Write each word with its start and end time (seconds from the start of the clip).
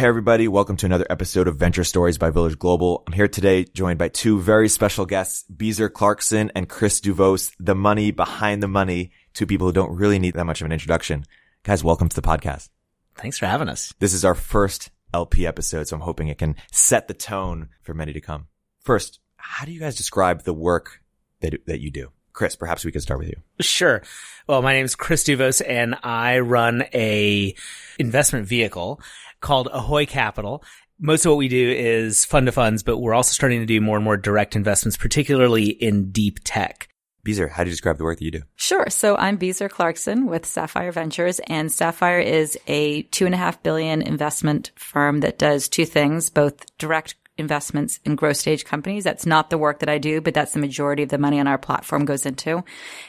Hey, 0.00 0.06
everybody. 0.06 0.48
Welcome 0.48 0.78
to 0.78 0.86
another 0.86 1.04
episode 1.10 1.46
of 1.46 1.56
Venture 1.56 1.84
Stories 1.84 2.16
by 2.16 2.30
Village 2.30 2.58
Global. 2.58 3.02
I'm 3.06 3.12
here 3.12 3.28
today 3.28 3.64
joined 3.64 3.98
by 3.98 4.08
two 4.08 4.40
very 4.40 4.70
special 4.70 5.04
guests, 5.04 5.42
Beezer 5.42 5.90
Clarkson 5.90 6.50
and 6.54 6.70
Chris 6.70 7.02
Douvos, 7.02 7.52
the 7.60 7.74
money 7.74 8.10
behind 8.10 8.62
the 8.62 8.66
money, 8.66 9.10
two 9.34 9.44
people 9.44 9.66
who 9.66 9.74
don't 9.74 9.94
really 9.94 10.18
need 10.18 10.32
that 10.36 10.46
much 10.46 10.62
of 10.62 10.64
an 10.64 10.72
introduction. 10.72 11.26
Guys, 11.64 11.84
welcome 11.84 12.08
to 12.08 12.16
the 12.16 12.26
podcast. 12.26 12.70
Thanks 13.16 13.36
for 13.36 13.44
having 13.44 13.68
us. 13.68 13.92
This 13.98 14.14
is 14.14 14.24
our 14.24 14.34
first 14.34 14.90
LP 15.12 15.46
episode, 15.46 15.86
so 15.86 15.96
I'm 15.96 16.00
hoping 16.00 16.28
it 16.28 16.38
can 16.38 16.56
set 16.72 17.06
the 17.06 17.12
tone 17.12 17.68
for 17.82 17.92
many 17.92 18.14
to 18.14 18.22
come. 18.22 18.46
First, 18.80 19.20
how 19.36 19.66
do 19.66 19.72
you 19.72 19.80
guys 19.80 19.96
describe 19.96 20.44
the 20.44 20.54
work 20.54 21.02
that, 21.40 21.66
that 21.66 21.80
you 21.80 21.90
do? 21.90 22.10
Chris, 22.32 22.56
perhaps 22.56 22.86
we 22.86 22.92
could 22.92 23.02
start 23.02 23.20
with 23.20 23.28
you. 23.28 23.36
Sure. 23.60 24.00
Well, 24.46 24.62
my 24.62 24.72
name 24.72 24.86
is 24.86 24.94
Chris 24.94 25.24
Douvos 25.24 25.60
and 25.60 25.94
I 26.02 26.38
run 26.38 26.84
a 26.94 27.54
investment 27.98 28.46
vehicle 28.46 29.00
called 29.40 29.68
Ahoy 29.72 30.06
Capital. 30.06 30.62
Most 30.98 31.24
of 31.24 31.30
what 31.30 31.38
we 31.38 31.48
do 31.48 31.70
is 31.70 32.24
fund 32.24 32.46
to 32.46 32.52
funds, 32.52 32.82
but 32.82 32.98
we're 32.98 33.14
also 33.14 33.32
starting 33.32 33.60
to 33.60 33.66
do 33.66 33.80
more 33.80 33.96
and 33.96 34.04
more 34.04 34.16
direct 34.16 34.54
investments, 34.54 34.96
particularly 34.96 35.66
in 35.66 36.10
deep 36.10 36.40
tech. 36.44 36.88
Beezer, 37.22 37.48
how 37.48 37.64
do 37.64 37.68
you 37.68 37.74
describe 37.74 37.98
the 37.98 38.04
work 38.04 38.18
that 38.18 38.24
you 38.24 38.30
do? 38.30 38.42
Sure. 38.56 38.88
So 38.88 39.16
I'm 39.16 39.36
Beezer 39.36 39.68
Clarkson 39.68 40.26
with 40.26 40.46
Sapphire 40.46 40.92
Ventures, 40.92 41.38
and 41.48 41.70
Sapphire 41.70 42.18
is 42.18 42.58
a 42.66 43.02
two 43.02 43.26
and 43.26 43.34
a 43.34 43.38
half 43.38 43.62
billion 43.62 44.00
investment 44.00 44.70
firm 44.76 45.20
that 45.20 45.38
does 45.38 45.68
two 45.68 45.84
things, 45.84 46.30
both 46.30 46.76
direct 46.78 47.14
investments 47.40 47.98
in 48.04 48.14
growth 48.14 48.36
stage 48.36 48.64
companies. 48.64 49.04
That's 49.04 49.26
not 49.26 49.50
the 49.50 49.58
work 49.58 49.80
that 49.80 49.88
I 49.88 49.98
do, 49.98 50.20
but 50.20 50.34
that's 50.34 50.52
the 50.52 50.60
majority 50.60 51.02
of 51.02 51.08
the 51.08 51.18
money 51.18 51.40
on 51.40 51.46
our 51.46 51.58
platform 51.58 52.04
goes 52.04 52.26
into. 52.26 52.62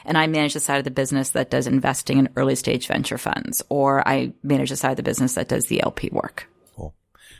And 0.04 0.18
I 0.18 0.26
manage 0.26 0.54
the 0.54 0.60
side 0.60 0.78
of 0.78 0.84
the 0.84 0.90
business 0.90 1.30
that 1.30 1.50
does 1.50 1.66
investing 1.66 2.18
in 2.18 2.28
early 2.36 2.56
stage 2.56 2.88
venture 2.88 3.18
funds, 3.18 3.62
or 3.68 4.06
I 4.06 4.32
manage 4.42 4.70
the 4.70 4.76
side 4.76 4.90
of 4.90 4.96
the 4.96 5.02
business 5.02 5.34
that 5.34 5.48
does 5.48 5.66
the 5.66 5.82
LP 5.82 6.10
work. 6.10 6.48
Cool. 6.74 6.94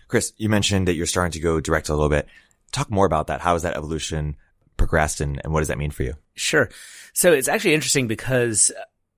Chris, 0.07 0.33
you 0.37 0.49
mentioned 0.49 0.87
that 0.89 0.95
you're 0.95 1.07
starting 1.07 1.33
to 1.33 1.41
go 1.41 1.61
direct 1.61 1.89
a 1.89 1.95
little 1.95 2.09
bit. 2.09 2.29
Talk 2.71 2.91
more 2.91 3.07
about 3.07 3.27
that. 3.27 3.41
How 3.41 3.55
has 3.55 3.63
that 3.63 3.77
evolution 3.77 4.37
progressed 4.77 5.21
and, 5.21 5.41
and 5.45 5.53
what 5.53 5.61
does 5.61 5.69
that 5.69 5.79
mean 5.79 5.91
for 5.91 6.03
you? 6.03 6.15
Sure. 6.35 6.71
So 7.13 7.33
it's 7.33 7.49
actually 7.49 7.75
interesting 7.75 8.09
because 8.09 8.73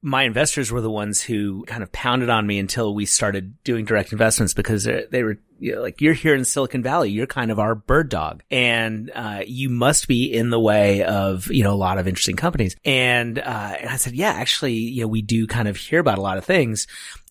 my 0.04 0.24
investors 0.24 0.70
were 0.70 0.82
the 0.82 0.90
ones 0.90 1.22
who 1.22 1.64
kind 1.64 1.82
of 1.82 1.90
pounded 1.90 2.28
on 2.28 2.46
me 2.46 2.58
until 2.58 2.94
we 2.94 3.06
started 3.06 3.54
doing 3.64 3.86
direct 3.86 4.12
investments 4.12 4.52
because 4.52 4.84
they 4.84 5.22
were 5.22 5.38
you 5.58 5.74
know, 5.74 5.80
like, 5.80 6.02
you're 6.02 6.12
here 6.12 6.34
in 6.34 6.44
Silicon 6.44 6.82
Valley. 6.82 7.10
You're 7.10 7.26
kind 7.26 7.50
of 7.50 7.58
our 7.58 7.74
bird 7.74 8.10
dog 8.10 8.42
and, 8.50 9.10
uh, 9.14 9.40
you 9.46 9.70
must 9.70 10.06
be 10.06 10.30
in 10.30 10.50
the 10.50 10.60
way 10.60 11.02
of, 11.04 11.50
you 11.50 11.64
know, 11.64 11.72
a 11.72 11.74
lot 11.74 11.96
of 11.96 12.06
interesting 12.06 12.36
companies. 12.36 12.76
And, 12.84 13.38
uh, 13.38 13.76
and 13.80 13.88
I 13.88 13.96
said, 13.96 14.12
yeah, 14.14 14.32
actually, 14.32 14.74
you 14.74 15.00
know, 15.00 15.08
we 15.08 15.22
do 15.22 15.46
kind 15.46 15.68
of 15.68 15.78
hear 15.78 16.00
about 16.00 16.18
a 16.18 16.22
lot 16.22 16.36
of 16.36 16.44
things 16.44 16.86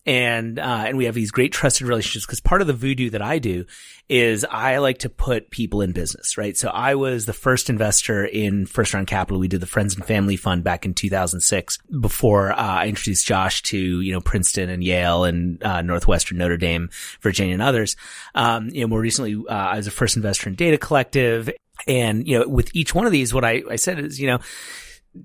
and 0.06 0.58
uh, 0.58 0.84
and 0.86 0.98
we 0.98 1.06
have 1.06 1.14
these 1.14 1.30
great 1.30 1.52
trusted 1.52 1.86
relationships 1.86 2.26
because 2.26 2.40
part 2.40 2.60
of 2.60 2.66
the 2.66 2.72
voodoo 2.72 3.10
that 3.10 3.22
I 3.22 3.38
do 3.38 3.64
is 4.08 4.44
I 4.44 4.78
like 4.78 4.98
to 4.98 5.08
put 5.08 5.50
people 5.50 5.80
in 5.80 5.92
business, 5.92 6.36
right? 6.36 6.56
So 6.56 6.68
I 6.68 6.94
was 6.94 7.24
the 7.24 7.32
first 7.32 7.70
investor 7.70 8.24
in 8.24 8.66
First 8.66 8.92
Round 8.92 9.06
Capital. 9.06 9.40
We 9.40 9.48
did 9.48 9.60
the 9.60 9.66
Friends 9.66 9.94
and 9.96 10.04
Family 10.04 10.36
Fund 10.36 10.62
back 10.62 10.84
in 10.84 10.92
2006 10.92 11.78
before 12.00 12.52
uh, 12.52 12.56
I 12.56 12.86
introduced 12.88 13.26
Josh 13.26 13.62
to 13.62 14.00
you 14.00 14.12
know 14.12 14.20
Princeton 14.20 14.68
and 14.68 14.84
Yale 14.84 15.24
and 15.24 15.62
uh, 15.62 15.80
Northwestern, 15.82 16.38
Notre 16.38 16.58
Dame, 16.58 16.90
Virginia, 17.22 17.54
and 17.54 17.62
others. 17.62 17.96
Um, 18.34 18.68
you 18.68 18.82
know, 18.82 18.88
more 18.88 19.00
recently, 19.00 19.34
uh, 19.48 19.52
I 19.52 19.76
was 19.76 19.86
a 19.86 19.90
first 19.90 20.16
investor 20.16 20.48
in 20.48 20.54
Data 20.54 20.78
Collective. 20.78 21.50
And, 21.86 22.26
you 22.26 22.38
know, 22.38 22.48
with 22.48 22.74
each 22.74 22.94
one 22.94 23.04
of 23.04 23.12
these, 23.12 23.34
what 23.34 23.44
I, 23.44 23.62
I 23.68 23.76
said 23.76 23.98
is, 23.98 24.18
you 24.18 24.28
know, 24.28 24.38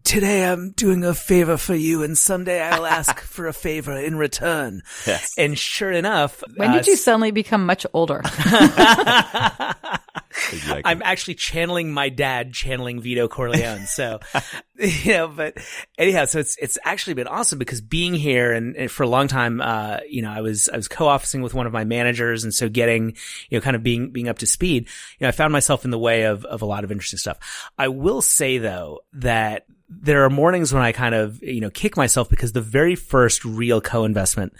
today 0.03 0.45
I'm 0.45 0.71
doing 0.71 1.03
a 1.03 1.13
favor 1.13 1.57
for 1.57 1.75
you 1.75 2.03
and 2.03 2.17
someday 2.17 2.61
I'll 2.61 2.85
ask 2.99 3.19
for 3.19 3.47
a 3.47 3.53
favor 3.53 3.97
in 3.97 4.17
return. 4.17 4.83
Yes. 5.05 5.33
And 5.37 5.57
sure 5.57 5.91
enough. 5.91 6.43
When 6.55 6.71
did 6.71 6.87
uh, 6.87 6.91
you 6.91 6.95
suddenly 6.95 7.31
become 7.31 7.65
much 7.65 7.85
older? 7.93 8.21
exactly. 10.51 10.83
I'm 10.85 11.01
actually 11.03 11.35
channeling 11.35 11.91
my 11.91 12.09
dad 12.09 12.53
channeling 12.53 13.01
Vito 13.01 13.27
Corleone. 13.27 13.85
So, 13.87 14.19
you 14.79 15.13
know, 15.13 15.27
but 15.27 15.57
anyhow, 15.97 16.25
so 16.25 16.39
it's, 16.39 16.55
it's 16.61 16.77
actually 16.83 17.15
been 17.15 17.27
awesome 17.27 17.57
because 17.57 17.81
being 17.81 18.13
here 18.13 18.51
and, 18.51 18.75
and 18.75 18.91
for 18.91 19.03
a 19.03 19.07
long 19.07 19.27
time, 19.27 19.59
uh, 19.61 19.97
you 20.07 20.21
know, 20.21 20.31
I 20.31 20.41
was, 20.41 20.69
I 20.69 20.75
was 20.75 20.87
co-officing 20.87 21.41
with 21.41 21.53
one 21.53 21.65
of 21.65 21.73
my 21.73 21.83
managers. 21.83 22.43
And 22.43 22.53
so 22.53 22.69
getting, 22.69 23.15
you 23.49 23.57
know, 23.57 23.61
kind 23.61 23.75
of 23.75 23.83
being, 23.83 24.11
being 24.11 24.29
up 24.29 24.39
to 24.39 24.45
speed, 24.45 24.83
you 25.19 25.25
know, 25.25 25.29
I 25.29 25.31
found 25.31 25.51
myself 25.51 25.83
in 25.83 25.91
the 25.91 25.99
way 25.99 26.23
of, 26.23 26.45
of 26.45 26.61
a 26.61 26.65
lot 26.65 26.83
of 26.83 26.91
interesting 26.91 27.19
stuff. 27.19 27.71
I 27.77 27.87
will 27.87 28.21
say 28.21 28.59
though 28.59 28.99
that 29.13 29.65
there 29.89 30.23
are 30.23 30.29
mornings 30.29 30.71
when 30.71 30.83
I 30.83 30.91
kind 30.91 31.15
of, 31.15 31.41
you 31.41 31.61
know, 31.61 31.71
kick 31.71 31.97
myself 31.97 32.29
because 32.29 32.51
the 32.51 32.61
very 32.61 32.95
first 32.95 33.43
real 33.43 33.81
co-investment 33.81 34.53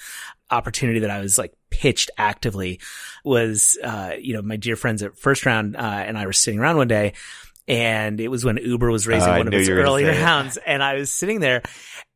opportunity 0.49 0.99
that 0.99 1.11
I 1.11 1.21
was 1.21 1.37
like 1.37 1.53
pitched 1.69 2.11
actively 2.17 2.79
was, 3.23 3.77
uh, 3.83 4.13
you 4.19 4.33
know, 4.33 4.41
my 4.41 4.55
dear 4.55 4.75
friends 4.75 5.03
at 5.03 5.17
first 5.17 5.45
round, 5.45 5.75
uh, 5.75 5.79
and 5.79 6.17
I 6.17 6.25
were 6.25 6.33
sitting 6.33 6.59
around 6.59 6.77
one 6.77 6.87
day 6.87 7.13
and 7.67 8.19
it 8.19 8.29
was 8.29 8.43
when 8.43 8.57
Uber 8.57 8.89
was 8.89 9.05
raising 9.05 9.29
uh, 9.29 9.37
one 9.37 9.47
of 9.47 9.53
its 9.53 9.69
earlier 9.69 10.11
rounds 10.11 10.57
and 10.57 10.81
I 10.81 10.95
was 10.95 11.11
sitting 11.11 11.39
there 11.39 11.61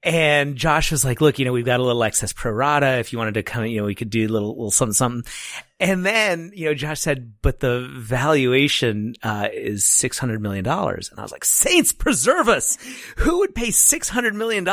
and 0.03 0.57
Josh 0.57 0.91
was 0.91 1.05
like, 1.05 1.21
look, 1.21 1.39
you 1.39 1.45
know, 1.45 1.53
we've 1.53 1.63
got 1.63 1.79
a 1.79 1.83
little 1.83 2.03
excess 2.03 2.33
pro 2.33 2.51
rata. 2.51 2.97
If 2.97 3.13
you 3.13 3.19
wanted 3.19 3.35
to 3.35 3.43
come, 3.43 3.65
you 3.65 3.79
know, 3.79 3.85
we 3.85 3.95
could 3.95 4.09
do 4.09 4.27
a 4.27 4.29
little, 4.29 4.49
little 4.49 4.69
something, 4.71 4.93
something. 4.93 5.31
And 5.79 6.05
then, 6.05 6.51
you 6.53 6.65
know, 6.65 6.73
Josh 6.73 6.99
said, 6.99 7.35
but 7.41 7.61
the 7.61 7.89
valuation, 7.89 9.15
uh, 9.23 9.47
is 9.53 9.83
$600 9.85 10.39
million. 10.39 10.67
And 10.67 11.19
I 11.19 11.21
was 11.21 11.31
like, 11.31 11.45
saints 11.45 11.93
preserve 11.93 12.49
us. 12.49 12.77
Who 13.17 13.39
would 13.39 13.55
pay 13.55 13.69
$600 13.69 14.33
million, 14.33 14.65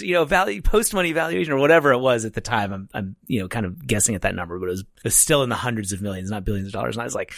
you 0.00 0.14
know, 0.14 0.24
value, 0.24 0.62
post 0.62 0.94
money 0.94 1.12
valuation 1.12 1.52
or 1.52 1.58
whatever 1.58 1.92
it 1.92 1.98
was 1.98 2.24
at 2.24 2.34
the 2.34 2.40
time? 2.40 2.72
I'm, 2.72 2.88
I'm, 2.94 3.16
you 3.26 3.40
know, 3.40 3.48
kind 3.48 3.66
of 3.66 3.84
guessing 3.84 4.14
at 4.14 4.22
that 4.22 4.36
number, 4.36 4.58
but 4.58 4.66
it 4.66 4.70
was, 4.70 4.80
it 4.80 5.04
was 5.04 5.16
still 5.16 5.42
in 5.42 5.48
the 5.48 5.56
hundreds 5.56 5.92
of 5.92 6.00
millions, 6.00 6.30
not 6.30 6.44
billions 6.44 6.68
of 6.68 6.72
dollars. 6.72 6.94
And 6.94 7.02
I 7.02 7.06
was 7.06 7.14
like, 7.14 7.32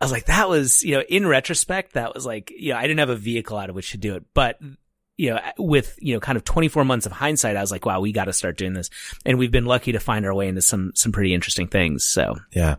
I 0.00 0.04
was 0.04 0.12
like, 0.12 0.26
that 0.26 0.48
was, 0.48 0.82
you 0.82 0.94
know, 0.94 1.02
in 1.08 1.26
retrospect, 1.26 1.94
that 1.94 2.14
was 2.14 2.24
like, 2.24 2.52
you 2.56 2.72
know, 2.72 2.78
I 2.78 2.82
didn't 2.82 3.00
have 3.00 3.10
a 3.10 3.16
vehicle 3.16 3.58
out 3.58 3.70
of 3.70 3.76
which 3.76 3.90
to 3.90 3.98
do 3.98 4.14
it, 4.14 4.24
but 4.34 4.60
you 5.16 5.30
know, 5.30 5.40
with, 5.58 5.98
you 6.00 6.14
know, 6.14 6.20
kind 6.20 6.36
of 6.36 6.44
24 6.44 6.84
months 6.84 7.06
of 7.06 7.12
hindsight, 7.12 7.56
I 7.56 7.60
was 7.60 7.70
like, 7.70 7.84
wow, 7.86 8.00
we 8.00 8.12
got 8.12 8.24
to 8.24 8.32
start 8.32 8.56
doing 8.56 8.72
this. 8.72 8.90
And 9.24 9.38
we've 9.38 9.50
been 9.50 9.66
lucky 9.66 9.92
to 9.92 10.00
find 10.00 10.24
our 10.24 10.34
way 10.34 10.48
into 10.48 10.62
some, 10.62 10.92
some 10.94 11.12
pretty 11.12 11.34
interesting 11.34 11.68
things. 11.68 12.04
So 12.04 12.36
yeah. 12.52 12.76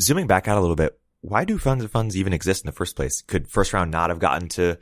Zooming 0.00 0.26
back 0.26 0.48
out 0.48 0.58
a 0.58 0.60
little 0.60 0.76
bit, 0.76 0.98
why 1.20 1.44
do 1.44 1.58
funds 1.58 1.84
of 1.84 1.90
funds 1.90 2.16
even 2.16 2.32
exist 2.32 2.64
in 2.64 2.68
the 2.68 2.72
first 2.72 2.96
place? 2.96 3.22
Could 3.22 3.48
first 3.48 3.72
round 3.72 3.90
not 3.90 4.10
have 4.10 4.18
gotten 4.18 4.48
to, 4.50 4.78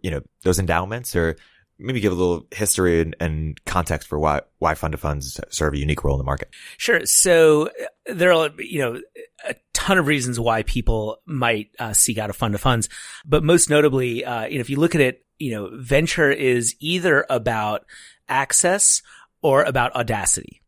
you 0.00 0.10
know, 0.10 0.22
those 0.42 0.58
endowments 0.58 1.14
or 1.14 1.36
maybe 1.78 2.00
give 2.00 2.12
a 2.12 2.14
little 2.14 2.46
history 2.50 3.00
and, 3.00 3.16
and, 3.20 3.64
context 3.64 4.08
for 4.08 4.18
why 4.18 4.40
why 4.58 4.74
fund 4.74 4.94
of 4.94 5.00
funds 5.00 5.40
serve 5.50 5.74
a 5.74 5.78
unique 5.78 6.04
role 6.04 6.14
in 6.14 6.18
the 6.18 6.24
market. 6.24 6.48
Sure. 6.76 7.04
So 7.06 7.66
uh, 7.66 8.14
there 8.14 8.32
are 8.32 8.50
you 8.58 8.80
know 8.80 9.00
a 9.46 9.54
ton 9.72 9.98
of 9.98 10.06
reasons 10.06 10.38
why 10.38 10.62
people 10.62 11.18
might 11.26 11.70
uh, 11.78 11.92
seek 11.92 12.18
out 12.18 12.30
a 12.30 12.32
fund 12.32 12.54
of 12.54 12.60
funds, 12.60 12.88
but 13.24 13.42
most 13.42 13.70
notably, 13.70 14.24
uh, 14.24 14.44
you 14.44 14.56
know, 14.56 14.60
if 14.60 14.70
you 14.70 14.78
look 14.78 14.94
at 14.94 15.00
it 15.00 15.24
you 15.42 15.50
know, 15.50 15.70
venture 15.72 16.30
is 16.30 16.76
either 16.78 17.26
about 17.28 17.84
access 18.28 19.02
or 19.42 19.64
about 19.64 19.94
audacity. 19.96 20.60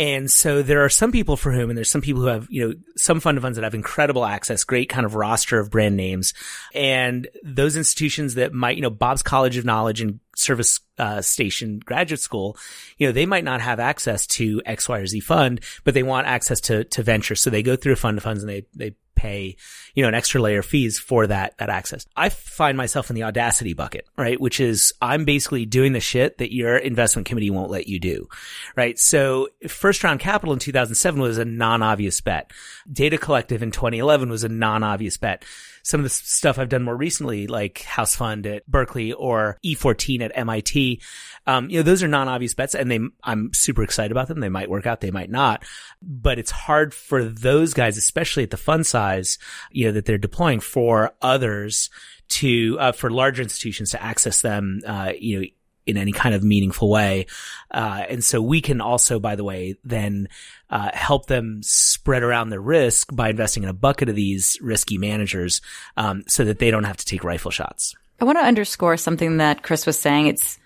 And 0.00 0.30
so 0.30 0.62
there 0.62 0.84
are 0.84 0.88
some 0.88 1.10
people 1.10 1.36
for 1.36 1.50
whom, 1.50 1.70
and 1.70 1.76
there's 1.76 1.90
some 1.90 2.00
people 2.00 2.22
who 2.22 2.28
have, 2.28 2.46
you 2.48 2.68
know, 2.68 2.74
some 2.96 3.18
fund 3.18 3.36
of 3.36 3.42
funds 3.42 3.56
that 3.56 3.64
have 3.64 3.74
incredible 3.74 4.24
access, 4.24 4.62
great 4.62 4.88
kind 4.88 5.04
of 5.04 5.16
roster 5.16 5.58
of 5.58 5.72
brand 5.72 5.96
names. 5.96 6.34
And 6.72 7.26
those 7.42 7.76
institutions 7.76 8.36
that 8.36 8.52
might, 8.52 8.76
you 8.76 8.82
know, 8.82 8.90
Bob's 8.90 9.24
College 9.24 9.56
of 9.56 9.64
Knowledge 9.64 10.00
and 10.00 10.20
Service 10.36 10.78
uh, 10.98 11.20
Station 11.20 11.80
Graduate 11.84 12.20
School, 12.20 12.56
you 12.96 13.08
know, 13.08 13.12
they 13.12 13.26
might 13.26 13.42
not 13.42 13.60
have 13.60 13.80
access 13.80 14.24
to 14.28 14.62
X, 14.64 14.88
Y, 14.88 14.98
or 14.98 15.06
Z 15.06 15.18
fund, 15.18 15.60
but 15.82 15.94
they 15.94 16.04
want 16.04 16.28
access 16.28 16.60
to, 16.62 16.84
to 16.84 17.02
venture. 17.02 17.34
So 17.34 17.50
they 17.50 17.64
go 17.64 17.74
through 17.74 17.94
a 17.94 17.96
fund 17.96 18.18
of 18.18 18.24
funds 18.24 18.44
and 18.44 18.48
they, 18.48 18.66
they 18.76 18.94
pay, 19.18 19.56
you 19.94 20.02
know, 20.02 20.08
an 20.08 20.14
extra 20.14 20.40
layer 20.40 20.60
of 20.60 20.66
fees 20.66 20.98
for 20.98 21.26
that, 21.26 21.58
that 21.58 21.68
access. 21.68 22.06
I 22.16 22.28
find 22.28 22.76
myself 22.76 23.10
in 23.10 23.16
the 23.16 23.24
audacity 23.24 23.74
bucket, 23.74 24.06
right? 24.16 24.40
Which 24.40 24.60
is 24.60 24.94
I'm 25.02 25.24
basically 25.24 25.66
doing 25.66 25.92
the 25.92 26.00
shit 26.00 26.38
that 26.38 26.54
your 26.54 26.76
investment 26.76 27.26
committee 27.26 27.50
won't 27.50 27.70
let 27.70 27.88
you 27.88 27.98
do, 27.98 28.28
right? 28.76 28.98
So 28.98 29.48
first 29.66 30.04
round 30.04 30.20
capital 30.20 30.52
in 30.52 30.60
2007 30.60 31.20
was 31.20 31.38
a 31.38 31.44
non-obvious 31.44 32.20
bet. 32.20 32.52
Data 32.90 33.18
collective 33.18 33.62
in 33.62 33.72
2011 33.72 34.30
was 34.30 34.44
a 34.44 34.48
non-obvious 34.48 35.16
bet 35.16 35.44
some 35.88 36.00
of 36.00 36.04
the 36.04 36.10
stuff 36.10 36.58
I've 36.58 36.68
done 36.68 36.82
more 36.82 36.94
recently, 36.94 37.46
like 37.46 37.80
House 37.80 38.14
Fund 38.14 38.46
at 38.46 38.66
Berkeley 38.66 39.14
or 39.14 39.56
E14 39.64 40.20
at 40.20 40.32
MIT, 40.34 41.00
um, 41.46 41.70
you 41.70 41.78
know, 41.78 41.82
those 41.82 42.02
are 42.02 42.08
non-obvious 42.08 42.52
bets 42.52 42.74
and 42.74 42.90
they, 42.90 43.00
I'm 43.24 43.54
super 43.54 43.82
excited 43.82 44.12
about 44.12 44.28
them. 44.28 44.40
They 44.40 44.50
might 44.50 44.68
work 44.68 44.86
out. 44.86 45.00
They 45.00 45.10
might 45.10 45.30
not, 45.30 45.64
but 46.02 46.38
it's 46.38 46.50
hard 46.50 46.92
for 46.92 47.24
those 47.24 47.72
guys, 47.72 47.96
especially 47.96 48.42
at 48.42 48.50
the 48.50 48.58
fund 48.58 48.86
size, 48.86 49.38
you 49.70 49.86
know, 49.86 49.92
that 49.92 50.04
they're 50.04 50.18
deploying 50.18 50.60
for 50.60 51.12
others 51.22 51.88
to, 52.28 52.76
uh, 52.78 52.92
for 52.92 53.10
larger 53.10 53.42
institutions 53.42 53.92
to 53.92 54.02
access 54.02 54.42
them, 54.42 54.82
uh, 54.86 55.12
you 55.18 55.40
know, 55.40 55.46
in 55.88 55.96
any 55.96 56.12
kind 56.12 56.34
of 56.34 56.44
meaningful 56.44 56.88
way. 56.90 57.26
Uh, 57.70 58.04
and 58.08 58.22
so 58.22 58.40
we 58.40 58.60
can 58.60 58.80
also, 58.80 59.18
by 59.18 59.34
the 59.34 59.44
way, 59.44 59.76
then, 59.84 60.28
uh, 60.70 60.90
help 60.92 61.26
them 61.26 61.62
spread 61.62 62.22
around 62.22 62.50
the 62.50 62.60
risk 62.60 63.14
by 63.14 63.30
investing 63.30 63.62
in 63.62 63.68
a 63.68 63.74
bucket 63.74 64.08
of 64.08 64.14
these 64.14 64.58
risky 64.60 64.98
managers, 64.98 65.60
um, 65.96 66.22
so 66.28 66.44
that 66.44 66.58
they 66.58 66.70
don't 66.70 66.84
have 66.84 66.98
to 66.98 67.06
take 67.06 67.24
rifle 67.24 67.50
shots. 67.50 67.96
I 68.20 68.24
want 68.24 68.38
to 68.38 68.44
underscore 68.44 68.96
something 68.96 69.38
that 69.38 69.62
Chris 69.62 69.86
was 69.86 69.98
saying. 69.98 70.26
It's, 70.26 70.58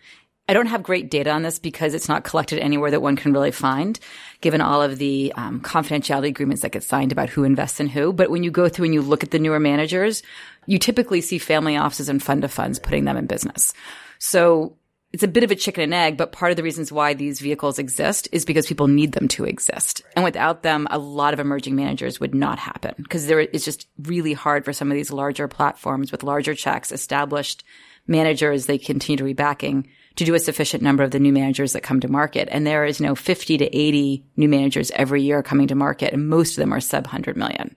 I 0.48 0.54
don't 0.54 0.66
have 0.66 0.82
great 0.82 1.10
data 1.10 1.30
on 1.30 1.42
this 1.42 1.58
because 1.58 1.94
it's 1.94 2.08
not 2.08 2.24
collected 2.24 2.58
anywhere 2.58 2.90
that 2.90 3.02
one 3.02 3.14
can 3.14 3.32
really 3.32 3.52
find, 3.52 3.98
given 4.40 4.60
all 4.60 4.82
of 4.82 4.98
the 4.98 5.32
um, 5.36 5.60
confidentiality 5.60 6.28
agreements 6.28 6.62
that 6.62 6.72
get 6.72 6.82
signed 6.82 7.12
about 7.12 7.28
who 7.28 7.44
invests 7.44 7.78
in 7.78 7.88
who. 7.88 8.12
But 8.12 8.30
when 8.30 8.42
you 8.42 8.50
go 8.50 8.68
through 8.68 8.86
and 8.86 8.94
you 8.94 9.02
look 9.02 9.22
at 9.22 9.30
the 9.30 9.38
newer 9.38 9.60
managers, 9.60 10.22
you 10.66 10.78
typically 10.78 11.20
see 11.20 11.38
family 11.38 11.76
offices 11.76 12.08
and 12.08 12.22
fund 12.22 12.42
of 12.42 12.52
funds 12.52 12.80
putting 12.80 13.04
them 13.04 13.16
in 13.16 13.26
business. 13.26 13.72
So 14.18 14.76
it's 15.12 15.22
a 15.22 15.28
bit 15.28 15.44
of 15.44 15.50
a 15.50 15.56
chicken 15.56 15.82
and 15.82 15.94
egg, 15.94 16.16
but 16.16 16.32
part 16.32 16.52
of 16.52 16.56
the 16.56 16.62
reasons 16.62 16.90
why 16.90 17.12
these 17.12 17.40
vehicles 17.40 17.78
exist 17.78 18.28
is 18.32 18.44
because 18.44 18.66
people 18.66 18.88
need 18.88 19.12
them 19.12 19.28
to 19.28 19.44
exist. 19.44 20.02
And 20.16 20.24
without 20.24 20.62
them, 20.62 20.88
a 20.90 20.98
lot 20.98 21.34
of 21.34 21.40
emerging 21.40 21.76
managers 21.76 22.18
would 22.18 22.34
not 22.34 22.58
happen 22.58 22.94
because 22.96 23.26
there 23.26 23.40
is 23.40 23.64
just 23.64 23.88
really 23.98 24.32
hard 24.32 24.64
for 24.64 24.72
some 24.72 24.90
of 24.90 24.96
these 24.96 25.12
larger 25.12 25.48
platforms 25.48 26.10
with 26.10 26.22
larger 26.22 26.54
checks, 26.54 26.92
established 26.92 27.62
managers 28.06 28.66
they 28.66 28.78
continue 28.78 29.16
to 29.16 29.24
be 29.24 29.32
backing 29.32 29.88
to 30.16 30.24
do 30.24 30.34
a 30.34 30.38
sufficient 30.38 30.82
number 30.82 31.02
of 31.02 31.10
the 31.10 31.20
new 31.20 31.32
managers 31.32 31.72
that 31.72 31.82
come 31.82 32.00
to 32.00 32.08
market. 32.08 32.48
And 32.50 32.66
there 32.66 32.84
is, 32.84 33.00
you 33.00 33.06
know, 33.06 33.14
50 33.14 33.58
to 33.58 33.76
80 33.76 34.24
new 34.36 34.48
managers 34.48 34.90
every 34.92 35.22
year 35.22 35.42
coming 35.42 35.68
to 35.68 35.74
market. 35.74 36.12
And 36.12 36.28
most 36.28 36.52
of 36.52 36.56
them 36.56 36.72
are 36.72 36.80
sub 36.80 37.04
100 37.04 37.36
million, 37.36 37.76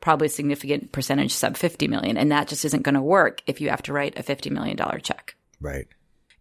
probably 0.00 0.26
a 0.26 0.30
significant 0.30 0.92
percentage 0.92 1.32
sub 1.32 1.56
50 1.56 1.88
million. 1.88 2.16
And 2.16 2.30
that 2.30 2.48
just 2.48 2.64
isn't 2.64 2.82
going 2.82 2.94
to 2.94 3.02
work 3.02 3.42
if 3.46 3.60
you 3.60 3.70
have 3.70 3.82
to 3.82 3.92
write 3.92 4.18
a 4.18 4.22
$50 4.22 4.50
million 4.50 4.78
check. 5.02 5.34
Right. 5.60 5.86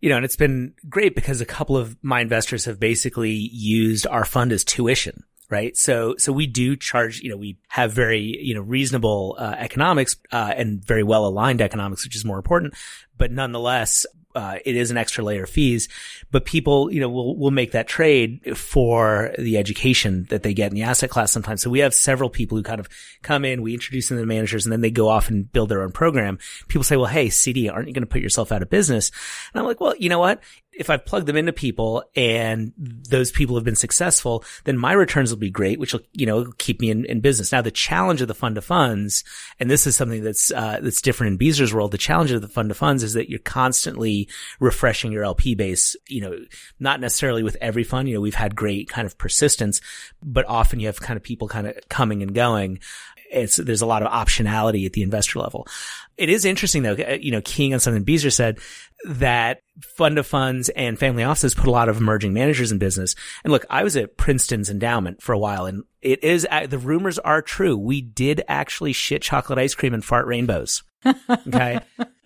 You 0.04 0.10
know, 0.10 0.18
and 0.18 0.26
it's 0.26 0.36
been 0.36 0.74
great 0.90 1.16
because 1.16 1.40
a 1.40 1.46
couple 1.46 1.78
of 1.78 1.96
my 2.04 2.20
investors 2.20 2.66
have 2.66 2.78
basically 2.78 3.32
used 3.32 4.06
our 4.06 4.26
fund 4.26 4.52
as 4.52 4.66
tuition 4.66 5.24
right? 5.50 5.78
So, 5.78 6.16
so 6.18 6.34
we 6.34 6.48
do 6.48 6.76
charge, 6.76 7.20
you 7.20 7.30
know, 7.30 7.38
we 7.38 7.58
have 7.68 7.92
very, 7.92 8.40
you 8.42 8.56
know, 8.56 8.62
reasonable, 8.62 9.36
uh, 9.38 9.54
economics, 9.60 10.16
uh, 10.32 10.52
and 10.58 10.84
very 10.84 11.04
well 11.04 11.28
aligned 11.28 11.62
economics, 11.62 12.04
which 12.04 12.16
is 12.16 12.26
more 12.26 12.38
important. 12.38 12.74
But 13.20 13.32
nonetheless, 13.32 14.08
uh, 14.36 14.58
it 14.66 14.76
is 14.76 14.92
an 14.92 14.98
extra 14.98 15.24
layer 15.24 15.44
of 15.44 15.50
fees, 15.50 15.90
but 16.32 16.46
people, 16.46 16.92
you 16.92 17.00
know, 17.00 17.10
will, 17.10 17.38
will 17.38 17.52
make 17.52 17.72
that 17.72 17.88
trade 17.88 18.58
for 18.58 19.34
the 19.38 19.58
education 19.58 20.26
that 20.30 20.44
they 20.44 20.54
get 20.54 20.72
in 20.72 20.76
the 20.76 20.84
asset 20.84 21.10
class 21.10 21.32
sometimes. 21.32 21.62
So 21.62 21.70
we 21.70 21.80
have 21.80 21.94
several 21.94 22.30
people 22.30 22.58
who 22.58 22.64
kind 22.64 22.80
of 22.80 22.90
come 23.22 23.46
in, 23.46 23.62
we 23.62 23.74
introduce 23.74 24.10
them 24.10 24.18
to 24.18 24.22
the 24.22 24.28
managers 24.28 24.66
and 24.66 24.72
then 24.72 24.82
they 24.82 24.92
go 24.92 25.08
off 25.08 25.30
and 25.30 25.52
build 25.52 25.70
their 25.70 25.84
own 25.84 25.92
program. 25.92 26.40
People 26.68 26.84
say, 26.84 26.98
well, 26.98 27.06
hey, 27.06 27.30
CD, 27.30 27.70
aren't 27.70 27.88
you 27.88 27.94
going 27.94 28.04
to 28.04 28.08
put 28.08 28.22
yourself 28.22 28.52
out 28.52 28.62
of 28.62 28.70
business? 28.70 29.12
And 29.54 29.62
I'm 29.62 29.68
like, 29.68 29.80
well, 29.80 29.96
you 29.98 30.10
know 30.10 30.20
what? 30.20 30.42
If 30.76 30.90
I've 30.90 31.06
plugged 31.06 31.28
them 31.28 31.38
into 31.38 31.54
people 31.54 32.04
and 32.16 32.74
those 32.78 33.32
people 33.32 33.56
have 33.56 33.64
been 33.64 33.76
successful, 33.76 34.44
then 34.64 34.78
my 34.78 34.94
returns 34.94 35.32
will 35.32 35.40
be 35.40 35.50
great, 35.50 35.80
which 35.80 35.94
will, 35.94 36.02
you 36.14 36.26
know, 36.26 36.52
keep 36.58 36.82
me 36.82 36.90
in, 36.90 37.06
in 37.06 37.22
business. 37.22 37.52
Now, 37.52 37.62
the 37.62 37.72
challenge 37.72 38.22
of 38.22 38.28
the 38.28 38.34
fund 38.34 38.58
of 38.58 38.66
funds, 38.66 39.24
and 39.60 39.70
this 39.70 39.86
is 39.86 39.96
something 39.96 40.24
that's, 40.24 40.52
uh, 40.52 40.80
that's 40.82 41.02
different 41.02 41.32
in 41.32 41.38
Beezer's 41.38 41.74
world. 41.74 41.92
The 41.92 41.98
challenge 41.98 42.32
of 42.32 42.42
the 42.42 42.48
fund 42.48 42.72
of 42.72 42.78
funds 42.78 43.04
is 43.04 43.14
that 43.14 43.30
you're 43.30 43.40
constantly 43.40 44.28
refreshing 44.60 45.12
your 45.12 45.24
LP 45.24 45.56
base, 45.56 45.96
you 46.08 46.22
know, 46.22 46.38
not 46.80 47.00
necessarily 47.00 47.44
with 47.44 47.58
every 47.62 47.84
fund. 47.84 48.08
You 48.08 48.16
know, 48.16 48.22
we've 48.22 48.34
had 48.34 48.56
great 48.56 48.90
kind 48.90 49.06
of 49.06 49.18
persistence, 49.18 49.82
but 50.22 50.46
often 50.48 50.80
you 50.80 50.88
have 50.88 51.00
kind 51.00 51.18
of 51.18 51.24
people 51.24 51.48
kind 51.48 51.68
of 51.68 51.78
coming 51.90 52.22
and 52.24 52.34
going 52.34 52.80
it's, 53.34 53.58
there's 53.58 53.82
a 53.82 53.88
lot 53.88 54.04
of 54.04 54.12
optionality 54.12 54.86
at 54.86 54.94
the 54.94 55.02
investor 55.02 55.40
level. 55.40 55.68
It 56.18 56.30
is 56.30 56.46
interesting 56.46 56.84
though, 56.84 56.96
you 57.20 57.32
know, 57.32 57.42
keying 57.44 57.74
on 57.74 57.80
something 57.80 58.04
Beezer 58.04 58.30
said 58.30 58.60
that 59.06 59.60
fund 59.82 60.18
of 60.18 60.28
funds 60.28 60.70
and 60.70 61.00
family 61.00 61.24
offices 61.24 61.54
put 61.54 61.68
a 61.68 61.72
lot 61.72 61.90
of 61.90 61.98
emerging 61.98 62.34
managers 62.34 62.72
in 62.72 62.78
business. 62.78 63.16
And 63.44 63.52
look, 63.52 63.66
I 63.70 63.84
was 63.84 63.98
at 63.98 64.18
Princeton's 64.18 64.70
endowment 64.70 65.22
for 65.22 65.34
a 65.34 65.40
while 65.40 65.66
and 65.66 65.84
it 66.02 66.24
is, 66.24 66.48
uh, 66.50 66.68
the 66.68 66.78
rumors 66.78 67.20
are 67.20 67.42
true. 67.42 67.78
We 67.78 68.02
did 68.02 68.44
actually 68.48 68.94
shit 68.94 69.22
chocolate 69.22 69.60
ice 69.60 69.76
cream 69.76 69.94
and 69.94 70.04
fart 70.04 70.28
rainbows. 70.28 70.84
Okay. 71.30 71.80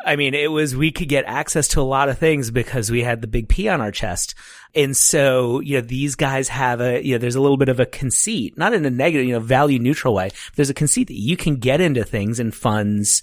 I 0.05 0.15
mean, 0.15 0.33
it 0.33 0.51
was, 0.51 0.75
we 0.75 0.91
could 0.91 1.09
get 1.09 1.25
access 1.25 1.67
to 1.69 1.81
a 1.81 1.83
lot 1.83 2.07
of 2.07 2.17
things 2.17 2.49
because 2.51 2.89
we 2.89 3.03
had 3.03 3.21
the 3.21 3.27
big 3.27 3.49
P 3.49 3.67
on 3.67 3.81
our 3.81 3.91
chest. 3.91 4.35
And 4.73 4.95
so, 4.95 5.59
you 5.59 5.75
know, 5.75 5.81
these 5.81 6.15
guys 6.15 6.47
have 6.47 6.79
a, 6.79 7.03
you 7.03 7.13
know, 7.13 7.17
there's 7.17 7.35
a 7.35 7.41
little 7.41 7.57
bit 7.57 7.67
of 7.67 7.79
a 7.79 7.85
conceit, 7.85 8.57
not 8.57 8.73
in 8.73 8.85
a 8.85 8.89
negative, 8.89 9.27
you 9.27 9.33
know, 9.33 9.39
value 9.39 9.79
neutral 9.79 10.13
way. 10.13 10.29
There's 10.55 10.69
a 10.69 10.75
conceit 10.75 11.07
that 11.07 11.19
you 11.19 11.35
can 11.35 11.57
get 11.57 11.81
into 11.81 12.05
things 12.05 12.39
in 12.39 12.51
funds, 12.51 13.21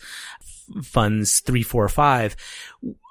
funds 0.83 1.41
three, 1.41 1.63
four, 1.63 1.89
five. 1.89 2.37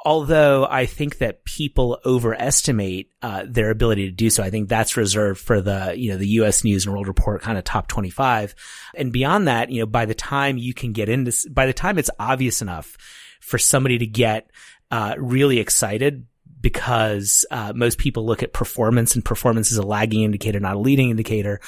Although 0.06 0.66
I 0.70 0.86
think 0.86 1.20
that 1.20 1.46
people 1.46 2.00
overestimate 2.06 3.10
uh, 3.22 3.46
their 3.48 3.70
ability 3.70 4.06
to 4.06 4.12
do 4.12 4.30
so. 4.30 4.44
I 4.44 4.50
think 4.50 4.70
that's 4.70 4.98
reserved 4.98 5.40
for 5.40 5.62
the 5.62 5.94
you 5.98 6.12
know 6.12 6.18
the 6.18 6.28
U.S. 6.28 6.64
News 6.64 6.86
and 6.86 6.94
World 6.94 7.08
Report 7.08 7.42
kind 7.42 7.58
of 7.58 7.64
top 7.64 7.88
twenty 7.88 8.10
five, 8.10 8.56
and 8.96 9.14
beyond 9.14 9.48
that, 9.48 9.70
you 9.70 9.80
know, 9.80 9.86
by 9.86 10.06
the 10.06 10.16
time 10.16 10.58
you 10.58 10.74
can 10.74 10.92
get 10.92 11.10
into, 11.10 11.32
by 11.50 11.66
the 11.66 11.74
time 11.74 11.98
it's 11.98 12.12
obvious 12.20 12.62
enough 12.62 12.98
for 13.40 13.58
somebody 13.58 13.98
to 13.98 14.06
get 14.06 14.50
uh, 14.92 15.16
really 15.18 15.60
excited 15.60 16.26
because 16.64 17.46
uh, 17.52 17.74
most 17.76 17.98
people 17.98 18.26
look 18.26 18.42
at 18.42 18.54
performance 18.54 19.16
and 19.16 19.26
performance 19.26 19.72
is 19.72 19.78
a 19.78 19.86
lagging 19.86 20.24
indicator, 20.24 20.60
not 20.62 20.78
a 20.78 20.80
leading 20.80 21.10
indicator. 21.10 21.60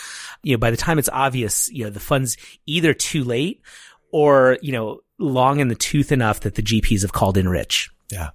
You 0.42 0.54
know, 0.54 0.58
by 0.58 0.72
the 0.72 0.78
time 0.78 0.98
it's 0.98 1.10
obvious, 1.12 1.70
you 1.70 1.84
know, 1.84 1.90
the 1.90 2.00
fund's 2.00 2.38
either 2.66 2.94
too 2.94 3.26
late 3.26 3.62
or, 4.12 4.58
you 4.62 4.72
know, 4.72 5.02
long 5.18 5.60
in 5.60 5.68
the 5.68 5.76
tooth 5.76 6.12
enough 6.12 6.42
that 6.42 6.56
the 6.56 6.62
GPs 6.62 7.02
have 7.02 7.14
called 7.14 7.38
in 7.38 7.48
rich. 7.48 7.90
Yeah. 8.12 8.32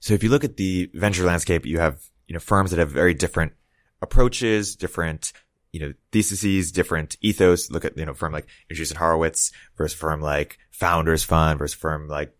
So 0.00 0.14
if 0.14 0.22
you 0.22 0.30
look 0.30 0.44
at 0.44 0.56
the 0.56 0.90
venture 0.94 1.24
landscape, 1.24 1.66
you 1.66 1.78
have, 1.78 2.02
you 2.26 2.34
know, 2.34 2.40
firms 2.40 2.70
that 2.70 2.78
have 2.78 2.90
very 2.90 3.14
different 3.14 3.52
approaches, 4.00 4.76
different, 4.76 5.32
you 5.72 5.80
know, 5.80 5.92
theses, 6.10 6.72
different 6.72 7.16
ethos. 7.20 7.70
Look 7.70 7.84
at, 7.84 7.96
you 7.98 8.06
know, 8.06 8.14
firm 8.14 8.32
like 8.32 8.46
Andreessen 8.72 8.96
Horowitz 8.96 9.52
versus 9.76 9.98
firm 9.98 10.20
like 10.20 10.58
Founders 10.72 11.22
Fund 11.22 11.58
versus 11.58 11.74
firm 11.74 12.08
like 12.08 12.34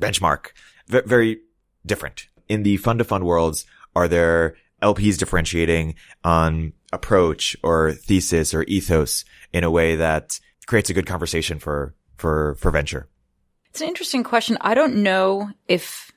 benchmark. 0.00 0.52
V- 0.86 1.02
very 1.04 1.40
different. 1.84 2.28
In 2.48 2.62
the 2.62 2.76
fund 2.76 2.98
to 3.00 3.04
fund 3.04 3.24
worlds, 3.24 3.66
are 3.96 4.08
there 4.08 4.56
LPs 4.82 5.18
differentiating 5.18 5.94
on 6.24 6.72
approach 6.92 7.56
or 7.62 7.92
thesis 7.92 8.52
or 8.54 8.64
ethos 8.64 9.24
in 9.52 9.64
a 9.64 9.70
way 9.70 9.96
that 9.96 10.38
creates 10.66 10.90
a 10.90 10.94
good 10.94 11.06
conversation 11.06 11.58
for, 11.58 11.94
for, 12.22 12.54
for 12.54 12.70
venture? 12.70 13.08
It's 13.70 13.80
an 13.80 13.88
interesting 13.88 14.24
question. 14.24 14.56
I 14.60 14.74
don't 14.74 15.02
know 15.02 15.50
if 15.68 16.10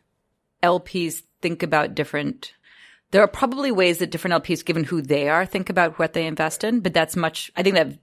LPs 0.63 1.23
think 1.41 1.63
about 1.63 1.95
different 1.95 2.53
there 3.11 3.23
are 3.23 3.27
probably 3.27 3.71
ways 3.71 3.99
that 3.99 4.11
different 4.11 4.43
LPs, 4.43 4.65
given 4.65 4.83
who 4.83 5.01
they 5.01 5.29
are, 5.29 5.45
think 5.45 5.69
about 5.69 5.97
what 5.99 6.11
they 6.11 6.25
invest 6.25 6.65
in, 6.65 6.81
but 6.81 6.93
that's 6.93 7.15
much, 7.15 7.49
I 7.55 7.63
think 7.63 7.75
that 7.75 7.97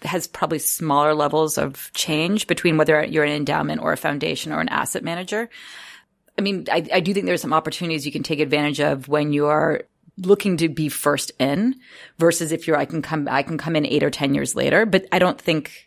has 0.00 0.26
probably 0.26 0.58
smaller 0.58 1.14
levels 1.14 1.58
of 1.58 1.90
change 1.92 2.46
between 2.46 2.78
whether 2.78 3.04
you're 3.04 3.24
an 3.24 3.32
endowment 3.32 3.82
or 3.82 3.92
a 3.92 3.98
foundation 3.98 4.52
or 4.52 4.60
an 4.60 4.70
asset 4.70 5.04
manager. 5.04 5.50
I 6.38 6.40
mean, 6.40 6.66
I, 6.72 6.86
I 6.90 7.00
do 7.00 7.12
think 7.12 7.26
there's 7.26 7.42
some 7.42 7.52
opportunities 7.52 8.06
you 8.06 8.12
can 8.12 8.22
take 8.22 8.40
advantage 8.40 8.80
of 8.80 9.08
when 9.08 9.34
you 9.34 9.46
are 9.46 9.82
looking 10.16 10.56
to 10.56 10.70
be 10.70 10.88
first 10.88 11.32
in 11.38 11.74
versus 12.18 12.50
if 12.50 12.66
you're, 12.66 12.78
I 12.78 12.86
can 12.86 13.02
come, 13.02 13.28
I 13.30 13.42
can 13.42 13.58
come 13.58 13.76
in 13.76 13.84
eight 13.84 14.02
or 14.02 14.10
10 14.10 14.34
years 14.34 14.54
later, 14.54 14.86
but 14.86 15.06
I 15.12 15.18
don't 15.18 15.38
think, 15.38 15.85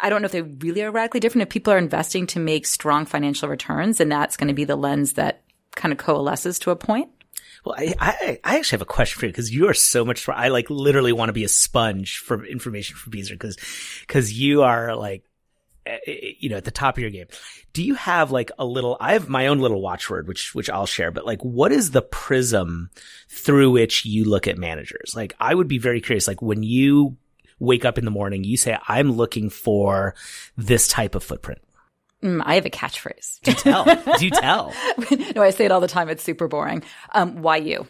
I 0.00 0.08
don't 0.08 0.22
know 0.22 0.26
if 0.26 0.32
they 0.32 0.42
really 0.42 0.82
are 0.82 0.90
radically 0.90 1.20
different. 1.20 1.42
If 1.42 1.50
people 1.50 1.72
are 1.72 1.78
investing 1.78 2.26
to 2.28 2.40
make 2.40 2.66
strong 2.66 3.06
financial 3.06 3.48
returns, 3.48 4.00
and 4.00 4.10
that's 4.10 4.36
going 4.36 4.48
to 4.48 4.54
be 4.54 4.64
the 4.64 4.76
lens 4.76 5.14
that 5.14 5.42
kind 5.76 5.92
of 5.92 5.98
coalesces 5.98 6.58
to 6.60 6.70
a 6.70 6.76
point. 6.76 7.10
Well, 7.64 7.74
I, 7.78 7.94
I, 7.98 8.40
I 8.42 8.58
actually 8.58 8.76
have 8.76 8.82
a 8.82 8.86
question 8.86 9.20
for 9.20 9.26
you 9.26 9.32
because 9.32 9.52
you 9.52 9.68
are 9.68 9.74
so 9.74 10.04
much, 10.04 10.26
I 10.28 10.48
like 10.48 10.70
literally 10.70 11.12
want 11.12 11.28
to 11.28 11.34
be 11.34 11.44
a 11.44 11.48
sponge 11.48 12.18
for 12.18 12.44
information 12.44 12.96
for 12.96 13.10
Beezer 13.10 13.34
because, 13.34 13.58
because 14.00 14.32
you 14.32 14.62
are 14.62 14.96
like, 14.96 15.24
eh, 15.84 15.98
eh, 16.06 16.32
you 16.38 16.48
know, 16.48 16.56
at 16.56 16.64
the 16.64 16.70
top 16.70 16.96
of 16.96 17.02
your 17.02 17.10
game. 17.10 17.26
Do 17.74 17.82
you 17.82 17.94
have 17.96 18.30
like 18.30 18.50
a 18.58 18.64
little, 18.64 18.96
I 18.98 19.12
have 19.12 19.28
my 19.28 19.48
own 19.48 19.58
little 19.58 19.82
watchword, 19.82 20.26
which, 20.26 20.54
which 20.54 20.70
I'll 20.70 20.86
share, 20.86 21.10
but 21.10 21.26
like, 21.26 21.42
what 21.42 21.70
is 21.70 21.90
the 21.90 22.02
prism 22.02 22.90
through 23.28 23.72
which 23.72 24.06
you 24.06 24.24
look 24.24 24.48
at 24.48 24.56
managers? 24.56 25.14
Like, 25.14 25.34
I 25.38 25.54
would 25.54 25.68
be 25.68 25.78
very 25.78 26.00
curious, 26.00 26.26
like 26.26 26.40
when 26.40 26.62
you 26.62 27.18
wake 27.60 27.84
up 27.84 27.98
in 27.98 28.04
the 28.04 28.10
morning, 28.10 28.42
you 28.42 28.56
say, 28.56 28.76
I'm 28.88 29.12
looking 29.12 29.50
for 29.50 30.14
this 30.56 30.88
type 30.88 31.14
of 31.14 31.22
footprint. 31.22 31.60
Mm, 32.22 32.42
I 32.44 32.56
have 32.56 32.66
a 32.66 32.70
catchphrase. 32.70 33.40
Do 33.42 33.52
tell. 33.52 33.84
Do 34.18 34.24
you 34.24 34.30
tell. 34.30 34.74
no, 35.36 35.42
I 35.42 35.50
say 35.50 35.64
it 35.64 35.72
all 35.72 35.80
the 35.80 35.88
time. 35.88 36.08
It's 36.08 36.22
super 36.22 36.48
boring. 36.48 36.82
Um, 37.14 37.40
why 37.42 37.58
you? 37.58 37.86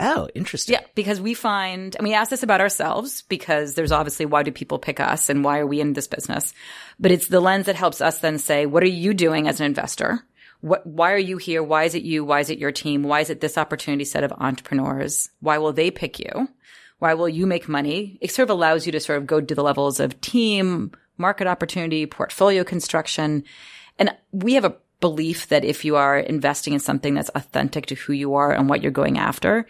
Oh, 0.00 0.28
interesting. 0.34 0.74
Yeah, 0.74 0.82
because 0.94 1.20
we 1.20 1.34
find, 1.34 1.94
and 1.96 2.06
we 2.06 2.14
ask 2.14 2.30
this 2.30 2.42
about 2.42 2.60
ourselves 2.60 3.22
because 3.22 3.74
there's 3.74 3.92
obviously 3.92 4.26
why 4.26 4.42
do 4.42 4.50
people 4.50 4.78
pick 4.78 5.00
us 5.00 5.28
and 5.28 5.44
why 5.44 5.58
are 5.60 5.66
we 5.66 5.80
in 5.80 5.92
this 5.92 6.08
business? 6.08 6.52
But 6.98 7.12
it's 7.12 7.28
the 7.28 7.40
lens 7.40 7.66
that 7.66 7.76
helps 7.76 8.00
us 8.00 8.18
then 8.18 8.38
say, 8.38 8.66
what 8.66 8.82
are 8.82 8.86
you 8.86 9.14
doing 9.14 9.46
as 9.46 9.60
an 9.60 9.66
investor? 9.66 10.20
What, 10.60 10.86
why 10.86 11.12
are 11.12 11.18
you 11.18 11.36
here? 11.36 11.62
Why 11.62 11.84
is 11.84 11.94
it 11.94 12.02
you? 12.02 12.24
Why 12.24 12.40
is 12.40 12.50
it 12.50 12.58
your 12.58 12.72
team? 12.72 13.02
Why 13.02 13.20
is 13.20 13.30
it 13.30 13.40
this 13.40 13.58
opportunity 13.58 14.04
set 14.04 14.24
of 14.24 14.32
entrepreneurs? 14.32 15.30
Why 15.40 15.58
will 15.58 15.72
they 15.72 15.90
pick 15.90 16.18
you? 16.18 16.48
Why 17.04 17.12
will 17.12 17.28
you 17.28 17.44
make 17.44 17.68
money? 17.68 18.16
It 18.22 18.30
sort 18.30 18.44
of 18.48 18.56
allows 18.56 18.86
you 18.86 18.92
to 18.92 18.98
sort 18.98 19.18
of 19.18 19.26
go 19.26 19.38
to 19.38 19.54
the 19.54 19.62
levels 19.62 20.00
of 20.00 20.18
team, 20.22 20.90
market 21.18 21.46
opportunity, 21.46 22.06
portfolio 22.06 22.64
construction. 22.64 23.44
And 23.98 24.16
we 24.32 24.54
have 24.54 24.64
a 24.64 24.76
belief 25.00 25.48
that 25.48 25.66
if 25.66 25.84
you 25.84 25.96
are 25.96 26.18
investing 26.18 26.72
in 26.72 26.80
something 26.80 27.12
that's 27.12 27.30
authentic 27.34 27.84
to 27.88 27.94
who 27.94 28.14
you 28.14 28.36
are 28.36 28.52
and 28.52 28.70
what 28.70 28.80
you're 28.80 28.90
going 28.90 29.18
after, 29.18 29.66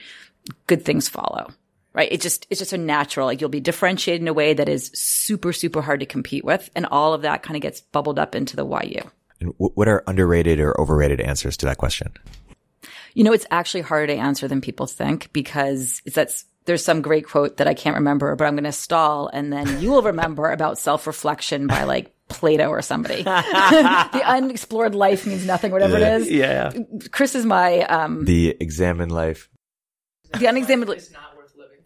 good 0.69 0.85
things 0.85 1.09
follow. 1.09 1.50
Right. 1.93 2.12
It 2.12 2.21
just, 2.21 2.47
it's 2.50 2.61
just 2.61 2.71
so 2.71 2.76
natural. 2.76 3.26
Like 3.26 3.41
you'll 3.41 3.50
be 3.50 3.59
differentiated 3.59 4.23
in 4.23 4.29
a 4.29 4.33
way 4.33 4.55
that 4.55 4.69
is 4.69 4.93
super, 4.95 5.53
super 5.53 5.83
hard 5.83 5.99
to 5.99 6.07
compete 6.07 6.45
with. 6.45 6.71
And 6.76 6.87
all 6.87 7.14
of 7.14 7.23
that 7.23 7.43
kind 7.43 7.57
of 7.57 7.62
gets 7.62 7.81
bubbled 7.81 8.21
up 8.21 8.37
into 8.37 8.55
the 8.55 8.64
why 8.64 8.83
you. 8.83 9.11
And 9.41 9.53
what 9.59 9.88
are 9.88 10.05
underrated 10.07 10.61
or 10.61 10.81
overrated 10.81 11.21
answers 11.21 11.57
to 11.57 11.67
that 11.67 11.79
question? 11.79 12.12
You 13.14 13.25
know, 13.25 13.33
it's 13.33 13.47
actually 13.50 13.81
harder 13.81 14.07
to 14.07 14.21
answer 14.21 14.47
than 14.47 14.61
people 14.61 14.87
think 14.87 15.33
because 15.33 16.00
that's, 16.07 16.45
there's 16.66 16.85
some 16.85 17.02
great 17.02 17.26
quote 17.26 17.59
that 17.59 17.66
I 17.66 17.75
can't 17.75 17.97
remember, 17.97 18.35
but 18.37 18.47
I'm 18.47 18.54
going 18.54 18.64
to 18.64 18.73
stall 18.73 19.28
and 19.28 19.52
then 19.52 19.80
you 19.80 19.90
will 19.90 20.02
remember 20.02 20.50
about 20.50 20.78
self 20.78 21.06
reflection 21.06 21.66
by 21.66 21.85
like 21.85 22.12
Plato 22.28 22.68
or 22.68 22.80
somebody. 22.80 23.23
the 23.23 24.23
unexplored 24.25 24.94
life 24.94 25.26
means 25.26 25.47
nothing, 25.47 25.73
whatever 25.73 25.99
yeah. 25.99 26.16
it 26.16 26.23
is. 26.23 26.30
Yeah. 26.30 26.73
Chris 27.11 27.35
is 27.35 27.44
my, 27.44 27.80
um, 27.83 28.25
the 28.25 28.56
examined 28.61 29.12
life. 29.12 29.50
The 30.38 30.47
unexamined 30.47 30.88
life. 30.88 31.09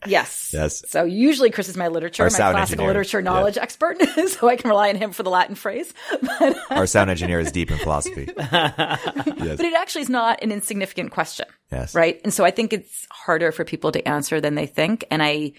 Yes. 0.06 0.50
Yes. 0.52 0.84
So 0.88 1.04
usually 1.04 1.50
Chris 1.50 1.68
is 1.68 1.76
my 1.76 1.88
literature, 1.88 2.22
Our 2.24 2.30
my 2.30 2.36
classical 2.36 2.60
engineer. 2.62 2.86
literature 2.88 3.22
knowledge 3.22 3.56
Yeah. 3.56 3.62
expert, 3.62 3.96
so 4.28 4.48
I 4.48 4.56
can 4.56 4.70
rely 4.70 4.90
on 4.90 4.96
him 4.96 5.12
for 5.12 5.22
the 5.22 5.30
Latin 5.30 5.54
phrase. 5.54 5.92
But, 6.22 6.42
uh, 6.42 6.54
Our 6.70 6.86
sound 6.86 7.10
engineer 7.10 7.40
is 7.40 7.50
deep 7.52 7.70
in 7.70 7.78
philosophy. 7.78 8.28
yes. 8.36 9.00
but 9.24 9.60
it 9.60 9.74
actually 9.74 10.02
is 10.02 10.08
not 10.08 10.42
an 10.42 10.52
insignificant 10.52 11.10
question. 11.10 11.46
Yes. 11.72 11.94
Right. 11.94 12.20
And 12.24 12.32
so 12.32 12.44
I 12.44 12.50
think 12.50 12.72
it's 12.72 13.06
harder 13.10 13.52
for 13.52 13.64
people 13.64 13.92
to 13.92 14.06
answer 14.08 14.40
than 14.40 14.54
they 14.54 14.66
think. 14.66 15.04
And 15.10 15.22
I 15.22 15.52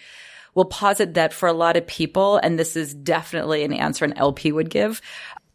will 0.56 0.66
posit 0.66 1.14
that 1.14 1.34
for 1.34 1.48
a 1.48 1.54
lot 1.54 1.78
of 1.78 1.86
people, 1.86 2.38
and 2.38 2.58
this 2.58 2.76
is 2.76 2.94
definitely 2.94 3.64
an 3.64 3.74
answer 3.74 4.04
an 4.06 4.14
LP 4.18 4.52
would 4.52 4.70
give. 4.70 5.02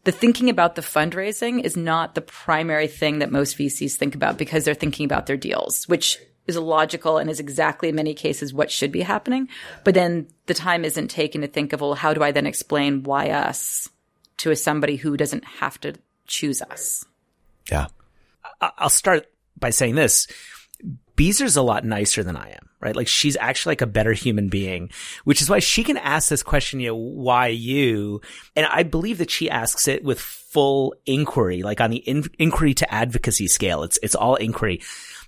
The 0.05 0.13
thinking 0.13 0.51
about 0.51 0.75
the 0.75 0.83
fundraising 0.83 1.63
is 1.65 1.77
not 1.77 2.15
the 2.15 2.21
primary 2.21 2.87
thing 2.87 3.19
that 3.21 3.33
most 3.33 3.57
VCs 3.59 3.97
think 3.97 4.15
about 4.15 4.37
because 4.39 4.65
they're 4.65 4.75
thinking 4.75 5.05
about 5.07 5.27
their 5.27 5.37
deals, 5.39 5.89
which 5.89 6.19
is 6.47 6.57
logical 6.57 7.19
and 7.19 7.31
is 7.31 7.41
exactly 7.41 7.89
in 7.89 7.95
many 7.95 8.15
cases 8.15 8.53
what 8.53 8.71
should 8.71 8.93
be 8.93 9.01
happening. 9.01 9.49
But 9.83 9.95
then 9.95 10.27
the 10.47 10.55
time 10.55 10.85
isn't 10.85 11.09
taken 11.09 11.41
to 11.41 11.47
think 11.49 11.73
of, 11.73 11.81
well, 11.81 11.95
how 11.95 12.15
do 12.15 12.23
I 12.23 12.33
then 12.33 12.47
explain 12.47 13.03
why 13.03 13.31
us 13.31 13.89
to 14.39 14.55
somebody 14.55 14.97
who 14.97 15.17
doesn't 15.17 15.45
have 15.45 15.81
to 15.81 15.95
choose 16.27 16.61
us? 16.63 17.05
Yeah. 17.71 17.87
I- 18.61 18.73
I'll 18.79 18.91
start 18.91 19.27
by 19.59 19.71
saying 19.71 19.95
this. 19.95 20.27
Beezer's 21.17 21.57
a 21.57 21.63
lot 21.63 21.85
nicer 21.85 22.25
than 22.25 22.37
I 22.37 22.51
am, 22.51 22.69
right? 22.81 22.97
Like 22.97 23.07
she's 23.07 23.37
actually 23.37 23.71
like 23.71 23.83
a 23.83 23.87
better 23.87 24.13
human 24.13 24.49
being, 24.49 24.91
which 25.23 25.41
is 25.41 25.49
why 25.49 25.61
she 25.61 25.85
can 25.85 25.97
ask 25.97 26.29
this 26.29 26.43
question, 26.43 26.81
you 26.81 26.89
know, 26.89 26.97
why 26.97 27.47
you? 27.47 28.21
And 28.57 28.67
I 28.67 28.83
believe 28.83 29.19
that 29.19 29.31
she 29.31 29.49
asks 29.49 29.87
it 29.87 30.03
with 30.03 30.19
full 30.21 30.95
inquiry, 31.07 31.63
like 31.63 31.81
on 31.81 31.91
the 31.91 31.99
in- 31.99 32.29
inquiry 32.39 32.75
to 32.75 32.93
advocacy 32.93 33.47
scale. 33.47 33.85
It's, 33.85 33.99
it's 34.03 34.17
all 34.17 34.35
inquiry. 34.35 34.81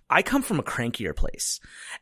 I 0.08 0.22
come 0.22 0.42
from 0.42 0.60
a 0.60 0.62
crankier 0.62 1.14
place. 1.14 1.58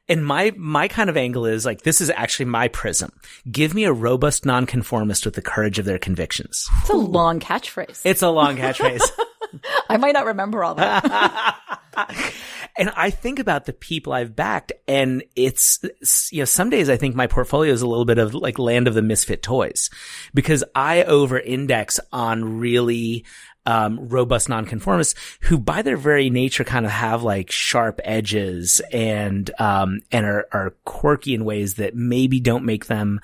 And 0.09 0.25
my, 0.25 0.53
my 0.57 0.89
kind 0.89 1.09
of 1.09 1.17
angle 1.17 1.47
is 1.47 1.65
like, 1.65 1.83
this 1.83 2.01
is 2.01 2.11
actually 2.11 2.47
my 2.47 2.69
prism. 2.69 3.13
Give 3.51 3.75
me 3.75 3.85
a 3.85 3.93
robust 3.93 4.45
nonconformist 4.45 5.25
with 5.25 5.35
the 5.35 5.43
courage 5.43 5.79
of 5.79 5.87
their 5.87 5.99
convictions. 5.99 6.69
It's 6.81 6.91
a 6.91 6.97
long 6.97 7.41
catchphrase. 7.41 8.03
It's 8.05 8.23
a 8.23 8.29
long 8.29 8.57
catchphrase. 8.57 9.03
I 9.89 9.97
might 9.97 10.13
not 10.13 10.27
remember 10.27 10.63
all 10.63 10.75
that. 10.75 11.57
and 12.77 12.91
I 12.95 13.09
think 13.11 13.39
about 13.39 13.65
the 13.65 13.73
people 13.73 14.13
I've 14.13 14.37
backed 14.37 14.73
and 14.87 15.23
it's, 15.35 15.79
it's, 15.83 16.31
you 16.33 16.41
know, 16.41 16.45
some 16.47 16.69
days 16.69 16.91
I 16.91 16.97
think 16.97 17.15
my 17.15 17.27
portfolio 17.27 17.73
is 17.73 17.83
a 17.83 17.87
little 17.87 18.05
bit 18.05 18.19
of 18.19 18.35
like 18.35 18.59
land 18.59 18.87
of 18.87 18.95
the 18.95 19.03
misfit 19.03 19.43
toys 19.43 19.89
because 20.35 20.63
I 20.75 21.05
over 21.05 21.39
index 21.39 22.01
on 22.13 22.59
really, 22.59 23.25
um, 23.67 24.09
robust 24.09 24.49
nonconformists 24.49 25.15
who 25.41 25.59
by 25.59 25.83
their 25.83 25.97
very 25.97 26.31
nature 26.31 26.65
kind 26.65 26.85
of 26.85 26.93
have 26.93 27.23
like 27.23 27.51
sharp 27.51 28.01
edges 28.05 28.81
and, 28.93 29.51
um, 29.59 30.01
and 30.13 30.27
are, 30.27 30.47
are 30.53 30.75
quirky 30.85 31.35
in 31.35 31.45
ways 31.45 31.75
that 31.75 31.95
maybe 31.95 32.41
don't 32.41 32.65
make 32.65 32.87
them 32.87 33.21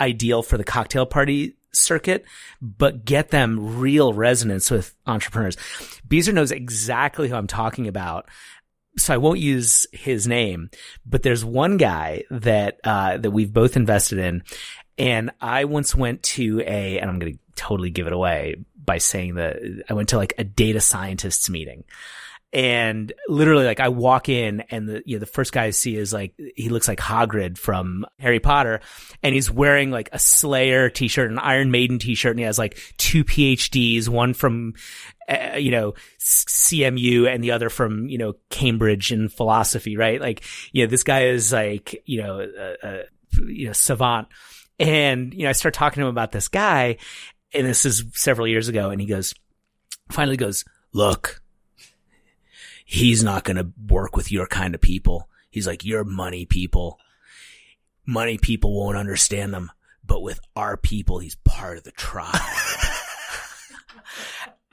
ideal 0.00 0.42
for 0.42 0.56
the 0.56 0.64
cocktail 0.64 1.06
party 1.06 1.56
circuit, 1.72 2.24
but 2.60 3.04
get 3.04 3.28
them 3.28 3.78
real 3.78 4.12
resonance 4.12 4.70
with 4.70 4.94
entrepreneurs. 5.06 5.56
Beezer 6.06 6.32
knows 6.32 6.52
exactly 6.52 7.28
who 7.28 7.34
I'm 7.34 7.46
talking 7.46 7.88
about. 7.88 8.28
So 8.96 9.14
I 9.14 9.18
won't 9.18 9.38
use 9.38 9.86
his 9.92 10.26
name, 10.26 10.70
but 11.06 11.22
there's 11.22 11.44
one 11.44 11.76
guy 11.76 12.24
that, 12.30 12.80
uh, 12.82 13.18
that 13.18 13.30
we've 13.30 13.52
both 13.52 13.76
invested 13.76 14.18
in. 14.18 14.42
And 14.96 15.30
I 15.40 15.66
once 15.66 15.94
went 15.94 16.24
to 16.24 16.60
a, 16.62 16.98
and 16.98 17.08
I'm 17.08 17.20
going 17.20 17.34
to 17.34 17.38
totally 17.58 17.90
give 17.90 18.06
it 18.06 18.12
away 18.12 18.56
by 18.84 18.98
saying 18.98 19.34
that 19.34 19.84
I 19.90 19.92
went 19.92 20.10
to 20.10 20.16
like 20.16 20.32
a 20.38 20.44
data 20.44 20.80
scientists 20.80 21.50
meeting. 21.50 21.84
And 22.50 23.12
literally, 23.28 23.66
like, 23.66 23.80
I 23.80 23.90
walk 23.90 24.30
in 24.30 24.62
and 24.70 24.88
the, 24.88 25.02
you 25.04 25.16
know, 25.16 25.20
the 25.20 25.26
first 25.26 25.52
guy 25.52 25.64
I 25.64 25.70
see 25.70 25.96
is 25.96 26.14
like, 26.14 26.32
he 26.56 26.70
looks 26.70 26.88
like 26.88 26.98
Hagrid 26.98 27.58
from 27.58 28.06
Harry 28.18 28.40
Potter 28.40 28.80
and 29.22 29.34
he's 29.34 29.50
wearing 29.50 29.90
like 29.90 30.08
a 30.12 30.18
Slayer 30.18 30.88
t-shirt, 30.88 31.30
an 31.30 31.38
Iron 31.38 31.70
Maiden 31.70 31.98
t-shirt, 31.98 32.30
and 32.30 32.38
he 32.38 32.46
has 32.46 32.58
like 32.58 32.78
two 32.96 33.22
PhDs, 33.22 34.08
one 34.08 34.32
from, 34.32 34.72
uh, 35.28 35.56
you 35.58 35.70
know, 35.70 35.92
CMU 36.18 37.30
and 37.30 37.44
the 37.44 37.50
other 37.50 37.68
from, 37.68 38.08
you 38.08 38.16
know, 38.16 38.36
Cambridge 38.48 39.12
in 39.12 39.28
philosophy, 39.28 39.98
right? 39.98 40.18
Like, 40.18 40.42
you 40.72 40.84
know, 40.84 40.90
this 40.90 41.04
guy 41.04 41.26
is 41.26 41.52
like, 41.52 42.02
you 42.06 42.22
know, 42.22 42.40
uh, 42.40 42.86
uh, 42.86 43.02
you 43.46 43.66
know, 43.66 43.74
savant. 43.74 44.28
And, 44.78 45.34
you 45.34 45.42
know, 45.42 45.50
I 45.50 45.52
start 45.52 45.74
talking 45.74 46.00
to 46.00 46.06
him 46.06 46.10
about 46.10 46.32
this 46.32 46.48
guy 46.48 46.96
and 47.54 47.66
this 47.66 47.84
is 47.84 48.04
several 48.12 48.46
years 48.46 48.68
ago 48.68 48.90
and 48.90 49.00
he 49.00 49.06
goes, 49.06 49.34
finally 50.10 50.36
goes, 50.36 50.64
look, 50.92 51.42
he's 52.84 53.22
not 53.22 53.44
going 53.44 53.56
to 53.56 53.72
work 53.88 54.16
with 54.16 54.32
your 54.32 54.46
kind 54.46 54.74
of 54.74 54.80
people. 54.80 55.28
He's 55.50 55.66
like, 55.66 55.84
you're 55.84 56.04
money 56.04 56.44
people. 56.44 56.98
Money 58.06 58.38
people 58.38 58.74
won't 58.74 58.96
understand 58.96 59.52
them, 59.52 59.70
but 60.04 60.22
with 60.22 60.40
our 60.56 60.76
people, 60.78 61.18
he's 61.18 61.36
part 61.36 61.76
of 61.76 61.84
the 61.84 61.90
tribe. 61.90 62.34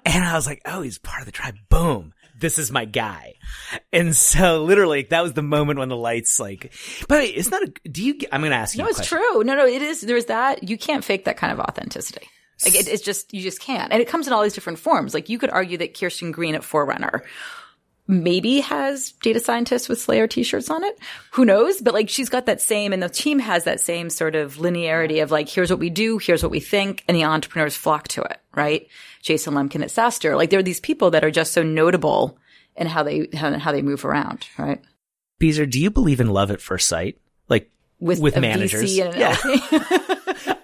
and 0.06 0.24
I 0.24 0.36
was 0.36 0.48
like, 0.48 0.62
oh, 0.66 0.82
he's 0.82 0.98
part 0.98 1.22
of 1.22 1.26
the 1.26 1.34
tribe. 1.34 1.56
Boom. 1.70 2.14
This 2.38 2.58
is 2.58 2.72
my 2.72 2.86
guy. 2.86 3.36
And 3.92 4.16
so 4.16 4.64
literally 4.64 5.04
that 5.10 5.22
was 5.22 5.34
the 5.34 5.42
moment 5.42 5.80
when 5.80 5.90
the 5.90 5.98
lights 5.98 6.40
like, 6.40 6.74
but 7.08 7.24
it's 7.24 7.52
not 7.52 7.64
a, 7.64 7.90
do 7.90 8.04
you, 8.04 8.20
I'm 8.32 8.42
going 8.42 8.52
to 8.52 8.58
ask 8.58 8.76
you 8.76 8.84
no, 8.84 8.88
it's 8.88 8.98
question. 8.98 9.18
true. 9.18 9.44
No, 9.44 9.56
no, 9.56 9.66
it 9.66 9.82
is. 9.82 10.02
There's 10.02 10.26
that. 10.26 10.70
You 10.70 10.78
can't 10.78 11.04
fake 11.04 11.26
that 11.26 11.38
kind 11.38 11.52
of 11.52 11.60
authenticity. 11.60 12.28
Like 12.64 12.76
it, 12.76 12.88
it's 12.88 13.04
just, 13.04 13.34
you 13.34 13.42
just 13.42 13.60
can't. 13.60 13.92
And 13.92 14.02
it 14.02 14.08
comes 14.08 14.28
in 14.28 14.34
all 14.34 14.44
these 14.44 14.54
different 14.54 14.80
forms. 14.80 15.14
Like 15.14 15.30
you 15.30 15.38
could 15.38 15.50
argue 15.50 15.78
that 15.80 15.98
Kirsten 16.00 16.32
Green 16.32 16.56
at 16.56 16.64
Forerunner 16.64 17.24
maybe 18.08 18.60
has 18.60 19.14
data 19.24 19.40
scientists 19.40 19.90
with 19.90 20.00
Slayer 20.00 20.28
t-shirts 20.28 20.70
on 20.70 20.84
it. 20.84 20.98
Who 21.32 21.44
knows? 21.44 21.82
But 21.82 21.96
like 21.96 22.08
she's 22.08 22.30
got 22.30 22.46
that 22.46 22.62
same, 22.62 22.94
and 22.94 23.02
the 23.02 23.10
team 23.10 23.40
has 23.40 23.64
that 23.64 23.80
same 23.80 24.12
sort 24.12 24.36
of 24.36 24.58
linearity 24.58 25.24
of 25.24 25.32
like, 25.32 25.50
here's 25.50 25.72
what 25.72 25.80
we 25.80 25.90
do, 25.90 26.20
here's 26.20 26.44
what 26.44 26.52
we 26.52 26.60
think, 26.60 27.04
and 27.08 27.18
the 27.18 27.24
entrepreneurs 27.24 27.76
flock 27.76 28.08
to 28.10 28.22
it, 28.22 28.40
right? 28.54 28.88
Jason 29.24 29.56
Lemkin 29.56 29.82
at 29.82 29.90
SaaStr. 29.90 30.38
Like 30.38 30.52
there 30.52 30.60
are 30.60 30.64
these 30.64 30.80
people 30.80 31.12
that 31.12 31.24
are 31.24 31.32
just 31.32 31.52
so 31.52 31.64
notable 31.64 32.38
in 32.76 32.86
how 32.86 33.02
they, 33.02 33.28
how, 33.34 33.58
how 33.58 33.72
they 33.72 33.82
move 33.82 34.06
around, 34.06 34.48
right? 34.58 34.82
Beezer, 35.40 35.66
do 35.66 35.80
you 35.80 35.90
believe 35.90 36.20
in 36.20 36.30
love 36.30 36.52
at 36.52 36.62
first 36.62 36.88
sight? 36.88 37.20
Like 37.50 37.72
With, 38.00 38.20
with 38.20 38.36
a 38.38 38.42
managers? 38.42 38.98
And 38.98 39.14
an 39.16 39.20
yeah. 39.20 39.36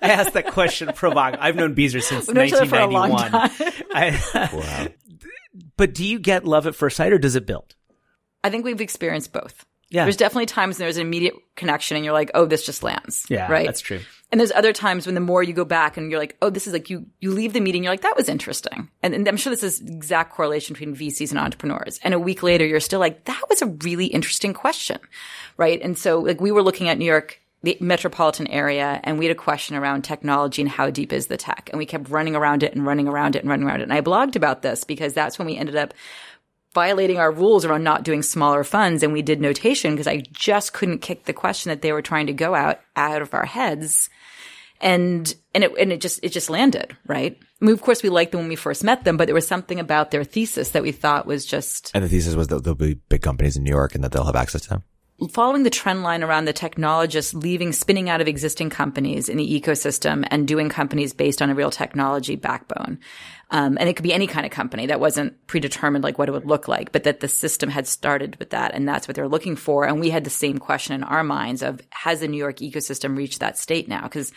I 0.01 0.09
asked 0.09 0.33
that 0.33 0.47
question 0.51 0.89
provocatively. 0.93 1.45
I've 1.47 1.55
known 1.55 1.73
Beezer 1.73 2.01
since 2.01 2.27
We've 2.27 2.35
known 2.35 2.47
each 2.47 2.53
other 2.53 2.65
for 2.65 2.77
a 2.79 2.87
long 2.87 3.11
1991. 3.11 3.89
I, 3.93 4.49
Wow. 4.53 4.87
but 5.77 5.93
do 5.93 6.05
you 6.05 6.19
get 6.19 6.43
love 6.45 6.67
at 6.67 6.75
first 6.75 6.97
sight 6.97 7.13
or 7.13 7.17
does 7.17 7.35
it 7.35 7.45
build? 7.45 7.75
I 8.43 8.49
think 8.49 8.65
we've 8.65 8.81
experienced 8.81 9.31
both. 9.31 9.65
Yeah. 9.89 10.03
There's 10.05 10.17
definitely 10.17 10.45
times 10.47 10.77
when 10.77 10.85
there's 10.85 10.97
an 10.97 11.05
immediate 11.05 11.33
connection 11.55 11.95
and 11.97 12.03
you're 12.05 12.13
like, 12.13 12.31
oh, 12.33 12.45
this 12.45 12.65
just 12.65 12.81
lands. 12.83 13.25
Yeah, 13.29 13.51
Right. 13.51 13.65
that's 13.65 13.81
true. 13.81 13.99
And 14.31 14.39
there's 14.39 14.51
other 14.51 14.71
times 14.71 15.05
when 15.05 15.15
the 15.15 15.21
more 15.21 15.43
you 15.43 15.53
go 15.53 15.65
back 15.65 15.97
and 15.97 16.09
you're 16.09 16.19
like, 16.19 16.37
oh, 16.41 16.49
this 16.49 16.65
is 16.65 16.73
like 16.73 16.89
you, 16.89 17.05
you 17.19 17.31
leave 17.31 17.51
the 17.51 17.59
meeting, 17.59 17.83
you're 17.83 17.91
like, 17.91 18.01
that 18.01 18.15
was 18.15 18.29
interesting. 18.29 18.89
And, 19.03 19.13
and 19.13 19.27
I'm 19.27 19.35
sure 19.35 19.51
this 19.51 19.63
is 19.63 19.81
exact 19.81 20.33
correlation 20.33 20.73
between 20.73 20.95
VCs 20.95 21.31
and 21.31 21.39
entrepreneurs. 21.39 21.99
And 22.01 22.13
a 22.13 22.19
week 22.19 22.41
later, 22.41 22.65
you're 22.65 22.79
still 22.79 23.01
like, 23.01 23.25
that 23.25 23.43
was 23.49 23.61
a 23.61 23.67
really 23.67 24.05
interesting 24.05 24.53
question. 24.53 24.99
Right. 25.57 25.81
And 25.81 25.97
so 25.97 26.19
like 26.19 26.39
we 26.39 26.51
were 26.51 26.63
looking 26.63 26.87
at 26.87 26.97
New 26.97 27.05
York, 27.05 27.41
the 27.61 27.77
metropolitan 27.81 28.47
area, 28.47 29.01
and 29.03 29.19
we 29.19 29.25
had 29.25 29.35
a 29.35 29.39
question 29.39 29.75
around 29.75 30.03
technology 30.03 30.61
and 30.61 30.71
how 30.71 30.89
deep 30.89 31.11
is 31.11 31.27
the 31.27 31.37
tech. 31.37 31.69
And 31.71 31.77
we 31.77 31.85
kept 31.85 32.09
running 32.09 32.35
around 32.35 32.63
it 32.63 32.73
and 32.73 32.85
running 32.85 33.09
around 33.09 33.35
it 33.35 33.39
and 33.39 33.49
running 33.49 33.67
around 33.67 33.81
it. 33.81 33.83
And 33.83 33.93
I 33.93 34.01
blogged 34.01 34.37
about 34.37 34.61
this 34.61 34.85
because 34.85 35.13
that's 35.13 35.37
when 35.37 35.45
we 35.45 35.57
ended 35.57 35.75
up 35.75 35.93
violating 36.73 37.19
our 37.19 37.31
rules 37.31 37.65
around 37.65 37.83
not 37.83 38.03
doing 38.03 38.23
smaller 38.23 38.63
funds 38.63 39.03
and 39.03 39.11
we 39.11 39.21
did 39.21 39.41
notation 39.41 39.91
because 39.91 40.07
I 40.07 40.23
just 40.31 40.73
couldn't 40.73 40.99
kick 40.99 41.25
the 41.25 41.33
question 41.33 41.69
that 41.69 41.81
they 41.81 41.91
were 41.91 42.01
trying 42.01 42.27
to 42.27 42.33
go 42.33 42.55
out 42.55 42.79
out 42.95 43.21
of 43.21 43.33
our 43.33 43.45
heads. 43.45 44.09
And, 44.81 45.33
and 45.53 45.63
it, 45.63 45.71
and 45.79 45.91
it 45.91 46.01
just, 46.01 46.19
it 46.23 46.29
just 46.29 46.49
landed, 46.49 46.97
right? 47.05 47.37
I 47.61 47.65
mean, 47.65 47.73
of 47.73 47.81
course 47.81 48.01
we 48.01 48.09
liked 48.09 48.31
them 48.31 48.41
when 48.41 48.49
we 48.49 48.55
first 48.55 48.83
met 48.83 49.03
them, 49.03 49.15
but 49.15 49.27
there 49.27 49.35
was 49.35 49.47
something 49.47 49.79
about 49.79 50.09
their 50.09 50.23
thesis 50.23 50.71
that 50.71 50.81
we 50.81 50.91
thought 50.91 51.27
was 51.27 51.45
just, 51.45 51.91
And 51.93 52.03
the 52.03 52.09
thesis 52.09 52.33
was 52.33 52.47
that 52.47 52.63
there'll 52.63 52.75
be 52.75 52.95
big 52.95 53.21
companies 53.21 53.55
in 53.55 53.63
New 53.63 53.69
York 53.69 53.93
and 53.93 54.03
that 54.03 54.11
they'll 54.11 54.25
have 54.25 54.35
access 54.35 54.63
to 54.63 54.69
them. 54.69 54.83
following 55.29 55.63
the 55.63 55.69
trend 55.69 56.01
line 56.01 56.23
around 56.23 56.45
the 56.45 56.53
technologists 56.53 57.33
leaving, 57.33 57.73
spinning 57.73 58.09
out 58.09 58.21
of 58.21 58.27
existing 58.27 58.69
companies 58.69 59.29
in 59.29 59.37
the 59.37 59.61
ecosystem 59.61 60.25
and 60.31 60.47
doing 60.47 60.69
companies 60.69 61.13
based 61.13 61.41
on 61.41 61.49
a 61.49 61.55
real 61.55 61.69
technology 61.69 62.35
backbone. 62.35 62.99
Um, 63.51 63.77
and 63.79 63.89
it 63.89 63.95
could 63.95 64.03
be 64.03 64.13
any 64.13 64.27
kind 64.27 64.45
of 64.45 64.51
company 64.51 64.87
that 64.87 64.99
wasn't 64.99 65.45
predetermined, 65.45 66.03
like 66.03 66.17
what 66.17 66.29
it 66.29 66.31
would 66.31 66.45
look 66.45 66.67
like, 66.67 66.91
but 66.91 67.03
that 67.03 67.19
the 67.19 67.27
system 67.27 67.69
had 67.69 67.85
started 67.85 68.37
with 68.37 68.51
that. 68.51 68.73
And 68.73 68.87
that's 68.87 69.07
what 69.07 69.15
they're 69.15 69.27
looking 69.27 69.57
for. 69.57 69.85
And 69.85 69.99
we 69.99 70.09
had 70.09 70.23
the 70.23 70.29
same 70.29 70.57
question 70.57 70.95
in 70.95 71.03
our 71.03 71.23
minds 71.23 71.61
of, 71.61 71.81
has 71.91 72.21
the 72.21 72.27
New 72.27 72.37
York 72.37 72.57
ecosystem 72.57 73.17
reached 73.17 73.41
that 73.41 73.57
state 73.57 73.87
now? 73.89 74.07
Cause 74.07 74.31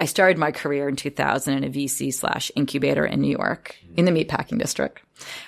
I 0.00 0.06
started 0.06 0.38
my 0.38 0.50
career 0.50 0.88
in 0.88 0.96
2000 0.96 1.54
in 1.54 1.64
a 1.64 1.68
VC 1.68 2.12
slash 2.12 2.50
incubator 2.56 3.04
in 3.04 3.20
New 3.20 3.30
York 3.30 3.76
in 3.96 4.06
the 4.06 4.10
meatpacking 4.10 4.58
district. 4.58 5.02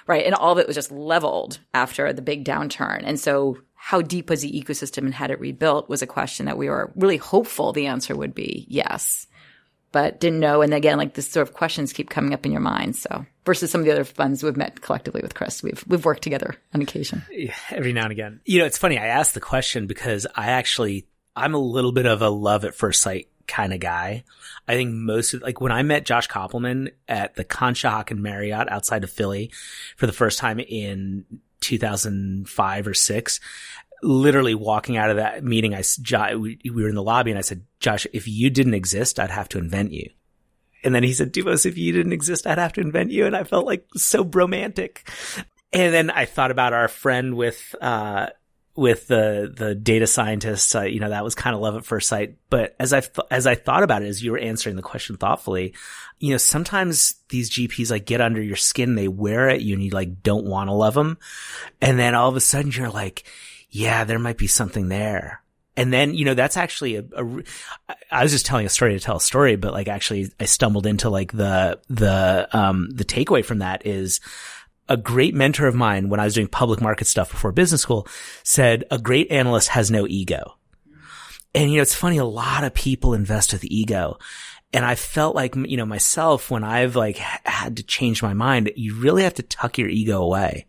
Right. 0.06 0.26
And 0.26 0.34
all 0.34 0.52
of 0.52 0.58
it 0.58 0.66
was 0.66 0.76
just 0.76 0.92
leveled 0.92 1.58
after 1.72 2.12
the 2.12 2.22
big 2.22 2.44
downturn. 2.44 3.02
And 3.04 3.18
so 3.18 3.58
how 3.74 4.02
deep 4.02 4.28
was 4.28 4.42
the 4.42 4.52
ecosystem 4.52 4.98
and 4.98 5.14
had 5.14 5.30
it 5.30 5.40
rebuilt 5.40 5.88
was 5.88 6.02
a 6.02 6.06
question 6.06 6.46
that 6.46 6.58
we 6.58 6.68
were 6.68 6.92
really 6.94 7.16
hopeful 7.16 7.72
the 7.72 7.86
answer 7.86 8.14
would 8.14 8.34
be 8.34 8.66
yes 8.68 9.26
but 9.92 10.18
didn't 10.20 10.40
know. 10.40 10.62
And 10.62 10.74
again, 10.74 10.98
like 10.98 11.14
this 11.14 11.30
sort 11.30 11.46
of 11.46 11.54
questions 11.54 11.92
keep 11.92 12.10
coming 12.10 12.34
up 12.34 12.44
in 12.44 12.52
your 12.52 12.60
mind. 12.60 12.96
So 12.96 13.24
versus 13.44 13.70
some 13.70 13.82
of 13.82 13.84
the 13.84 13.92
other 13.92 14.04
funds 14.04 14.42
we've 14.42 14.56
met 14.56 14.80
collectively 14.80 15.20
with 15.22 15.34
Chris, 15.34 15.62
we've 15.62 15.84
we've 15.86 16.04
worked 16.04 16.22
together 16.22 16.56
on 16.74 16.82
occasion. 16.82 17.22
Every 17.70 17.92
now 17.92 18.04
and 18.04 18.12
again. 18.12 18.40
You 18.44 18.60
know, 18.60 18.64
it's 18.64 18.78
funny. 18.78 18.98
I 18.98 19.06
asked 19.06 19.34
the 19.34 19.40
question 19.40 19.86
because 19.86 20.26
I 20.34 20.52
actually 20.52 21.06
I'm 21.36 21.54
a 21.54 21.58
little 21.58 21.92
bit 21.92 22.06
of 22.06 22.22
a 22.22 22.28
love 22.28 22.64
at 22.64 22.74
first 22.74 23.02
sight 23.02 23.28
kind 23.46 23.72
of 23.72 23.80
guy. 23.80 24.24
I 24.66 24.74
think 24.74 24.92
most 24.92 25.34
of 25.34 25.42
like 25.42 25.60
when 25.60 25.72
I 25.72 25.82
met 25.82 26.04
Josh 26.04 26.28
Kopelman 26.28 26.92
at 27.08 27.34
the 27.34 27.44
Conshohocken 27.44 28.18
Marriott 28.18 28.70
outside 28.70 29.04
of 29.04 29.10
Philly 29.10 29.50
for 29.96 30.06
the 30.06 30.12
first 30.12 30.38
time 30.38 30.60
in 30.60 31.24
2005 31.60 32.86
or 32.86 32.94
six, 32.94 33.40
literally 34.02 34.54
walking 34.54 34.96
out 34.96 35.10
of 35.10 35.16
that 35.16 35.44
meeting, 35.44 35.74
I, 35.74 36.34
we, 36.34 36.58
we 36.64 36.82
were 36.82 36.88
in 36.88 36.94
the 36.94 37.02
lobby 37.02 37.30
and 37.30 37.38
I 37.38 37.42
said, 37.42 37.64
Josh, 37.80 38.06
if 38.12 38.26
you 38.26 38.50
didn't 38.50 38.74
exist, 38.74 39.20
I'd 39.20 39.30
have 39.30 39.48
to 39.50 39.58
invent 39.58 39.92
you. 39.92 40.10
And 40.84 40.94
then 40.94 41.04
he 41.04 41.12
said, 41.12 41.32
Douvos, 41.32 41.64
if 41.64 41.78
you 41.78 41.92
didn't 41.92 42.12
exist, 42.12 42.46
I'd 42.46 42.58
have 42.58 42.72
to 42.74 42.80
invent 42.80 43.12
you. 43.12 43.26
And 43.26 43.36
I 43.36 43.44
felt 43.44 43.66
like 43.66 43.86
so 43.96 44.24
romantic. 44.24 45.08
And 45.72 45.94
then 45.94 46.10
I 46.10 46.24
thought 46.24 46.50
about 46.50 46.72
our 46.72 46.88
friend 46.88 47.36
with, 47.36 47.74
uh, 47.80 48.26
with 48.74 49.06
the 49.06 49.52
the 49.54 49.74
data 49.74 50.06
scientists, 50.06 50.74
uh, 50.74 50.82
you 50.82 51.00
know, 51.00 51.10
that 51.10 51.24
was 51.24 51.34
kind 51.34 51.54
of 51.54 51.60
love 51.60 51.76
at 51.76 51.84
first 51.84 52.08
sight. 52.08 52.36
But 52.48 52.74
as 52.80 52.92
I 52.92 53.00
th- 53.00 53.26
as 53.30 53.46
I 53.46 53.54
thought 53.54 53.82
about 53.82 54.02
it, 54.02 54.08
as 54.08 54.22
you 54.22 54.32
were 54.32 54.38
answering 54.38 54.76
the 54.76 54.82
question 54.82 55.16
thoughtfully, 55.16 55.74
you 56.18 56.30
know, 56.30 56.38
sometimes 56.38 57.16
these 57.28 57.50
GPs 57.50 57.90
like 57.90 58.06
get 58.06 58.20
under 58.20 58.42
your 58.42 58.56
skin, 58.56 58.94
they 58.94 59.08
wear 59.08 59.50
at 59.50 59.60
you, 59.60 59.74
and 59.74 59.82
you 59.82 59.90
like 59.90 60.22
don't 60.22 60.46
want 60.46 60.68
to 60.68 60.74
love 60.74 60.94
them, 60.94 61.18
and 61.80 61.98
then 61.98 62.14
all 62.14 62.28
of 62.28 62.36
a 62.36 62.40
sudden 62.40 62.70
you're 62.70 62.90
like, 62.90 63.24
yeah, 63.70 64.04
there 64.04 64.18
might 64.18 64.38
be 64.38 64.46
something 64.46 64.88
there. 64.88 65.42
And 65.74 65.90
then, 65.90 66.14
you 66.14 66.26
know, 66.26 66.34
that's 66.34 66.58
actually 66.58 66.96
a, 66.96 67.04
a, 67.16 67.42
I 68.10 68.22
was 68.22 68.32
just 68.32 68.44
telling 68.44 68.66
a 68.66 68.68
story 68.68 68.92
to 68.92 69.00
tell 69.00 69.16
a 69.16 69.20
story, 69.20 69.56
but 69.56 69.72
like 69.72 69.88
actually 69.88 70.30
I 70.38 70.44
stumbled 70.44 70.86
into 70.86 71.08
like 71.08 71.32
the, 71.32 71.80
the, 71.88 72.46
um, 72.52 72.90
the 72.90 73.06
takeaway 73.06 73.42
from 73.42 73.60
that 73.60 73.86
is 73.86 74.20
a 74.92 74.96
great 74.98 75.34
mentor 75.34 75.66
of 75.66 75.74
mine 75.74 76.10
when 76.10 76.20
I 76.20 76.24
was 76.24 76.34
doing 76.34 76.48
public 76.48 76.82
market 76.82 77.06
stuff 77.06 77.30
before 77.30 77.50
business 77.50 77.80
school 77.80 78.06
said 78.44 78.84
a 78.90 78.98
great 78.98 79.30
analyst 79.30 79.68
has 79.68 79.90
no 79.90 80.06
ego. 80.06 80.58
And, 81.54 81.70
you 81.70 81.76
know, 81.76 81.82
it's 81.82 81.94
funny. 81.94 82.18
A 82.18 82.24
lot 82.26 82.62
of 82.62 82.74
people 82.74 83.14
invest 83.14 83.54
with 83.54 83.64
ego. 83.64 84.18
And 84.74 84.84
I 84.84 84.94
felt 84.94 85.34
like, 85.34 85.54
you 85.56 85.78
know, 85.78 85.86
myself, 85.86 86.50
when 86.50 86.62
I've 86.62 86.94
like 86.94 87.16
had 87.16 87.78
to 87.78 87.82
change 87.82 88.22
my 88.22 88.34
mind, 88.34 88.70
you 88.76 88.94
really 88.94 89.22
have 89.22 89.34
to 89.34 89.42
tuck 89.42 89.78
your 89.78 89.88
ego 89.88 90.22
away. 90.22 90.66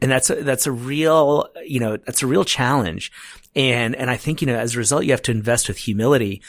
And 0.00 0.10
that's, 0.10 0.30
a, 0.30 0.42
that's 0.42 0.66
a 0.66 0.72
real, 0.72 1.48
you 1.62 1.80
know, 1.80 1.98
that's 1.98 2.22
a 2.22 2.26
real 2.26 2.44
challenge. 2.44 3.12
And, 3.54 3.94
and 3.96 4.10
I 4.10 4.16
think, 4.16 4.40
you 4.40 4.46
know, 4.46 4.56
as 4.56 4.74
a 4.74 4.78
result, 4.78 5.04
you 5.04 5.10
have 5.10 5.22
to 5.22 5.30
invest 5.30 5.68
with 5.68 5.76
humility. 5.76 6.40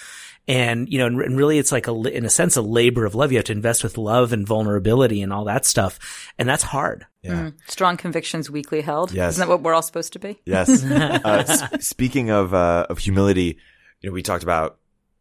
And, 0.48 0.92
you 0.92 1.00
know, 1.00 1.06
and, 1.06 1.22
and 1.22 1.38
really 1.38 1.58
it's 1.58 1.72
like 1.72 1.88
a, 1.88 1.94
in 1.94 2.26
a 2.26 2.30
sense, 2.30 2.56
a 2.56 2.62
labor 2.62 3.06
of 3.06 3.16
love. 3.16 3.32
You 3.32 3.38
have 3.38 3.46
to 3.46 3.52
invest 3.52 3.84
with 3.84 3.98
love 3.98 4.34
and 4.34 4.48
vulnerability 4.48 5.22
and 5.22 5.32
all 5.32 5.46
that 5.46 5.66
stuff. 5.66 6.00
And 6.38 6.48
that's 6.50 6.64
hard. 6.64 7.06
Yeah. 7.22 7.32
Mm. 7.50 7.54
Strong 7.68 7.98
convictions 7.98 8.50
weakly 8.50 8.82
held. 8.82 9.12
Yes. 9.12 9.34
Isn't 9.34 9.48
that 9.48 9.50
what 9.52 9.62
we're 9.62 9.74
all 9.74 9.82
supposed 9.82 10.14
to 10.14 10.20
be? 10.20 10.40
Yes. 10.46 10.84
uh, 10.86 11.44
s- 11.48 11.86
speaking 11.88 12.30
of, 12.30 12.54
uh, 12.54 12.88
of 12.90 12.98
humility, 12.98 13.58
you 14.02 14.10
know, 14.10 14.14
we 14.14 14.22
talked 14.22 14.44
about 14.44 14.80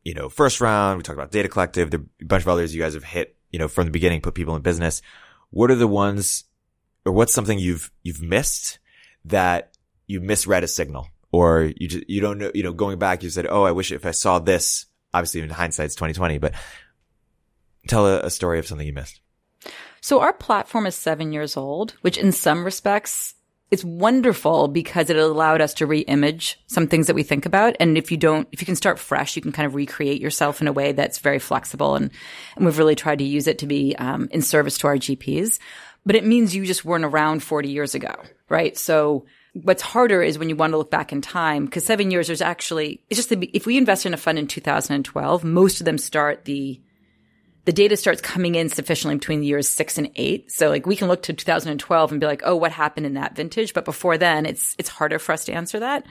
you 0.09 0.14
know, 0.14 0.31
first 0.31 0.62
round. 0.62 0.96
We 0.96 1.03
talked 1.03 1.18
about 1.18 1.33
Data 1.33 1.51
Collective. 1.51 1.90
There 1.90 2.01
a 2.22 2.25
bunch 2.25 2.42
of 2.42 2.49
others 2.49 2.75
you 2.75 2.81
guys 2.81 2.94
have 2.94 3.05
hit, 3.05 3.37
you 3.51 3.59
know, 3.59 3.68
from 3.68 3.85
the 3.85 3.90
beginning, 3.90 4.22
put 4.22 4.35
people 4.35 4.57
in 4.57 4.62
business. 4.62 5.03
What 5.51 5.70
are 5.70 5.75
the 5.75 5.87
ones 5.87 6.44
or 7.05 7.12
what's 7.12 7.35
something 7.35 7.59
you've, 7.59 7.90
you've 8.03 8.22
missed 8.22 8.79
that 9.27 9.77
you 10.07 10.22
misread 10.22 10.64
a 10.64 10.68
signal 10.68 11.09
or 11.31 11.70
you 11.77 11.88
just, 11.88 12.09
you 12.09 12.22
don't 12.22 12.38
know, 12.38 12.51
you 12.55 12.62
know, 12.62 12.72
going 12.72 12.99
back, 12.99 13.22
you 13.22 13.29
said, 13.29 13.46
Oh, 13.51 13.64
I 13.64 13.72
wish 13.72 13.92
if 13.92 14.07
I 14.07 14.12
saw 14.12 14.38
this, 14.38 14.87
obviously 15.12 15.42
in 15.42 15.51
hindsight, 15.51 15.87
it's 15.87 15.94
2020, 15.94 16.38
but 16.38 16.55
tell 17.87 18.07
a, 18.07 18.20
a 18.20 18.31
story 18.31 18.59
of 18.59 18.66
something 18.66 18.87
you 18.87 18.94
missed. 18.94 19.20
So 20.00 20.20
our 20.20 20.32
platform 20.32 20.87
is 20.87 20.94
seven 20.94 21.32
years 21.32 21.56
old, 21.56 21.92
which 22.02 22.18
in 22.18 22.32
some 22.32 22.64
respects 22.64 23.34
it's 23.70 23.84
wonderful 23.84 24.68
because 24.68 25.11
it 25.11 25.16
allowed 25.16 25.61
us 25.61 25.74
to 25.74 25.87
re-image 25.87 26.58
some 26.68 26.87
things 26.87 27.06
that 27.06 27.14
we 27.14 27.22
think 27.22 27.44
about. 27.44 27.76
And 27.78 27.98
if 27.98 28.11
you 28.11 28.16
don't, 28.16 28.48
if 28.50 28.62
you 28.62 28.66
can 28.66 28.76
start 28.76 28.98
fresh, 28.98 29.37
you 29.37 29.42
can 29.42 29.52
kind 29.52 29.66
of 29.66 29.74
recreate 29.74 30.22
yourself 30.22 30.62
in 30.62 30.68
a 30.68 30.72
way 30.72 30.92
that's 30.92 31.18
very 31.18 31.38
flexible. 31.38 31.94
And, 31.94 32.11
and 32.56 32.64
we've 32.64 32.78
really 32.78 32.94
tried 32.94 33.18
to 33.18 33.24
use 33.24 33.46
it 33.46 33.58
to 33.58 33.66
be 33.66 33.94
um, 33.96 34.28
in 34.30 34.40
service 34.40 34.78
to 34.78 34.87
our 34.87 34.96
GPs. 34.96 35.58
But 36.06 36.16
it 36.16 36.24
means 36.24 36.54
you 36.54 36.64
just 36.64 36.87
weren't 36.87 37.04
around 37.04 37.42
40 37.42 37.68
years 37.68 37.94
ago, 37.94 38.14
right? 38.48 38.76
So 38.78 39.26
what's 39.52 39.82
harder 39.82 40.22
is 40.22 40.38
when 40.38 40.48
you 40.48 40.56
want 40.56 40.72
to 40.72 40.78
look 40.78 40.90
back 40.90 41.12
in 41.12 41.20
time 41.20 41.66
because 41.66 41.84
seven 41.84 42.11
years 42.11 42.28
there's 42.28 42.40
actually, 42.40 43.02
it's 43.11 43.18
just 43.18 43.28
the, 43.28 43.50
if 43.52 43.66
we 43.66 43.76
invest 43.76 44.06
in 44.06 44.14
a 44.14 44.16
fund 44.16 44.38
in 44.38 44.46
2012, 44.46 45.44
most 45.44 45.80
of 45.80 45.84
them 45.84 45.98
start 45.98 46.46
the 46.46 46.80
the 47.68 47.72
data 47.72 47.98
starts 47.98 48.22
coming 48.22 48.54
in 48.54 48.70
sufficiently 48.70 49.16
between 49.16 49.40
the 49.40 49.46
years 49.46 49.68
six 49.68 49.98
and 49.98 50.11
eight. 50.16 50.50
So 50.50 50.70
like 50.70 50.87
we 50.87 50.96
can 50.96 51.07
look 51.07 51.24
to 51.24 51.35
2012 51.35 52.11
and 52.11 52.18
be 52.18 52.26
like, 52.26 52.40
oh, 52.46 52.57
what 52.57 52.72
happened 52.72 53.04
in 53.04 53.12
that 53.12 53.37
vintage? 53.37 53.74
But 53.74 53.85
before 53.85 54.16
then, 54.16 54.46
it's, 54.46 54.74
it's 54.78 54.88
harder 54.88 55.18
for 55.18 55.33
us 55.33 55.44
to 55.44 55.52
answer 55.52 55.78
that. 55.81 56.07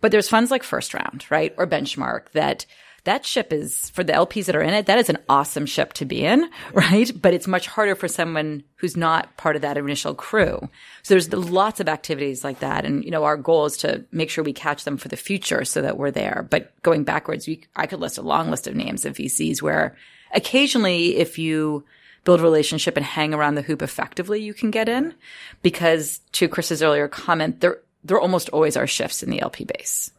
But 0.00 0.12
there's 0.12 0.28
funds 0.28 0.52
like 0.52 0.62
First 0.62 0.94
Round, 0.94 1.26
right? 1.28 1.52
Or 1.58 1.66
Benchmark 1.66 2.30
that 2.34 2.64
that 3.02 3.26
ship 3.26 3.52
is 3.52 3.90
for 3.90 4.04
the 4.04 4.12
LPs 4.12 4.44
that 4.44 4.54
are 4.54 4.62
in 4.62 4.72
it. 4.72 4.86
That 4.86 5.00
is 5.00 5.08
an 5.08 5.18
awesome 5.28 5.66
ship 5.66 5.94
to 5.94 6.04
be 6.04 6.24
in, 6.24 6.48
right? 6.72 7.10
But 7.20 7.34
it's 7.34 7.48
much 7.48 7.66
harder 7.66 7.96
for 7.96 8.06
someone 8.06 8.62
who's 8.76 8.96
not 8.96 9.36
part 9.36 9.56
of 9.56 9.62
that 9.62 9.78
initial 9.78 10.14
crew. 10.14 10.60
So 11.02 11.14
there's 11.14 11.32
lots 11.32 11.80
of 11.80 11.88
activities 11.88 12.44
like 12.44 12.60
that. 12.60 12.84
And, 12.84 13.04
you 13.04 13.10
know, 13.10 13.24
our 13.24 13.36
goal 13.36 13.64
is 13.64 13.78
to 13.78 14.04
make 14.12 14.30
sure 14.30 14.44
we 14.44 14.52
catch 14.52 14.84
them 14.84 14.96
for 14.96 15.08
the 15.08 15.16
future 15.16 15.64
so 15.64 15.82
that 15.82 15.98
we're 15.98 16.12
there. 16.12 16.46
But 16.48 16.80
going 16.82 17.02
backwards, 17.02 17.48
we, 17.48 17.64
I 17.74 17.88
could 17.88 17.98
list 17.98 18.16
a 18.16 18.22
long 18.22 18.48
list 18.48 18.68
of 18.68 18.76
names 18.76 19.04
of 19.04 19.16
VCs 19.16 19.60
where 19.60 19.96
occasionally 20.32 21.16
if 21.16 21.38
you 21.38 21.84
build 22.24 22.40
a 22.40 22.42
relationship 22.42 22.96
and 22.96 23.06
hang 23.06 23.32
around 23.32 23.54
the 23.54 23.62
hoop 23.62 23.82
effectively, 23.82 24.42
you 24.42 24.54
can 24.54 24.70
get 24.70 24.88
in 24.88 25.14
because 25.62 26.20
to 26.32 26.48
Chris's 26.48 26.82
earlier 26.82 27.08
comment, 27.08 27.60
there, 27.60 27.78
there 28.04 28.20
almost 28.20 28.48
always 28.50 28.76
are 28.76 28.86
shifts 28.86 29.22
in 29.22 29.30
the 29.30 29.40
LP 29.40 29.64
base 29.64 30.10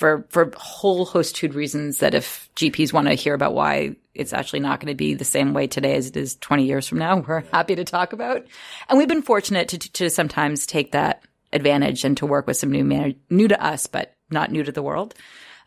for, 0.00 0.24
for 0.30 0.50
whole 0.56 1.04
host 1.04 1.42
reasons 1.42 1.98
that 1.98 2.14
if 2.14 2.48
GPs 2.56 2.90
want 2.90 3.06
to 3.08 3.12
hear 3.12 3.34
about 3.34 3.52
why 3.52 3.96
it's 4.14 4.32
actually 4.32 4.60
not 4.60 4.80
going 4.80 4.90
to 4.90 4.96
be 4.96 5.12
the 5.12 5.26
same 5.26 5.52
way 5.52 5.66
today 5.66 5.94
as 5.94 6.06
it 6.06 6.16
is 6.16 6.36
20 6.36 6.64
years 6.64 6.88
from 6.88 6.98
now, 6.98 7.18
we're 7.28 7.44
happy 7.52 7.76
to 7.76 7.84
talk 7.84 8.14
about. 8.14 8.46
And 8.88 8.98
we've 8.98 9.06
been 9.06 9.20
fortunate 9.20 9.68
to, 9.68 9.78
to 9.78 10.08
sometimes 10.08 10.64
take 10.64 10.92
that 10.92 11.22
advantage 11.52 12.02
and 12.02 12.16
to 12.16 12.24
work 12.24 12.46
with 12.46 12.56
some 12.56 12.72
new 12.72 12.82
man- 12.82 13.16
new 13.28 13.46
to 13.46 13.62
us, 13.62 13.86
but 13.86 14.14
not 14.30 14.50
new 14.50 14.62
to 14.62 14.72
the 14.72 14.82
world. 14.82 15.14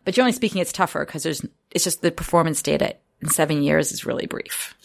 But 0.03 0.15
generally 0.15 0.33
speaking, 0.33 0.61
it's 0.61 0.73
tougher 0.73 1.05
because 1.05 1.21
there's, 1.21 1.45
it's 1.69 1.83
just 1.83 2.01
the 2.01 2.11
performance 2.11 2.63
data 2.63 2.95
in 3.23 3.29
seven 3.29 3.63
years 3.63 3.91
is 3.91 4.05
really 4.05 4.25
brief. 4.25 4.75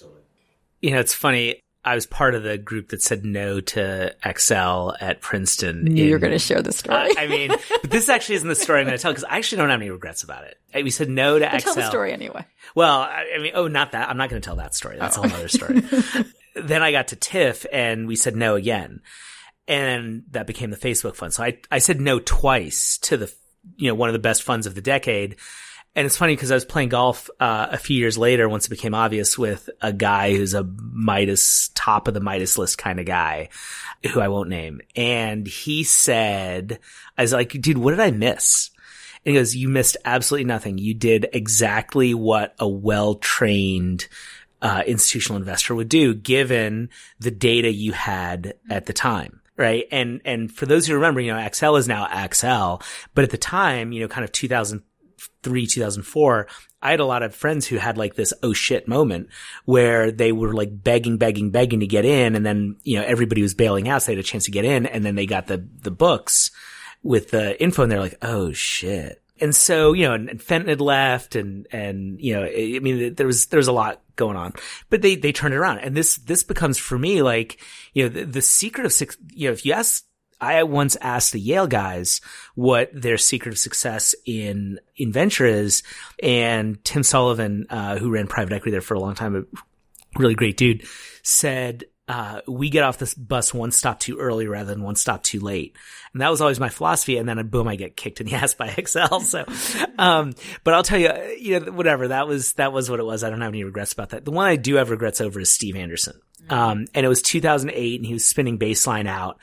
You 0.81 0.92
know, 0.92 1.01
it's 1.01 1.14
funny. 1.14 1.61
I 1.85 1.94
was 1.94 2.07
part 2.07 2.35
of 2.35 2.42
the 2.42 2.59
group 2.59 2.88
that 2.88 3.01
said 3.03 3.24
no 3.24 3.61
to 3.61 4.14
Accel 4.24 4.94
at 5.01 5.20
Princeton. 5.20 5.87
In, 5.87 5.96
You're 5.96 6.18
going 6.18 6.33
to 6.33 6.38
share 6.38 6.61
the 6.61 6.72
story. 6.72 7.11
I 7.16 7.27
mean, 7.27 7.51
but 7.83 7.90
this 7.90 8.09
actually 8.09 8.35
isn't 8.37 8.48
the 8.48 8.55
story 8.55 8.81
I'm 8.81 8.87
going 8.87 8.96
to 8.96 9.03
tell 9.03 9.12
because 9.12 9.24
I 9.24 9.38
actually 9.38 9.59
don't 9.59 9.70
have 9.70 9.81
any 9.81 9.90
regrets 9.90 10.22
about 10.22 10.44
it. 10.44 10.59
We 10.74 10.90
said 10.90 11.09
no 11.09 11.38
to 11.38 11.44
but 11.44 11.55
Accel. 11.55 11.64
Tell 11.64 11.74
the 11.77 11.88
story 11.88 12.12
anyway. 12.12 12.44
Well, 12.74 13.01
I 13.01 13.38
mean, 13.40 13.53
oh, 13.55 13.68
not 13.68 13.92
that. 13.92 14.09
I'm 14.09 14.16
not 14.16 14.29
going 14.29 14.42
to 14.42 14.46
tell 14.46 14.57
that 14.57 14.74
story. 14.74 14.98
That's 14.98 15.16
oh. 15.16 15.22
a 15.22 15.29
whole 15.29 15.38
other 15.38 15.48
story. 15.48 15.83
then 16.57 16.83
I 16.83 16.92
got 16.92 17.09
to 17.09 17.16
TIFF 17.16 17.64
and 17.72 18.07
we 18.07 18.16
said 18.16 18.37
no 18.37 18.57
again. 18.57 19.01
And 19.66 20.24
that 20.33 20.46
became 20.46 20.70
the 20.70 20.77
Facebook 20.77 21.14
fund. 21.14 21.33
So 21.33 21.42
I, 21.42 21.59
I 21.70 21.79
said 21.79 22.01
no 22.01 22.18
twice 22.18 22.98
to 23.03 23.16
the, 23.16 23.33
you 23.77 23.88
know, 23.88 23.94
one 23.94 24.09
of 24.09 24.14
the 24.14 24.18
best 24.18 24.42
funds 24.42 24.66
of 24.66 24.74
the 24.74 24.81
decade 24.81 25.37
and 25.94 26.07
it's 26.07 26.16
funny 26.16 26.35
because 26.35 26.51
I 26.51 26.55
was 26.55 26.64
playing 26.64 26.90
golf 26.90 27.29
uh, 27.40 27.68
a 27.70 27.77
few 27.77 27.96
years 27.96 28.16
later 28.16 28.48
once 28.48 28.66
it 28.66 28.70
became 28.70 28.94
obvious 28.94 29.37
with 29.37 29.68
a 29.81 29.92
guy 29.92 30.35
who's 30.35 30.55
a 30.55 30.62
Midas, 30.64 31.70
top 31.74 32.07
of 32.07 32.14
the 32.14 32.20
Midas 32.20 32.57
list 32.57 32.79
kind 32.79 33.01
of 33.01 33.07
guy 33.07 33.48
who 34.12 34.20
I 34.20 34.29
won't 34.29 34.48
name. 34.48 34.81
And 34.94 35.46
he 35.46 35.83
said, 35.83 36.79
I 37.16 37.22
was 37.22 37.33
like, 37.33 37.51
dude, 37.61 37.79
what 37.79 37.90
did 37.90 38.01
I 38.01 38.12
miss? 38.12 38.70
And 39.24 39.35
he 39.35 39.40
goes, 39.40 39.57
you 39.57 39.68
missed 39.68 39.96
absolutely 40.05 40.44
nothing. 40.44 40.79
You 40.79 40.94
did 40.94 41.29
exactly 41.33 42.14
what 42.14 42.55
a 42.61 42.68
well-trained 42.68 44.07
uh, 44.62 44.85
institutional 44.87 45.38
investor 45.38 45.74
would 45.74 45.88
do 45.88 46.14
given 46.14 46.90
the 47.18 47.33
data 47.33 47.72
you 47.72 47.92
had 47.92 48.55
at 48.70 48.87
the 48.87 48.92
time. 48.92 49.40
right? 49.59 49.87
And, 49.90 50.22
and 50.24 50.51
for 50.51 50.64
those 50.64 50.87
who 50.87 50.94
remember, 50.94 51.20
you 51.20 51.33
know, 51.33 51.38
Accel 51.38 51.79
is 51.79 51.88
now 51.88 52.07
Accel, 52.07 52.83
but 53.14 53.24
at 53.24 53.31
the 53.31 53.37
time, 53.37 53.92
you 53.92 54.01
know, 54.01 54.09
kind 54.09 54.24
of 54.24 54.33
2003, 55.18 55.66
2004, 55.66 56.46
I 56.81 56.90
had 56.90 57.00
a 57.00 57.04
lot 57.04 57.22
of 57.22 57.35
friends 57.35 57.66
who 57.66 57.76
had 57.76 57.98
like 57.98 58.14
this 58.14 58.33
oh 58.42 58.52
shit 58.52 58.87
moment 58.87 59.28
where 59.64 60.12
they 60.12 60.33
were 60.33 60.54
like 60.54 60.70
begging, 60.72 61.18
begging, 61.18 61.50
begging 61.50 61.81
to 61.81 61.87
get 61.87 62.04
in. 62.04 62.37
And 62.37 62.46
then, 62.46 62.76
you 62.85 62.98
know, 62.98 63.04
everybody 63.04 63.42
was 63.42 63.54
bailing 63.54 63.88
out. 63.88 64.02
So 64.02 64.07
they 64.07 64.16
had 64.16 64.24
a 64.24 64.28
chance 64.28 64.44
to 64.44 64.50
get 64.50 64.64
in. 64.64 64.87
And 64.87 65.04
then 65.04 65.16
they 65.16 65.26
got 65.26 65.48
the, 65.48 65.66
the 65.81 65.90
books 65.90 66.50
with 67.02 67.31
the 67.31 67.61
info 67.61 67.83
and 67.83 67.92
they're 67.92 68.00
like, 68.00 68.18
oh 68.22 68.52
shit. 68.52 69.22
And 69.40 69.54
so, 69.54 69.92
you 69.92 70.07
know, 70.07 70.14
and, 70.14 70.42
Fenton 70.42 70.68
had 70.68 70.81
left 70.81 71.37
and, 71.37 71.66
and, 71.70 72.20
you 72.20 72.35
know, 72.35 72.44
I 72.44 72.81
mean, 72.81 73.14
there 73.14 73.26
was, 73.26 73.46
there 73.46 73.59
was 73.59 73.68
a 73.68 73.72
lot 73.72 74.02
going 74.16 74.37
on, 74.37 74.52
but 74.90 75.00
they, 75.00 75.14
they 75.14 75.31
turned 75.31 75.54
it 75.54 75.59
around. 75.59 75.78
And 75.78 75.96
this, 75.96 76.16
this 76.16 76.42
becomes 76.42 76.76
for 76.76 76.98
me 76.98 77.22
like, 77.22 77.61
you 77.92 78.04
know, 78.04 78.09
the, 78.09 78.24
the 78.24 78.42
secret 78.42 78.85
of 78.85 78.92
six, 78.92 79.16
you 79.33 79.48
know, 79.48 79.52
if 79.52 79.64
you 79.64 79.72
ask, 79.72 80.04
I 80.40 80.62
once 80.62 80.96
asked 81.01 81.33
the 81.33 81.40
Yale 81.40 81.66
guys 81.66 82.20
what 82.55 82.90
their 82.92 83.18
secret 83.18 83.53
of 83.53 83.59
success 83.59 84.14
in, 84.24 84.79
in 84.96 85.12
venture 85.12 85.46
is. 85.46 85.83
And 86.22 86.83
Tim 86.85 87.03
Sullivan, 87.03 87.66
uh, 87.70 87.98
who 87.98 88.11
ran 88.11 88.27
private 88.27 88.53
equity 88.53 88.70
there 88.70 88.81
for 88.81 88.94
a 88.94 89.01
long 89.01 89.14
time, 89.14 89.37
a 89.37 89.42
really 90.18 90.35
great 90.35 90.57
dude, 90.57 90.85
said, 91.22 91.85
uh, 92.09 92.40
we 92.48 92.70
get 92.70 92.85
off 92.85 92.96
this 92.96 93.12
bus 93.12 93.53
one 93.53 93.70
stop 93.70 94.01
too 94.01 94.16
early 94.16 94.46
rather 94.46 94.72
than 94.72 94.83
one 94.83 94.96
stop 94.96 95.22
too 95.22 95.40
late. 95.40 95.77
And 96.14 96.22
that 96.22 96.31
was 96.31 96.40
always 96.40 96.59
my 96.59 96.70
philosophy. 96.70 97.18
And 97.18 97.29
then 97.29 97.46
boom, 97.48 97.68
I 97.68 97.77
get 97.77 97.96
kicked 97.96 98.20
in 98.20 98.27
the 98.27 98.35
ass 98.37 98.55
by 98.55 98.68
Accel. 98.68 99.20
So, 99.20 99.44
um, 99.98 100.35
but 100.64 100.72
I'll 100.72 100.83
tell 100.83 100.98
you, 100.98 101.12
you 101.38 101.61
know, 101.61 101.72
whatever. 101.72 102.09
That 102.09 102.27
was, 102.27 102.55
that 102.55 102.72
was 102.72 102.90
what 102.90 102.98
it 102.98 103.05
was. 103.05 103.22
I 103.22 103.31
don't 103.31 103.42
have 103.42 103.51
any 103.51 103.64
regrets 103.64 103.92
about 103.92 104.11
that. 104.11 104.24
The 104.24 104.31
one 104.31 104.46
I 104.46 104.57
do 104.57 104.77
have 104.77 104.90
regrets 104.90 105.20
over 105.20 105.40
is 105.40 105.53
Steve 105.53 105.77
Anderson. 105.77 106.18
Um, 106.51 106.87
and 106.94 107.05
it 107.05 107.09
was 107.09 107.20
2008 107.20 108.01
and 108.01 108.07
he 108.07 108.14
was 108.14 108.24
spinning 108.24 108.59
baseline 108.59 109.07
out. 109.07 109.38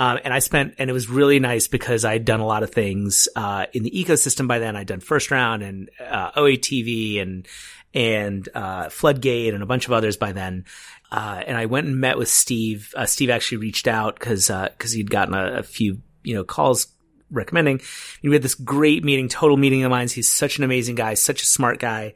Um, 0.00 0.18
and 0.24 0.32
I 0.32 0.38
spent, 0.38 0.76
and 0.78 0.88
it 0.88 0.94
was 0.94 1.10
really 1.10 1.40
nice 1.40 1.68
because 1.68 2.06
I'd 2.06 2.24
done 2.24 2.40
a 2.40 2.46
lot 2.46 2.62
of 2.62 2.70
things, 2.70 3.28
uh, 3.36 3.66
in 3.74 3.82
the 3.82 3.90
ecosystem 3.90 4.48
by 4.48 4.58
then. 4.58 4.74
I'd 4.74 4.86
done 4.86 5.00
first 5.00 5.30
round 5.30 5.62
and, 5.62 5.90
uh, 6.00 6.30
OATV 6.30 7.20
and, 7.20 7.46
and, 7.92 8.48
uh, 8.54 8.88
Floodgate 8.88 9.52
and 9.52 9.62
a 9.62 9.66
bunch 9.66 9.84
of 9.84 9.92
others 9.92 10.16
by 10.16 10.32
then. 10.32 10.64
Uh, 11.12 11.42
and 11.46 11.54
I 11.54 11.66
went 11.66 11.86
and 11.86 12.00
met 12.00 12.16
with 12.16 12.30
Steve. 12.30 12.94
Uh, 12.96 13.04
Steve 13.04 13.28
actually 13.28 13.58
reached 13.58 13.86
out 13.86 14.18
because, 14.18 14.48
uh, 14.48 14.70
cause 14.78 14.92
he'd 14.92 15.10
gotten 15.10 15.34
a, 15.34 15.58
a, 15.58 15.62
few, 15.62 16.00
you 16.22 16.34
know, 16.34 16.44
calls 16.44 16.86
recommending. 17.30 17.82
We 18.22 18.32
had 18.32 18.40
this 18.40 18.54
great 18.54 19.04
meeting, 19.04 19.28
total 19.28 19.58
meeting 19.58 19.84
of 19.84 19.90
minds. 19.90 20.14
He's 20.14 20.32
such 20.32 20.56
an 20.56 20.64
amazing 20.64 20.94
guy, 20.94 21.12
such 21.12 21.42
a 21.42 21.46
smart 21.46 21.78
guy. 21.78 22.14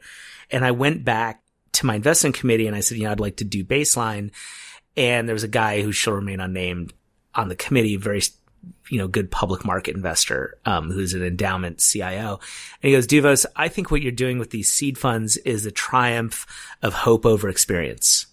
And 0.49 0.65
I 0.65 0.71
went 0.71 1.05
back 1.05 1.43
to 1.73 1.85
my 1.85 1.93
investment 1.93 2.33
committee 2.33 2.65
and 2.65 2.75
I 2.75 2.79
said, 2.79 2.97
you 2.97 3.03
know, 3.03 3.11
I'd 3.11 3.19
like 3.19 3.35
to 3.37 3.43
do 3.43 3.63
baseline. 3.63 4.31
And 4.97 5.27
there 5.27 5.35
was 5.35 5.43
a 5.43 5.47
guy 5.47 5.83
who 5.83 5.91
shall 5.91 6.13
remain 6.13 6.39
unnamed 6.39 6.91
on 7.35 7.49
the 7.49 7.55
committee, 7.55 7.95
very, 7.97 8.21
you 8.89 8.97
know, 8.97 9.07
good 9.07 9.29
public 9.29 9.65
market 9.65 9.95
investor, 9.95 10.57
um, 10.65 10.91
who's 10.91 11.13
an 11.13 11.23
endowment 11.23 11.79
CIO. 11.79 12.39
And 12.81 12.89
he 12.89 12.91
goes, 12.91 13.07
Douvos, 13.07 13.45
I 13.55 13.67
think 13.67 13.91
what 13.91 14.01
you're 14.01 14.11
doing 14.11 14.39
with 14.39 14.51
these 14.51 14.71
seed 14.71 14.97
funds 14.97 15.37
is 15.37 15.63
the 15.63 15.71
triumph 15.71 16.45
of 16.81 16.93
hope 16.93 17.25
over 17.25 17.49
experience 17.49 18.27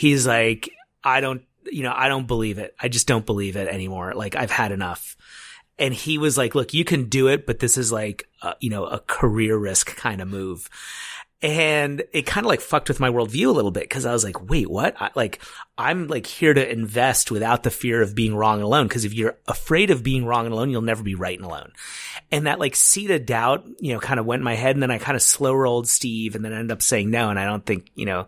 he's 0.00 0.26
like, 0.26 0.70
I 1.04 1.20
don't, 1.20 1.42
you 1.70 1.82
know, 1.82 1.92
I 1.94 2.08
don't 2.08 2.26
believe 2.26 2.58
it. 2.58 2.74
I 2.80 2.88
just 2.88 3.06
don't 3.06 3.26
believe 3.26 3.56
it 3.56 3.68
anymore. 3.68 4.14
Like 4.14 4.34
I've 4.34 4.50
had 4.50 4.72
enough. 4.72 5.14
And 5.78 5.92
he 5.92 6.16
was 6.16 6.38
like, 6.38 6.54
look, 6.54 6.72
you 6.72 6.84
can 6.84 7.10
do 7.10 7.28
it, 7.28 7.46
but 7.46 7.58
this 7.58 7.76
is 7.76 7.92
like, 7.92 8.26
a, 8.42 8.54
you 8.60 8.70
know, 8.70 8.86
a 8.86 8.98
career 9.00 9.58
risk 9.58 9.94
kind 9.96 10.22
of 10.22 10.28
move. 10.28 10.70
And 11.42 12.02
it 12.12 12.26
kind 12.26 12.44
of 12.44 12.48
like 12.48 12.60
fucked 12.60 12.88
with 12.88 13.00
my 13.00 13.08
worldview 13.08 13.46
a 13.46 13.52
little 13.52 13.70
bit 13.70 13.84
because 13.84 14.04
I 14.04 14.12
was 14.12 14.24
like, 14.24 14.50
wait, 14.50 14.68
what? 14.68 14.94
I, 15.00 15.10
like, 15.14 15.40
I'm 15.78 16.06
like 16.06 16.26
here 16.26 16.52
to 16.52 16.70
invest 16.70 17.30
without 17.30 17.62
the 17.62 17.70
fear 17.70 18.02
of 18.02 18.14
being 18.14 18.34
wrong 18.34 18.56
and 18.56 18.64
alone. 18.64 18.88
Cause 18.90 19.06
if 19.06 19.14
you're 19.14 19.38
afraid 19.48 19.90
of 19.90 20.02
being 20.02 20.26
wrong 20.26 20.44
and 20.44 20.52
alone, 20.52 20.68
you'll 20.68 20.82
never 20.82 21.02
be 21.02 21.14
right 21.14 21.38
and 21.38 21.46
alone. 21.46 21.72
And 22.30 22.46
that 22.46 22.58
like 22.58 22.76
seed 22.76 23.10
of 23.10 23.24
doubt, 23.24 23.66
you 23.80 23.94
know, 23.94 24.00
kind 24.00 24.20
of 24.20 24.26
went 24.26 24.40
in 24.40 24.44
my 24.44 24.54
head. 24.54 24.76
And 24.76 24.82
then 24.82 24.90
I 24.90 24.98
kind 24.98 25.16
of 25.16 25.22
slow 25.22 25.54
rolled 25.54 25.88
Steve 25.88 26.34
and 26.34 26.44
then 26.44 26.52
ended 26.52 26.72
up 26.72 26.82
saying 26.82 27.10
no. 27.10 27.30
And 27.30 27.38
I 27.38 27.46
don't 27.46 27.64
think, 27.64 27.90
you 27.94 28.04
know, 28.04 28.26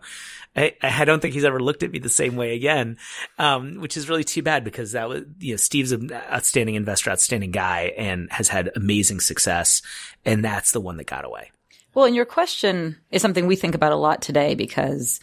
I, 0.55 0.73
I 0.81 1.05
don't 1.05 1.19
think 1.19 1.35
he's 1.35 1.45
ever 1.45 1.59
looked 1.59 1.83
at 1.83 1.91
me 1.91 1.99
the 1.99 2.09
same 2.09 2.35
way 2.35 2.55
again, 2.55 2.97
um, 3.37 3.79
which 3.79 3.95
is 3.95 4.09
really 4.09 4.23
too 4.23 4.41
bad 4.41 4.63
because 4.63 4.93
that 4.93 5.07
was, 5.07 5.23
you 5.39 5.53
know, 5.53 5.57
Steve's 5.57 5.91
an 5.91 6.11
outstanding 6.11 6.75
investor, 6.75 7.11
outstanding 7.11 7.51
guy, 7.51 7.93
and 7.95 8.31
has 8.31 8.49
had 8.49 8.71
amazing 8.75 9.19
success. 9.19 9.83
And 10.25 10.43
that's 10.43 10.71
the 10.71 10.81
one 10.81 10.97
that 10.97 11.05
got 11.05 11.25
away. 11.25 11.51
Well, 11.93 12.05
and 12.05 12.15
your 12.15 12.25
question 12.25 12.97
is 13.11 13.21
something 13.21 13.45
we 13.45 13.55
think 13.55 13.75
about 13.75 13.91
a 13.91 13.97
lot 13.97 14.21
today 14.21 14.55
because 14.55 15.19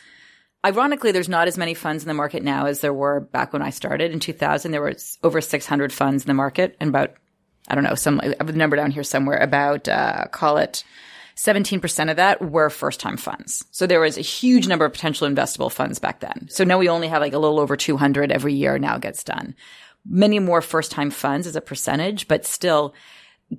ironically, 0.65 1.13
there's 1.13 1.29
not 1.29 1.49
as 1.49 1.59
many 1.59 1.75
funds 1.75 2.05
in 2.05 2.09
the 2.09 2.15
market 2.15 2.43
now 2.43 2.67
as 2.67 2.81
there 2.81 2.93
were 2.93 3.21
back 3.21 3.53
when 3.53 3.63
I 3.63 3.71
started 3.71 4.13
in 4.13 4.21
2000. 4.21 4.71
There 4.71 4.81
were 4.81 4.95
over 5.23 5.41
600 5.41 5.93
funds 5.93 6.25
in 6.25 6.29
the 6.29 6.35
market 6.35 6.77
and 6.81 6.91
about, 6.91 7.15
I 7.69 7.75
don't 7.75 7.85
know, 7.85 7.95
some, 7.95 8.21
I 8.21 8.35
have 8.39 8.49
a 8.49 8.53
number 8.53 8.77
down 8.77 8.93
here 8.93 9.03
somewhere 9.03 9.39
about, 9.39 9.89
uh, 9.89 10.27
call 10.31 10.59
it 10.59 10.85
17% 11.37 12.11
of 12.11 12.17
that 12.17 12.43
were 12.43 12.71
first 12.71 13.01
time 13.01 13.17
funds. 13.17 13.65
So 13.71 13.87
there 13.87 14.01
was 14.01 14.19
a 14.19 14.23
huge 14.23 14.69
number 14.69 14.85
of 14.85 14.93
potential 14.93 15.27
investable 15.29 15.73
funds 15.73 15.99
back 15.99 16.21
then. 16.21 16.49
So 16.51 16.65
now 16.65 16.79
we 16.79 16.89
only 16.89 17.09
have 17.09 17.23
like 17.23 17.33
a 17.33 17.39
little 17.39 17.59
over 17.59 17.77
200 17.77 18.31
every 18.31 18.55
year 18.55 18.79
now 18.79 18.99
gets 18.99 19.25
done. 19.25 19.55
Many 20.07 20.39
more 20.39 20.61
first 20.61 20.91
time 20.91 21.11
funds 21.11 21.47
as 21.47 21.57
a 21.57 21.61
percentage, 21.61 22.29
but 22.29 22.47
still, 22.47 22.95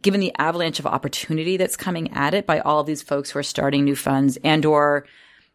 given 0.01 0.19
the 0.19 0.33
avalanche 0.37 0.79
of 0.79 0.85
opportunity 0.85 1.57
that's 1.57 1.75
coming 1.75 2.13
at 2.13 2.33
it 2.33 2.45
by 2.45 2.59
all 2.59 2.79
of 2.79 2.87
these 2.87 3.01
folks 3.01 3.31
who 3.31 3.39
are 3.39 3.43
starting 3.43 3.83
new 3.83 3.95
funds 3.95 4.37
and 4.43 4.65
or 4.65 5.05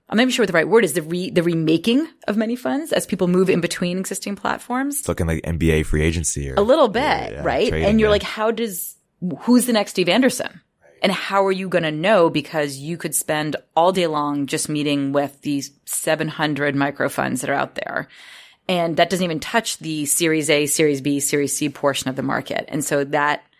I'm 0.09 0.16
not 0.16 0.22
even 0.22 0.33
sure 0.33 0.44
what 0.44 0.49
the 0.49 0.53
right 0.53 0.68
word 0.68 0.85
is, 0.85 0.92
the 0.92 1.03
re, 1.03 1.31
the 1.31 1.42
remaking 1.42 2.07
of 2.29 2.37
many 2.37 2.55
funds 2.55 2.92
as 2.92 3.07
people 3.07 3.27
move 3.27 3.51
in 3.51 3.61
between 3.61 3.99
existing 3.99 4.37
platforms. 4.37 5.01
It's 5.01 5.09
looking 5.09 5.27
like 5.27 5.42
NBA 5.42 5.87
free 5.87 6.03
agency 6.03 6.49
or 6.49 6.55
a 6.55 6.61
little 6.61 6.88
bit, 6.88 7.03
yeah, 7.03 7.31
yeah, 7.31 7.42
right? 7.42 7.72
And 7.72 7.99
you're 7.99 8.11
like, 8.11 8.22
how 8.22 8.53
does, 8.53 8.96
who's 9.40 9.66
the 9.66 9.72
next 9.72 9.92
Steve 9.92 10.09
Anderson? 10.09 10.61
And 11.03 11.11
how 11.11 11.44
are 11.46 11.53
you 11.53 11.68
going 11.68 11.83
to 11.83 11.90
know? 11.90 12.31
Because 12.31 12.77
you 12.79 12.96
could 12.96 13.14
spend 13.14 13.57
all 13.75 13.92
day 13.92 14.07
long 14.07 14.46
just 14.46 14.68
meeting 14.68 15.12
with 15.12 15.40
these 15.42 15.72
700 15.87 16.75
micro 16.77 17.09
funds 17.09 17.40
that 17.40 17.51
are 17.51 17.55
out 17.55 17.75
there. 17.75 18.09
And 18.68 18.96
that 18.96 19.11
doesn't 19.11 19.25
even 19.25 19.40
touch 19.40 19.79
the 19.79 20.07
series 20.07 20.51
A, 20.51 20.66
series 20.66 21.01
B, 21.01 21.20
series 21.20 21.57
C 21.57 21.68
portion 21.68 22.09
of 22.09 22.16
the 22.16 22.22
market. 22.22 22.64
And 22.68 22.85
so 22.85 23.05
that, 23.05 23.42
th- 23.42 23.51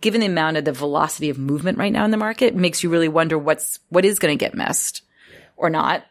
given 0.00 0.20
the 0.20 0.26
amount 0.26 0.56
of 0.56 0.64
the 0.64 0.72
velocity 0.72 1.30
of 1.30 1.38
movement 1.38 1.78
right 1.78 1.92
now 1.92 2.04
in 2.04 2.10
the 2.10 2.16
market 2.16 2.54
makes 2.54 2.82
you 2.82 2.90
really 2.90 3.08
wonder 3.08 3.38
what's, 3.38 3.78
what 3.88 4.04
is 4.04 4.18
going 4.18 4.36
to 4.36 4.44
get 4.44 4.54
missed 4.54 5.02
or 5.56 5.70
not. 5.70 6.04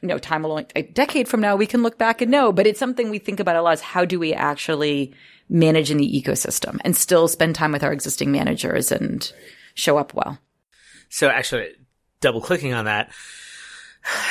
You 0.00 0.08
know, 0.08 0.18
time 0.18 0.44
alone, 0.44 0.66
a 0.76 0.82
decade 0.82 1.26
from 1.26 1.40
now, 1.40 1.56
we 1.56 1.66
can 1.66 1.82
look 1.82 1.98
back 1.98 2.20
and 2.20 2.30
know, 2.30 2.52
but 2.52 2.68
it's 2.68 2.78
something 2.78 3.10
we 3.10 3.18
think 3.18 3.40
about 3.40 3.56
a 3.56 3.62
lot 3.62 3.74
is 3.74 3.80
how 3.80 4.04
do 4.04 4.20
we 4.20 4.32
actually 4.32 5.12
manage 5.48 5.90
in 5.90 5.96
the 5.96 6.22
ecosystem 6.22 6.78
and 6.84 6.94
still 6.96 7.26
spend 7.26 7.56
time 7.56 7.72
with 7.72 7.82
our 7.82 7.92
existing 7.92 8.30
managers 8.30 8.92
and, 8.92 9.32
show 9.78 9.96
up 9.96 10.12
well. 10.12 10.38
So 11.08 11.28
actually, 11.28 11.70
double 12.20 12.40
clicking 12.40 12.74
on 12.74 12.84
that, 12.84 13.10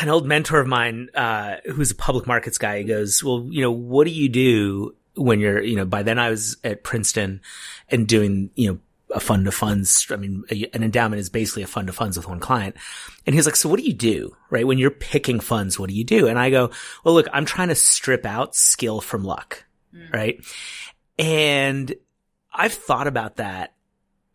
an 0.01 0.09
old 0.09 0.27
mentor 0.27 0.59
of 0.59 0.67
mine, 0.67 1.09
uh, 1.15 1.57
who's 1.65 1.91
a 1.91 1.95
public 1.95 2.27
markets 2.27 2.57
guy, 2.57 2.79
he 2.79 2.83
goes, 2.83 3.23
well, 3.23 3.47
you 3.49 3.61
know, 3.61 3.71
what 3.71 4.05
do 4.05 4.11
you 4.11 4.29
do 4.29 4.95
when 5.17 5.39
you're, 5.39 5.61
you 5.61 5.75
know, 5.75 5.85
by 5.85 6.03
then 6.03 6.19
I 6.19 6.29
was 6.29 6.57
at 6.63 6.83
Princeton 6.83 7.41
and 7.89 8.07
doing, 8.07 8.51
you 8.55 8.71
know, 8.71 8.79
a 9.13 9.19
fund 9.19 9.47
of 9.47 9.53
funds. 9.53 10.07
I 10.09 10.17
mean, 10.17 10.43
an 10.49 10.83
endowment 10.83 11.19
is 11.19 11.29
basically 11.29 11.63
a 11.63 11.67
fund 11.67 11.87
of 11.87 11.95
funds 11.95 12.17
with 12.17 12.27
one 12.27 12.39
client. 12.39 12.75
And 13.25 13.33
he's 13.33 13.45
like, 13.45 13.55
so 13.55 13.69
what 13.69 13.79
do 13.79 13.85
you 13.85 13.93
do? 13.93 14.35
Right? 14.49 14.67
When 14.67 14.77
you're 14.77 14.91
picking 14.91 15.39
funds, 15.39 15.79
what 15.79 15.89
do 15.89 15.95
you 15.95 16.03
do? 16.03 16.27
And 16.27 16.37
I 16.37 16.49
go, 16.49 16.71
well, 17.03 17.13
look, 17.13 17.27
I'm 17.31 17.45
trying 17.45 17.69
to 17.69 17.75
strip 17.75 18.25
out 18.25 18.55
skill 18.55 18.99
from 18.99 19.23
luck. 19.23 19.65
Mm. 19.95 20.13
Right. 20.13 20.45
And 21.17 21.95
I've 22.53 22.73
thought 22.73 23.07
about 23.07 23.37
that 23.37 23.73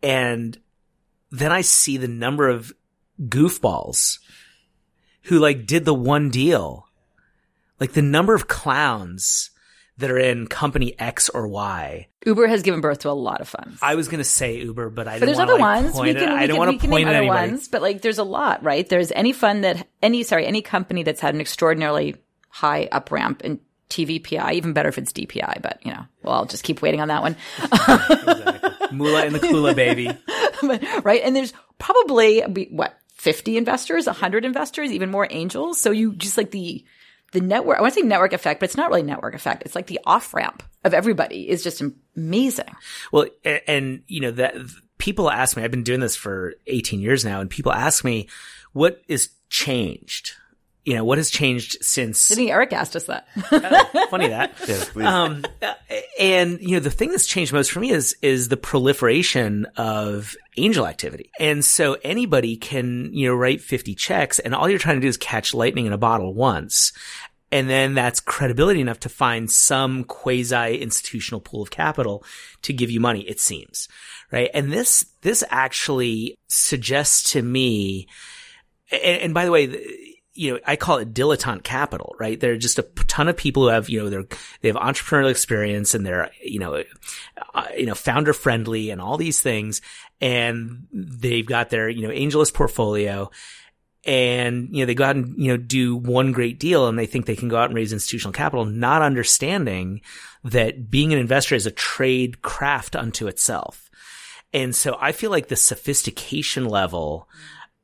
and 0.01 0.57
then 1.31 1.51
I 1.51 1.61
see 1.61 1.97
the 1.97 2.07
number 2.07 2.47
of 2.49 2.73
goofballs 3.19 4.19
who 5.23 5.39
like 5.39 5.65
did 5.65 5.85
the 5.85 5.93
one 5.93 6.29
deal. 6.29 6.87
Like 7.79 7.93
the 7.93 8.01
number 8.01 8.35
of 8.35 8.47
clowns 8.47 9.49
that 9.97 10.09
are 10.09 10.17
in 10.17 10.47
company 10.47 10.95
X 10.97 11.29
or 11.29 11.47
Y. 11.47 12.07
Uber 12.25 12.47
has 12.47 12.63
given 12.63 12.81
birth 12.81 12.99
to 12.99 13.09
a 13.09 13.11
lot 13.11 13.41
of 13.41 13.47
funds. 13.47 13.79
I 13.81 13.95
was 13.95 14.07
going 14.07 14.19
to 14.19 14.23
say 14.23 14.57
Uber, 14.57 14.89
but 14.89 15.07
I 15.07 15.19
but 15.19 15.25
there's 15.25 15.39
other 15.39 15.53
like 15.53 15.83
ones. 15.83 15.99
We 15.99 16.13
can, 16.13 16.29
we 16.29 16.35
I 16.35 16.47
don't 16.47 16.57
want 16.57 16.79
to 16.79 16.87
point 16.87 17.07
at 17.07 17.15
anybody. 17.15 17.51
Ones, 17.51 17.67
but 17.67 17.81
like 17.81 18.01
there's 18.01 18.17
a 18.17 18.23
lot, 18.23 18.63
right? 18.63 18.87
There's 18.87 19.11
any 19.11 19.33
fund 19.33 19.63
that 19.63 19.87
any 20.01 20.23
sorry 20.23 20.45
any 20.45 20.61
company 20.61 21.03
that's 21.03 21.21
had 21.21 21.35
an 21.35 21.41
extraordinarily 21.41 22.15
high 22.49 22.87
up 22.91 23.11
ramp 23.11 23.41
in 23.43 23.59
TVPI, 23.89 24.53
even 24.53 24.73
better 24.73 24.89
if 24.89 24.97
it's 24.97 25.13
DPI, 25.13 25.61
but 25.61 25.79
you 25.85 25.91
know, 25.91 26.05
well, 26.23 26.35
I'll 26.35 26.45
just 26.45 26.63
keep 26.63 26.81
waiting 26.81 27.01
on 27.01 27.09
that 27.09 27.21
one. 27.21 27.35
exactly. 27.61 28.97
Moolah 28.97 29.25
and 29.25 29.35
the 29.35 29.39
Kula 29.39 29.75
baby. 29.75 30.09
right. 31.03 31.21
And 31.23 31.35
there's 31.35 31.53
probably 31.77 32.41
what, 32.41 32.97
50 33.15 33.57
investors, 33.57 34.05
100 34.05 34.43
investors, 34.43 34.91
even 34.91 35.09
more 35.09 35.27
angels. 35.29 35.79
So 35.79 35.91
you 35.91 36.13
just 36.13 36.37
like 36.37 36.51
the, 36.51 36.83
the 37.33 37.41
network, 37.41 37.77
I 37.77 37.81
want 37.81 37.93
to 37.93 37.99
say 37.99 38.07
network 38.07 38.33
effect, 38.33 38.59
but 38.59 38.65
it's 38.65 38.77
not 38.77 38.89
really 38.89 39.03
network 39.03 39.35
effect. 39.35 39.63
It's 39.65 39.75
like 39.75 39.87
the 39.87 39.99
off 40.05 40.33
ramp 40.33 40.63
of 40.83 40.93
everybody 40.93 41.49
is 41.49 41.63
just 41.63 41.83
amazing. 42.15 42.73
Well, 43.11 43.25
and, 43.43 43.61
and, 43.67 44.03
you 44.07 44.21
know, 44.21 44.31
that 44.31 44.55
people 44.97 45.29
ask 45.29 45.57
me, 45.57 45.63
I've 45.63 45.71
been 45.71 45.83
doing 45.83 45.99
this 45.99 46.15
for 46.15 46.53
18 46.67 47.01
years 47.01 47.25
now 47.25 47.41
and 47.41 47.49
people 47.49 47.73
ask 47.73 48.05
me, 48.05 48.29
what 48.71 49.01
is 49.07 49.29
changed? 49.49 50.33
You 50.85 50.95
know, 50.95 51.05
what 51.05 51.17
has 51.17 51.29
changed 51.29 51.77
since? 51.81 52.29
I 52.29 52.35
think 52.35 52.51
Erik 52.51 52.73
asked 52.73 52.95
us 52.95 53.05
that. 53.05 53.27
oh, 53.51 54.07
funny 54.09 54.27
that. 54.27 54.53
Yes, 54.67 54.89
please. 54.89 55.05
Um, 55.05 55.45
and 56.19 56.59
you 56.59 56.71
know, 56.71 56.79
the 56.79 56.91
thing 56.91 57.11
that's 57.11 57.25
changed 57.25 57.53
most 57.53 57.71
for 57.71 57.79
me 57.79 57.91
is 57.91 58.17
is 58.21 58.49
the 58.49 58.57
proliferation 58.57 59.65
of 59.77 60.35
angel 60.57 60.85
activity. 60.85 61.29
And 61.39 61.63
so 61.63 61.97
anybody 62.03 62.57
can 62.57 63.13
you 63.13 63.29
know 63.29 63.35
write 63.35 63.61
fifty 63.61 63.95
checks, 63.95 64.39
and 64.39 64.53
all 64.53 64.69
you're 64.69 64.79
trying 64.79 64.97
to 64.97 65.01
do 65.01 65.07
is 65.07 65.17
catch 65.17 65.53
lightning 65.53 65.85
in 65.85 65.93
a 65.93 65.97
bottle 65.97 66.33
once. 66.33 66.91
And 67.53 67.69
then 67.69 67.93
that's 67.93 68.19
credibility 68.19 68.81
enough 68.81 69.01
to 69.01 69.09
find 69.09 69.49
some 69.49 70.05
quasi 70.05 70.79
institutional 70.79 71.39
pool 71.39 71.61
of 71.61 71.69
capital 71.69 72.25
to 72.63 72.73
give 72.73 72.89
you 72.89 72.99
money, 72.99 73.21
it 73.21 73.39
seems. 73.39 73.87
Right. 74.31 74.49
And 74.55 74.73
this, 74.73 75.05
this 75.21 75.43
actually 75.51 76.35
suggests 76.47 77.33
to 77.33 77.43
me, 77.43 78.07
and, 78.91 79.21
and 79.21 79.33
by 79.35 79.45
the 79.45 79.51
way, 79.51 79.67
you 80.35 80.53
know, 80.53 80.59
I 80.65 80.75
call 80.75 80.97
it 80.97 81.13
dilettante 81.13 81.63
capital, 81.63 82.15
right? 82.19 82.39
There 82.39 82.53
are 82.53 82.57
just 82.57 82.79
a 82.79 82.83
ton 83.07 83.27
of 83.27 83.37
people 83.37 83.63
who 83.63 83.69
have, 83.69 83.89
you 83.89 83.99
know, 83.99 84.09
they're, 84.09 84.25
they 84.61 84.69
have 84.69 84.77
entrepreneurial 84.77 85.29
experience 85.29 85.93
and 85.93 86.05
they're, 86.05 86.31
you 86.43 86.59
know, 86.59 86.83
uh, 87.53 87.67
you 87.77 87.85
know, 87.85 87.93
founder 87.93 88.33
friendly 88.33 88.89
and 88.89 88.99
all 88.99 89.17
these 89.17 89.41
things. 89.41 89.81
And 90.19 90.87
they've 90.91 91.45
got 91.45 91.69
their, 91.69 91.87
you 91.87 92.07
know, 92.07 92.13
AngelList 92.13 92.53
portfolio 92.53 93.29
and, 94.05 94.69
you 94.71 94.81
know, 94.81 94.85
they 94.85 94.95
go 94.95 95.05
out 95.05 95.15
and, 95.15 95.37
you 95.37 95.49
know, 95.49 95.57
do 95.57 95.95
one 95.95 96.31
great 96.31 96.59
deal 96.59 96.87
and 96.87 96.97
they 96.97 97.05
think 97.05 97.25
they 97.25 97.35
can 97.35 97.47
go 97.47 97.57
out 97.57 97.69
and 97.69 97.75
raise 97.75 97.93
institutional 97.93 98.33
capital, 98.33 98.65
not 98.65 99.01
understanding 99.01 100.01
that 100.43 100.89
being 100.89 101.13
an 101.13 101.19
investor 101.19 101.55
is 101.55 101.65
a 101.65 101.71
trade 101.71 102.41
craft 102.41 102.95
unto 102.95 103.27
itself. 103.27 103.89
And 104.51 104.75
so 104.75 104.97
I 104.99 105.13
feel 105.13 105.31
like 105.31 105.47
the 105.47 105.55
sophistication 105.55 106.65
level, 106.65 107.29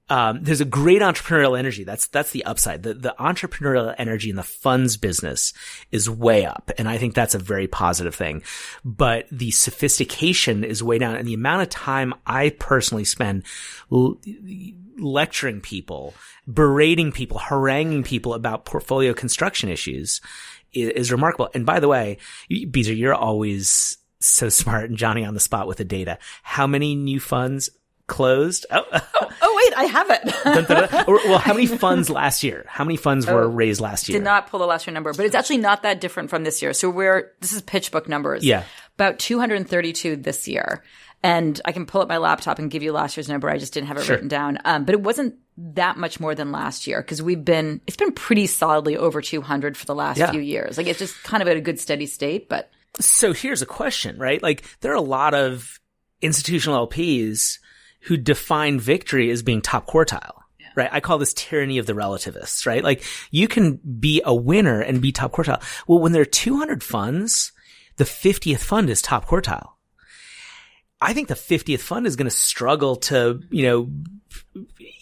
um, 0.10 0.44
there's 0.44 0.62
a 0.62 0.66
great 0.66 1.02
entrepreneurial 1.02 1.58
energy. 1.58 1.84
That's, 1.84 2.08
that's 2.08 2.32
the 2.32 2.44
upside. 2.46 2.84
The, 2.84 2.96
the 2.96 3.16
entrepreneurial 3.20 3.94
energy 3.98 4.30
in 4.30 4.36
the 4.36 4.44
funds 4.44 4.98
business 4.98 5.54
is 5.92 6.10
way 6.10 6.46
up. 6.46 6.72
And 6.78 6.90
I 6.90 6.98
think 6.98 7.14
that's 7.14 7.36
a 7.36 7.40
very 7.40 7.68
positive 7.68 8.16
thing. 8.16 8.42
But 8.84 9.26
the 9.32 9.52
sophistication 9.52 10.64
is 10.64 10.84
way 10.84 10.98
down. 10.98 11.16
And 11.16 11.28
the 11.28 11.36
amount 11.36 11.62
of 11.62 11.70
time 11.70 12.14
I 12.26 12.50
personally 12.50 13.06
spend 13.06 13.44
l- 13.92 14.20
lecturing 14.98 15.62
people, 15.62 16.16
berating 16.52 17.12
people, 17.12 17.38
haranguing 17.38 18.04
people 18.04 18.34
about 18.34 18.66
portfolio 18.66 19.14
construction 19.14 19.70
issues 19.70 20.22
is, 20.74 20.90
is 20.90 21.12
remarkable. 21.12 21.50
And 21.54 21.66
by 21.66 21.80
the 21.80 21.88
way, 21.88 22.18
Beezer, 22.50 22.94
you're 22.94 23.14
always 23.14 23.98
so 24.20 24.50
smart 24.50 24.90
and 24.90 24.98
Johnny 24.98 25.24
on 25.24 25.34
the 25.34 25.40
spot 25.40 25.68
with 25.68 25.78
the 25.78 25.86
data. 25.86 26.18
How 26.44 26.68
many 26.68 26.96
new 26.96 27.20
funds 27.20 27.70
closed? 28.10 28.66
Oh, 28.72 28.84
oh 28.92 29.62
wait, 29.64 29.78
I 29.78 29.84
have 29.86 30.10
it. 30.10 30.24
dun, 30.44 30.64
dun, 30.66 30.90
dun. 30.90 31.06
Well, 31.30 31.38
how 31.40 31.54
many 31.54 31.68
funds 31.68 32.10
last 32.10 32.44
year? 32.44 32.66
How 32.68 32.84
many 32.84 32.98
funds 32.98 33.26
were 33.26 33.48
raised 33.48 33.80
last 33.80 34.10
year? 34.10 34.18
Did 34.20 34.26
not 34.26 34.48
pull 34.48 34.60
the 34.60 34.66
last 34.68 34.86
year 34.88 34.94
number, 34.94 35.14
but 35.14 35.26
it's 35.26 35.36
actually 35.36 35.58
not 35.60 35.84
that 35.84 36.02
different 36.02 36.30
from 36.30 36.44
this 36.44 36.62
year. 36.62 36.74
So 36.74 36.90
we're 36.90 37.32
this 37.40 37.54
is 37.54 37.62
PitchBook 37.62 38.08
numbers. 38.08 38.44
Yeah. 38.44 38.64
About 38.96 39.20
232 39.20 40.18
this 40.18 40.48
year. 40.48 40.84
And 41.22 41.60
I 41.66 41.72
can 41.74 41.86
pull 41.86 42.02
up 42.02 42.08
my 42.08 42.18
laptop 42.18 42.60
and 42.60 42.72
give 42.72 42.82
you 42.84 42.92
last 42.94 43.18
year's 43.18 43.28
number. 43.28 43.50
I 43.50 43.58
just 43.58 43.74
didn't 43.74 43.88
have 43.88 43.98
it 43.98 44.04
Sure. 44.04 44.16
written 44.16 44.30
down. 44.30 44.58
Um, 44.66 44.86
but 44.86 44.94
it 44.96 45.02
wasn't 45.02 45.36
that 45.58 45.98
much 45.98 46.20
more 46.22 46.34
than 46.34 46.52
last 46.54 46.88
year 46.88 47.02
because 47.02 47.22
we've 47.22 47.44
been, 47.44 47.82
it's 47.88 47.98
been 47.98 48.14
pretty 48.14 48.48
solidly 48.48 48.96
over 48.96 49.22
200 49.22 49.76
for 49.76 49.86
the 49.86 49.94
last 49.96 50.18
Yeah. 50.18 50.32
few 50.32 50.40
years. 50.40 50.78
Like 50.78 50.88
it's 50.88 51.00
just 51.00 51.22
kind 51.24 51.42
of 51.42 51.50
at 51.50 51.58
a 51.58 51.62
good 51.62 51.78
steady 51.80 52.06
state, 52.06 52.48
but 52.48 52.72
So 53.02 53.34
here's 53.34 53.62
a 53.62 53.66
question, 53.66 54.18
right? 54.18 54.42
Like 54.42 54.64
there 54.80 54.94
are 54.94 54.96
a 54.96 55.02
lot 55.02 55.34
of 55.34 55.80
institutional 56.22 56.88
LPs 56.88 57.60
who 58.02 58.18
define 58.18 58.80
victory 58.80 59.30
as 59.30 59.44
being 59.44 59.62
top 59.62 59.88
quartile. 59.88 60.34
Right. 60.76 60.90
I 60.92 61.00
call 61.00 61.18
this 61.18 61.34
tyranny 61.34 61.78
of 61.78 61.88
the 61.88 61.96
relativists, 61.96 62.66
right? 62.66 62.84
Like 62.84 63.04
you 63.32 63.48
can 63.48 63.78
be 63.78 64.22
a 64.24 64.34
winner 64.34 64.80
and 64.80 65.02
be 65.02 65.12
top 65.12 65.34
quartile. 65.34 65.62
Well, 65.88 66.00
when 66.00 66.12
there 66.12 66.22
are 66.22 66.26
200 66.26 66.84
funds, 66.84 67.52
the 67.98 68.04
50th 68.06 68.60
fund 68.60 68.90
is 68.90 69.02
top 69.02 69.26
quartile. 69.26 69.72
I 71.02 71.14
think 71.14 71.28
the 71.30 71.34
50th 71.34 71.80
fund 71.80 72.06
is 72.06 72.16
going 72.16 72.30
to 72.30 72.36
struggle 72.36 72.98
to, 72.98 73.42
you 73.50 73.64
know, 73.64 73.90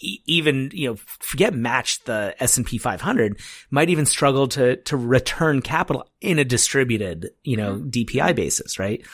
even, 0.00 0.70
you 0.72 0.88
know, 0.88 0.96
forget 1.20 1.54
match 1.54 2.04
the 2.04 2.34
S&P 2.38 2.78
500, 2.78 3.40
might 3.70 3.90
even 3.90 4.06
struggle 4.06 4.46
to, 4.48 4.76
to 4.76 4.96
return 4.96 5.60
capital 5.60 6.08
in 6.20 6.38
a 6.38 6.44
distributed, 6.44 7.30
you 7.42 7.56
know, 7.56 7.74
mm-hmm. 7.74 7.88
DPI 7.88 8.36
basis, 8.36 8.78
right? 8.78 9.04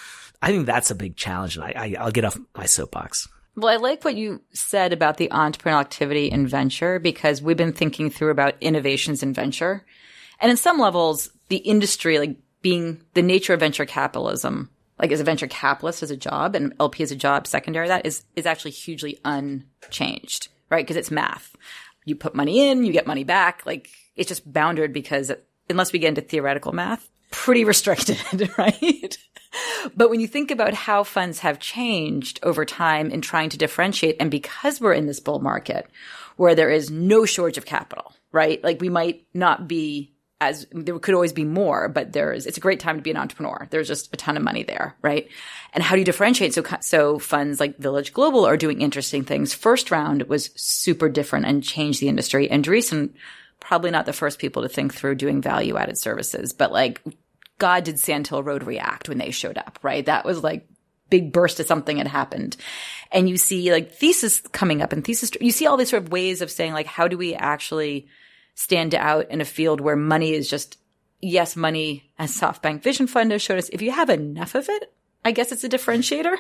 I 0.43 0.49
think 0.49 0.67
that's 0.67 0.91
a 0.91 0.95
big 0.95 1.17
challenge 1.17 1.57
and 1.57 1.65
I, 1.65 1.73
I, 1.75 1.95
I'll 1.99 2.11
get 2.11 2.27
off 2.27 2.39
my 2.55 2.67
soapbox. 2.67 3.29
Well, 3.57 3.73
I 3.73 3.77
like 3.77 4.05
what 4.05 4.17
you 4.17 4.43
said 4.53 4.93
about 4.93 5.17
the 5.17 5.29
entrepreneurial 5.29 5.81
activity 5.81 6.27
in 6.31 6.47
venture 6.47 6.99
because 6.99 7.41
we've 7.41 7.57
been 7.57 7.73
thinking 7.73 8.11
through 8.11 8.31
about 8.31 8.57
innovations 8.61 9.23
in 9.23 9.33
venture. 9.33 9.85
And 10.41 10.51
in 10.51 10.57
some 10.57 10.79
levels, 10.79 11.31
the 11.49 11.59
industry, 11.59 12.19
like 12.19 12.37
being 12.63 13.01
the 13.15 13.23
nature 13.23 13.55
of 13.55 13.61
venture 13.61 13.87
capitalism, 13.87 14.71
like 14.99 15.13
as 15.13 15.21
a 15.21 15.25
venture 15.25 15.47
capitalist 15.47 16.03
as 16.03 16.11
a 16.11 16.17
job 16.17 16.57
and 16.57 16.75
LP 16.81 17.03
as 17.05 17.13
a 17.13 17.17
job 17.17 17.47
secondary 17.47 17.89
that 17.89 18.07
is, 18.07 18.25
is 18.35 18.47
actually 18.47 18.73
hugely 18.73 19.21
unchanged, 19.25 20.49
right? 20.71 20.85
Because 20.85 20.97
it's 20.97 21.11
math. 21.11 21.55
You 22.05 22.17
put 22.17 22.35
money 22.35 22.69
in, 22.69 22.85
you 22.85 22.93
get 22.93 23.07
money 23.07 23.25
back. 23.25 23.65
Like 23.65 23.89
it's 24.17 24.29
just 24.29 24.51
bounded 24.53 24.93
because 24.93 25.31
unless 25.71 25.93
we 25.93 26.01
get 26.01 26.09
into 26.09 26.21
theoretical 26.23 26.73
math, 26.73 27.09
pretty 27.35 27.65
restricted, 27.65 28.19
right? 28.59 29.19
But 29.95 30.11
when 30.11 30.21
you 30.21 30.27
think 30.27 30.51
about 30.51 30.75
how 30.75 31.05
funds 31.05 31.41
have 31.41 31.59
changed 31.59 32.41
over 32.43 32.65
time 32.65 33.11
in 33.11 33.21
trying 33.21 33.51
to 33.51 33.59
differentiate, 33.59 34.17
and 34.21 34.31
because 34.31 34.81
we're 34.81 34.95
in 34.95 35.07
this 35.07 35.21
bull 35.21 35.41
market 35.41 35.87
where 36.37 36.55
there 36.55 36.71
is 36.71 36.91
no 36.91 37.25
shortage 37.25 37.59
of 37.59 37.67
capital, 37.67 38.13
right? 38.33 38.63
Like 38.65 38.81
we 38.81 38.89
might 38.89 39.27
not 39.35 39.69
be 39.69 40.15
as 40.41 40.67
there 40.73 40.99
could 40.99 41.15
always 41.15 41.33
be 41.33 41.45
more, 41.45 41.89
but 41.89 42.13
there 42.13 42.33
is, 42.33 42.47
it's 42.47 42.59
a 42.59 42.61
great 42.61 42.81
time 42.81 42.97
to 42.97 43.03
be 43.03 43.11
an 43.11 43.17
entrepreneur. 43.17 43.67
There's 43.71 43.89
just 43.89 44.13
a 44.13 44.17
ton 44.17 44.37
of 44.37 44.43
money 44.43 44.63
there, 44.63 44.95
right? 45.01 45.29
And 45.73 45.83
how 45.83 45.95
do 45.95 46.01
you 46.01 46.05
differentiate? 46.05 46.53
So, 46.53 46.63
so 46.81 47.19
funds 47.19 47.61
like 47.61 47.79
Village 47.79 48.13
Global 48.13 48.45
are 48.45 48.57
doing 48.57 48.83
interesting 48.83 49.25
things. 49.25 49.55
First 49.55 49.91
round 49.91 50.25
was 50.25 50.51
super 50.57 51.09
different 51.09 51.47
and 51.47 51.63
changed 51.63 52.01
the 52.01 52.09
industry. 52.09 52.49
Andreessen, 52.49 53.15
probably 53.61 53.91
not 53.91 54.07
the 54.07 54.13
first 54.13 54.39
people 54.39 54.63
to 54.63 54.69
think 54.69 54.93
through 54.93 55.15
doing 55.15 55.41
value 55.41 55.77
added 55.77 55.97
services, 55.97 56.53
but 56.53 56.73
like 56.73 57.01
God 57.59 57.85
did 57.85 57.99
Sandhill 57.99 58.43
Road 58.43 58.65
react 58.65 59.09
when 59.09 59.19
they 59.19 59.31
showed 59.31 59.59
up, 59.59 59.79
right? 59.83 60.05
That 60.07 60.25
was 60.25 60.43
like 60.43 60.67
big 61.11 61.33
burst 61.33 61.61
of 61.61 61.67
something 61.67 61.99
had 61.99 62.09
happened. 62.09 62.57
And 63.13 63.29
you 63.29 63.37
see 63.37 63.71
like 63.73 63.93
thesis 63.93 64.41
coming 64.41 64.83
up 64.83 64.93
and 64.93 65.05
thesis, 65.05 65.31
you 65.41 65.53
see 65.53 65.67
all 65.67 65.77
these 65.77 65.91
sort 65.91 66.03
of 66.03 66.13
ways 66.13 66.41
of 66.41 66.51
saying 66.51 66.73
like, 66.73 66.87
how 66.87 67.09
do 67.09 67.17
we 67.17 67.35
actually 67.35 68.09
stand 68.55 68.95
out 68.95 69.31
in 69.31 69.41
a 69.41 69.45
field 69.45 69.81
where 69.81 69.97
money 69.97 70.33
is 70.33 70.49
just, 70.49 70.79
yes, 71.21 71.57
money 71.57 72.11
as 72.19 72.37
SoftBank 72.37 72.83
Vision 72.83 73.07
Fund 73.07 73.33
has 73.33 73.43
showed 73.43 73.59
us, 73.59 73.69
if 73.69 73.83
you 73.83 73.93
have 73.93 74.11
enough 74.11 74.55
of 74.55 74.69
it, 74.69 74.93
I 75.25 75.33
guess 75.33 75.53
it's 75.53 75.65
a 75.65 75.69
differentiator. 75.69 76.37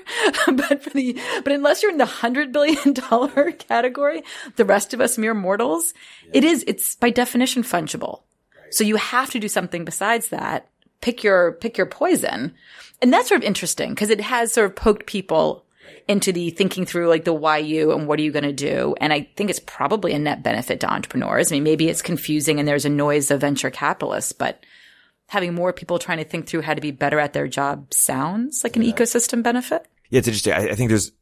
but 0.57 0.83
for 0.83 0.91
the, 0.91 1.19
but 1.43 1.53
unless 1.53 1.83
you're 1.83 1.93
in 1.93 1.99
the 1.99 2.05
hundred 2.05 2.53
billion 2.53 2.93
dollar 3.11 3.53
category, 3.53 4.23
the 4.57 4.65
rest 4.65 4.93
of 4.93 5.01
us 5.01 5.17
mere 5.19 5.35
mortals, 5.35 5.95
it 6.33 6.45
is, 6.45 6.65
it's 6.67 6.97
by 6.97 7.11
definition 7.11 7.63
fungible. 7.63 8.23
So 8.71 8.83
you 8.85 8.97
have 8.97 9.31
to 9.31 9.39
do 9.39 9.49
something 9.49 9.85
besides 9.85 10.31
that. 10.31 10.69
Pick 11.05 11.23
your, 11.23 11.53
pick 11.53 11.77
your 11.77 11.87
poison. 11.87 12.55
And 13.03 13.13
that's 13.13 13.29
sort 13.29 13.43
of 13.43 13.47
interesting 13.47 13.91
because 13.91 14.09
it 14.09 14.23
has 14.23 14.55
sort 14.55 14.71
of 14.71 14.75
poked 14.75 15.05
people 15.05 15.67
into 16.09 16.33
the 16.33 16.49
thinking 16.49 16.87
through 16.87 17.09
like 17.09 17.25
the 17.25 17.33
why 17.35 17.59
you 17.59 17.93
and 17.93 18.09
what 18.09 18.19
are 18.19 18.23
you 18.23 18.33
going 18.33 18.45
to 18.45 18.55
do. 18.55 18.95
And 19.03 19.13
I 19.13 19.29
think 19.37 19.51
it's 19.51 19.61
probably 19.61 20.15
a 20.15 20.19
net 20.19 20.43
benefit 20.43 20.81
to 20.81 20.91
entrepreneurs. 20.91 21.53
I 21.53 21.57
mean, 21.57 21.65
maybe 21.65 21.91
it's 21.91 22.01
confusing 22.01 22.59
and 22.59 22.67
there's 22.67 22.87
a 22.87 22.89
noise 22.89 23.31
of 23.31 23.43
venture 23.43 23.69
capitalists, 23.69 24.33
but 24.33 24.65
having 25.27 25.53
more 25.53 25.75
people 25.75 25.99
trying 25.99 26.17
to 26.17 26.25
think 26.25 26.47
through 26.47 26.63
how 26.63 26.73
to 26.73 26.81
be 26.81 26.91
better 26.91 27.21
at 27.21 27.35
their 27.35 27.49
job 27.49 27.93
sounds 27.93 28.65
like 28.65 28.77
an 28.77 28.83
ecosystem 28.83 29.43
benefit. 29.43 29.87
Yeah, 30.09 30.21
it's 30.21 30.29
interesting. 30.29 30.55
I, 30.55 30.71
I 30.71 30.75
think 30.75 30.89
there's, 30.89 31.13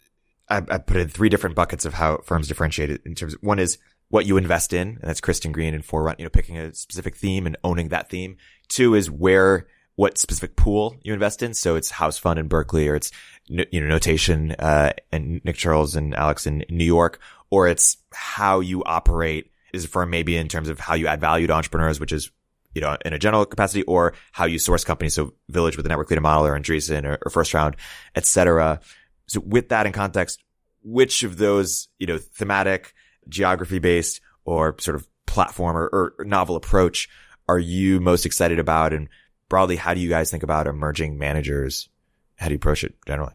I, 0.49 0.57
I 0.57 0.79
put 0.79 0.97
in 0.97 1.09
three 1.09 1.29
different 1.29 1.57
buckets 1.57 1.85
of 1.85 1.95
how 1.95 2.19
firms 2.25 2.49
differentiate 2.49 2.91
it 2.91 3.03
in 3.05 3.15
terms 3.15 3.35
of 3.35 3.43
one 3.43 3.59
is 3.59 3.79
what 4.09 4.27
you 4.27 4.37
invest 4.37 4.73
in, 4.73 4.89
and 4.89 5.01
that's 5.03 5.21
Kristen 5.21 5.53
Green 5.53 5.75
and 5.75 5.83
Forerun, 5.83 6.19
you 6.19 6.25
know, 6.25 6.31
picking 6.31 6.59
a 6.59 6.75
specific 6.75 7.17
theme 7.17 7.47
and 7.47 7.57
owning 7.65 7.89
that 7.89 8.11
theme. 8.11 8.37
Two 8.69 8.95
is 8.95 9.11
where, 9.11 9.67
what 9.97 10.19
specific 10.19 10.55
pool 10.55 10.97
you 11.03 11.15
invest 11.15 11.43
in. 11.43 11.55
So 11.55 11.77
it's 11.77 11.91
House 11.91 12.19
Fund 12.19 12.39
in 12.39 12.49
Berkeley 12.49 12.89
or 12.89 12.95
it's, 12.95 13.11
you 13.47 13.81
know, 13.81 13.89
Notation, 13.89 14.53
uh, 14.59 14.93
and 15.11 15.41
Nick 15.45 15.57
Chirls 15.57 15.97
and 15.97 16.15
Alex 16.15 16.47
in 16.47 16.65
New 16.69 16.85
York, 16.85 17.21
or 17.51 17.69
it's 17.69 17.97
how 18.13 18.61
you 18.61 18.85
operate 18.85 19.51
as 19.73 19.85
a 19.85 19.89
firm, 19.89 20.11
maybe 20.11 20.37
in 20.37 20.49
terms 20.49 20.69
of 20.69 20.79
how 20.79 20.95
you 20.95 21.07
add 21.07 21.21
value 21.21 21.47
to 21.47 21.53
entrepreneurs, 21.55 21.99
which 21.99 22.13
is 22.13 22.31
you 22.75 22.81
know, 22.81 22.97
in 23.05 23.13
a 23.13 23.19
general 23.19 23.45
capacity 23.45 23.83
or 23.83 24.15
how 24.33 24.47
you 24.47 24.59
source 24.59 24.85
companies. 24.85 25.15
So 25.15 25.35
Village 25.51 25.77
with 25.77 25.85
the 25.85 25.89
network 25.89 26.11
leader 26.11 26.23
model 26.23 26.47
or 26.47 26.59
Andreessen 26.59 27.05
or, 27.05 27.19
or 27.25 27.31
first 27.31 27.53
round, 27.53 27.77
et 28.15 28.25
cetera. 28.25 28.81
So 29.27 29.41
with 29.41 29.69
that 29.71 29.87
in 29.87 29.93
context, 29.93 30.43
which 30.83 31.23
of 31.23 31.37
those, 31.37 31.89
you 31.99 32.07
know, 32.07 32.19
thematic, 32.19 32.95
geography 33.29 33.79
based 33.79 34.21
or 34.45 34.77
sort 34.81 34.97
of 34.97 35.07
platform 35.27 35.77
or, 35.77 36.15
or 36.19 36.25
novel 36.25 36.57
approach 36.57 37.09
are 37.49 37.59
you 37.59 38.01
most 38.01 38.27
excited 38.27 38.59
about? 38.59 38.93
And 38.93 39.09
broadly, 39.49 39.77
how 39.77 39.95
do 39.95 40.01
you 40.01 40.09
guys 40.09 40.31
think 40.31 40.43
about 40.43 40.67
emerging 40.67 41.19
managers? 41.19 41.89
How 42.37 42.47
do 42.47 42.53
you 42.53 42.57
approach 42.57 42.85
it 42.85 42.95
generally? 43.07 43.35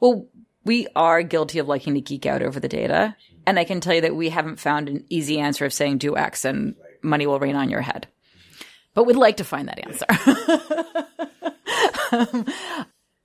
Well, 0.00 0.26
we 0.64 0.86
are 0.94 1.22
guilty 1.22 1.58
of 1.58 1.68
liking 1.68 1.94
to 1.94 2.00
geek 2.00 2.26
out 2.26 2.42
over 2.42 2.60
the 2.60 2.68
data. 2.68 3.16
And 3.46 3.58
I 3.58 3.64
can 3.64 3.80
tell 3.80 3.94
you 3.94 4.02
that 4.02 4.14
we 4.14 4.28
haven't 4.28 4.60
found 4.60 4.88
an 4.88 5.04
easy 5.08 5.38
answer 5.38 5.64
of 5.64 5.72
saying 5.72 5.98
do 5.98 6.16
X 6.16 6.44
and 6.44 6.76
money 7.02 7.26
will 7.26 7.40
rain 7.40 7.56
on 7.56 7.68
your 7.68 7.80
head. 7.80 8.06
But 8.94 9.04
we'd 9.04 9.16
like 9.16 9.38
to 9.38 9.44
find 9.44 9.68
that 9.68 9.80
answer. 9.86 10.06
um, 12.12 12.46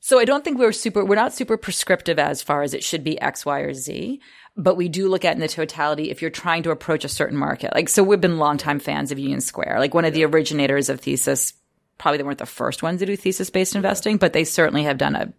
so 0.07 0.19
I 0.19 0.23
don't 0.23 0.41
think 0.41 0.57
we're 0.57 0.71
super, 0.71 1.03
we're 1.03 1.15
not 1.15 1.33
super 1.33 1.57
prescriptive 1.57 2.17
as 2.17 2.41
far 2.41 2.61
as 2.61 2.73
it 2.73 2.81
should 2.81 3.03
be 3.03 3.19
X, 3.19 3.45
Y, 3.45 3.59
or 3.59 3.73
Z, 3.73 4.21
but 4.55 4.77
we 4.77 4.87
do 4.87 5.09
look 5.09 5.25
at 5.25 5.33
in 5.33 5.41
the 5.41 5.49
totality 5.49 6.09
if 6.09 6.21
you're 6.21 6.31
trying 6.31 6.63
to 6.63 6.71
approach 6.71 7.03
a 7.03 7.09
certain 7.09 7.37
market. 7.37 7.75
Like, 7.75 7.89
so 7.89 8.03
we've 8.03 8.21
been 8.21 8.37
longtime 8.37 8.79
fans 8.79 9.11
of 9.11 9.19
Union 9.19 9.41
Square. 9.41 9.79
Like 9.79 9.93
one 9.93 10.05
of 10.05 10.13
the 10.13 10.23
originators 10.23 10.87
of 10.87 11.01
Thesis, 11.01 11.51
probably 11.97 12.19
they 12.19 12.23
weren't 12.23 12.37
the 12.37 12.45
first 12.45 12.81
ones 12.81 13.01
to 13.01 13.05
do 13.05 13.17
thesis 13.17 13.49
based 13.49 13.75
investing, 13.75 14.15
but 14.15 14.31
they 14.31 14.45
certainly 14.45 14.83
have 14.83 14.97
done 14.97 15.13
a 15.13 15.33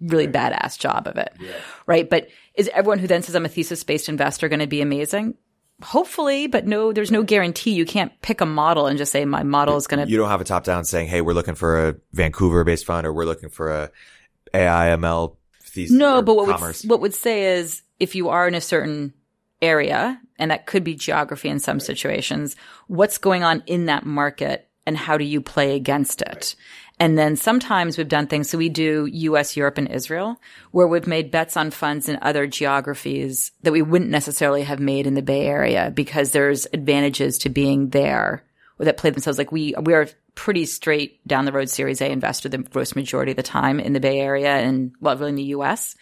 really 0.00 0.28
badass 0.28 0.78
job 0.78 1.08
of 1.08 1.16
it. 1.16 1.32
Yeah. 1.40 1.54
Right. 1.86 2.08
But 2.08 2.28
is 2.54 2.70
everyone 2.72 3.00
who 3.00 3.08
then 3.08 3.22
says 3.22 3.34
I'm 3.34 3.44
a 3.44 3.48
thesis 3.48 3.82
based 3.82 4.08
investor 4.08 4.48
going 4.48 4.60
to 4.60 4.68
be 4.68 4.82
amazing? 4.82 5.34
Hopefully, 5.82 6.46
but 6.46 6.66
no, 6.66 6.92
there's 6.92 7.10
no 7.10 7.22
guarantee. 7.22 7.72
You 7.72 7.84
can't 7.84 8.12
pick 8.22 8.40
a 8.40 8.46
model 8.46 8.86
and 8.86 8.98
just 8.98 9.12
say 9.12 9.24
my 9.24 9.42
model 9.42 9.76
is 9.76 9.86
going 9.86 10.04
to. 10.04 10.10
You 10.10 10.16
don't 10.16 10.28
have 10.28 10.40
a 10.40 10.44
top 10.44 10.64
down 10.64 10.84
saying, 10.84 11.08
"Hey, 11.08 11.20
we're 11.20 11.34
looking 11.34 11.54
for 11.54 11.88
a 11.88 11.96
Vancouver 12.12 12.64
based 12.64 12.86
fund, 12.86 13.06
or 13.06 13.12
we're 13.12 13.24
looking 13.24 13.48
for 13.48 13.70
a 13.70 13.90
AIML 14.54 15.36
thesis." 15.62 15.96
No, 15.96 16.22
but 16.22 16.36
what 16.36 16.60
would, 16.60 16.76
what 16.84 17.00
would 17.00 17.14
say 17.14 17.58
is 17.58 17.82
if 17.98 18.14
you 18.14 18.28
are 18.28 18.46
in 18.48 18.54
a 18.54 18.60
certain 18.60 19.12
area, 19.60 20.20
and 20.38 20.50
that 20.50 20.66
could 20.66 20.84
be 20.84 20.94
geography 20.94 21.48
in 21.48 21.58
some 21.58 21.80
situations, 21.80 22.56
what's 22.88 23.18
going 23.18 23.42
on 23.42 23.62
in 23.66 23.86
that 23.86 24.04
market 24.04 24.68
and 24.86 24.96
how 24.96 25.16
do 25.16 25.24
you 25.24 25.40
play 25.40 25.76
against 25.76 26.20
it? 26.22 26.56
And 27.02 27.18
then 27.18 27.34
sometimes 27.34 27.98
we've 27.98 28.06
done 28.06 28.28
things. 28.28 28.48
So 28.48 28.56
we 28.56 28.68
do 28.68 29.06
US, 29.06 29.56
Europe, 29.56 29.76
and 29.76 29.90
Israel, 29.90 30.40
where 30.70 30.86
we've 30.86 31.04
made 31.04 31.32
bets 31.32 31.56
on 31.56 31.72
funds 31.72 32.08
in 32.08 32.16
other 32.22 32.46
geographies 32.46 33.50
that 33.64 33.72
we 33.72 33.82
wouldn't 33.82 34.12
necessarily 34.12 34.62
have 34.62 34.78
made 34.78 35.08
in 35.08 35.14
the 35.14 35.20
Bay 35.20 35.46
Area 35.46 35.90
because 35.92 36.30
there's 36.30 36.68
advantages 36.72 37.38
to 37.38 37.48
being 37.48 37.88
there 37.88 38.44
or 38.78 38.84
that 38.84 38.98
play 38.98 39.10
themselves. 39.10 39.36
Like 39.36 39.50
we, 39.50 39.74
we 39.82 39.94
are 39.94 40.06
pretty 40.36 40.64
straight 40.64 41.26
down 41.26 41.44
the 41.44 41.50
road 41.50 41.68
Series 41.68 42.00
A 42.00 42.08
investor 42.08 42.48
the 42.48 42.58
gross 42.58 42.94
majority 42.94 43.32
of 43.32 43.36
the 43.36 43.42
time 43.42 43.80
in 43.80 43.94
the 43.94 43.98
Bay 43.98 44.20
Area 44.20 44.54
and, 44.54 44.92
well, 45.00 45.16
really 45.16 45.30
in 45.30 45.34
the 45.34 45.42
US. 45.56 45.96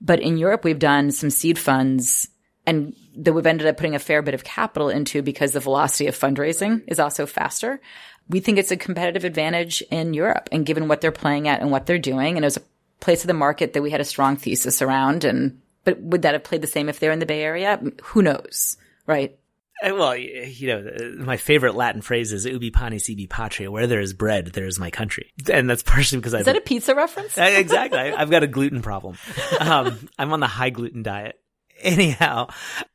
But 0.00 0.20
in 0.20 0.38
Europe, 0.38 0.64
we've 0.64 0.78
done 0.78 1.10
some 1.10 1.28
seed 1.28 1.58
funds 1.58 2.26
and 2.68 2.94
that 3.16 3.32
we've 3.32 3.46
ended 3.46 3.66
up 3.66 3.76
putting 3.76 3.94
a 3.94 3.98
fair 3.98 4.22
bit 4.22 4.34
of 4.34 4.44
capital 4.44 4.88
into 4.88 5.22
because 5.22 5.52
the 5.52 5.60
velocity 5.60 6.06
of 6.06 6.16
fundraising 6.16 6.82
is 6.86 7.00
also 7.00 7.26
faster 7.26 7.80
we 8.28 8.40
think 8.40 8.58
it's 8.58 8.70
a 8.70 8.76
competitive 8.76 9.24
advantage 9.24 9.82
in 9.90 10.14
Europe 10.14 10.48
and 10.52 10.66
given 10.66 10.88
what 10.88 11.00
they're 11.00 11.12
playing 11.12 11.48
at 11.48 11.60
and 11.60 11.70
what 11.70 11.86
they're 11.86 11.98
doing. 11.98 12.36
And 12.36 12.44
it 12.44 12.46
was 12.46 12.58
a 12.58 12.62
place 13.00 13.22
of 13.22 13.28
the 13.28 13.34
market 13.34 13.72
that 13.72 13.82
we 13.82 13.90
had 13.90 14.00
a 14.00 14.04
strong 14.04 14.36
thesis 14.36 14.82
around. 14.82 15.24
And, 15.24 15.60
but 15.84 16.00
would 16.00 16.22
that 16.22 16.34
have 16.34 16.44
played 16.44 16.62
the 16.62 16.66
same 16.66 16.88
if 16.88 17.00
they're 17.00 17.12
in 17.12 17.20
the 17.20 17.26
Bay 17.26 17.42
Area? 17.42 17.80
Who 18.02 18.22
knows? 18.22 18.76
Right. 19.06 19.38
Uh, 19.82 19.94
well, 19.94 20.16
you 20.16 20.66
know, 20.66 21.14
my 21.18 21.36
favorite 21.36 21.76
Latin 21.76 22.02
phrase 22.02 22.32
is 22.32 22.44
"ubi 22.44 22.72
panis 22.72 23.08
ibi 23.08 23.28
patria." 23.28 23.70
Where 23.70 23.86
there 23.86 24.00
is 24.00 24.12
bread, 24.12 24.46
there 24.46 24.66
is 24.66 24.80
my 24.80 24.90
country, 24.90 25.32
and 25.52 25.70
that's 25.70 25.84
partially 25.84 26.18
because 26.18 26.34
I. 26.34 26.40
Is 26.40 26.46
that 26.46 26.56
a 26.56 26.60
pizza 26.60 26.96
reference? 26.96 27.38
exactly. 27.38 27.96
I, 27.96 28.18
have 28.18 28.28
got 28.28 28.42
a 28.42 28.48
gluten 28.48 28.82
problem. 28.82 29.16
Um, 29.60 30.08
I'm 30.18 30.32
on 30.32 30.40
the 30.40 30.48
high 30.48 30.70
gluten 30.70 31.04
diet. 31.04 31.38
Anyhow, 31.82 32.48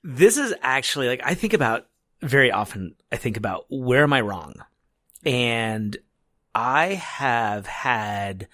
this 0.04 0.38
is 0.38 0.54
actually 0.62 1.08
like 1.08 1.22
I 1.24 1.34
think 1.34 1.54
about 1.54 1.88
very 2.22 2.52
often. 2.52 2.96
I 3.12 3.18
think 3.18 3.38
about 3.38 3.66
where 3.70 4.04
am 4.04 4.14
I 4.14 4.22
wrong? 4.22 4.56
and 5.26 5.96
I 6.54 6.88
have 6.96 7.66
had 7.66 8.48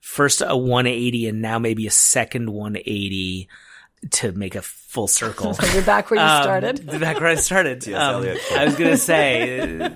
first 0.00 0.42
a 0.44 0.56
180 0.56 1.28
and 1.28 1.42
now 1.42 1.58
maybe 1.58 1.86
a 1.86 1.90
second 1.90 2.50
180 2.50 3.48
to 4.10 4.32
make 4.32 4.54
a 4.54 4.62
full 4.62 5.06
circle. 5.06 5.54
so 5.54 5.66
you're 5.74 5.82
back 5.82 6.10
where 6.10 6.18
you 6.20 6.26
um, 6.26 6.42
started. 6.42 6.86
back 7.00 7.20
where 7.20 7.28
I 7.28 7.34
started. 7.34 7.86
Yes, 7.86 8.00
um, 8.00 8.58
I 8.58 8.64
was 8.64 8.76
going 8.76 8.90
to 8.90 8.96
say, 8.96 9.90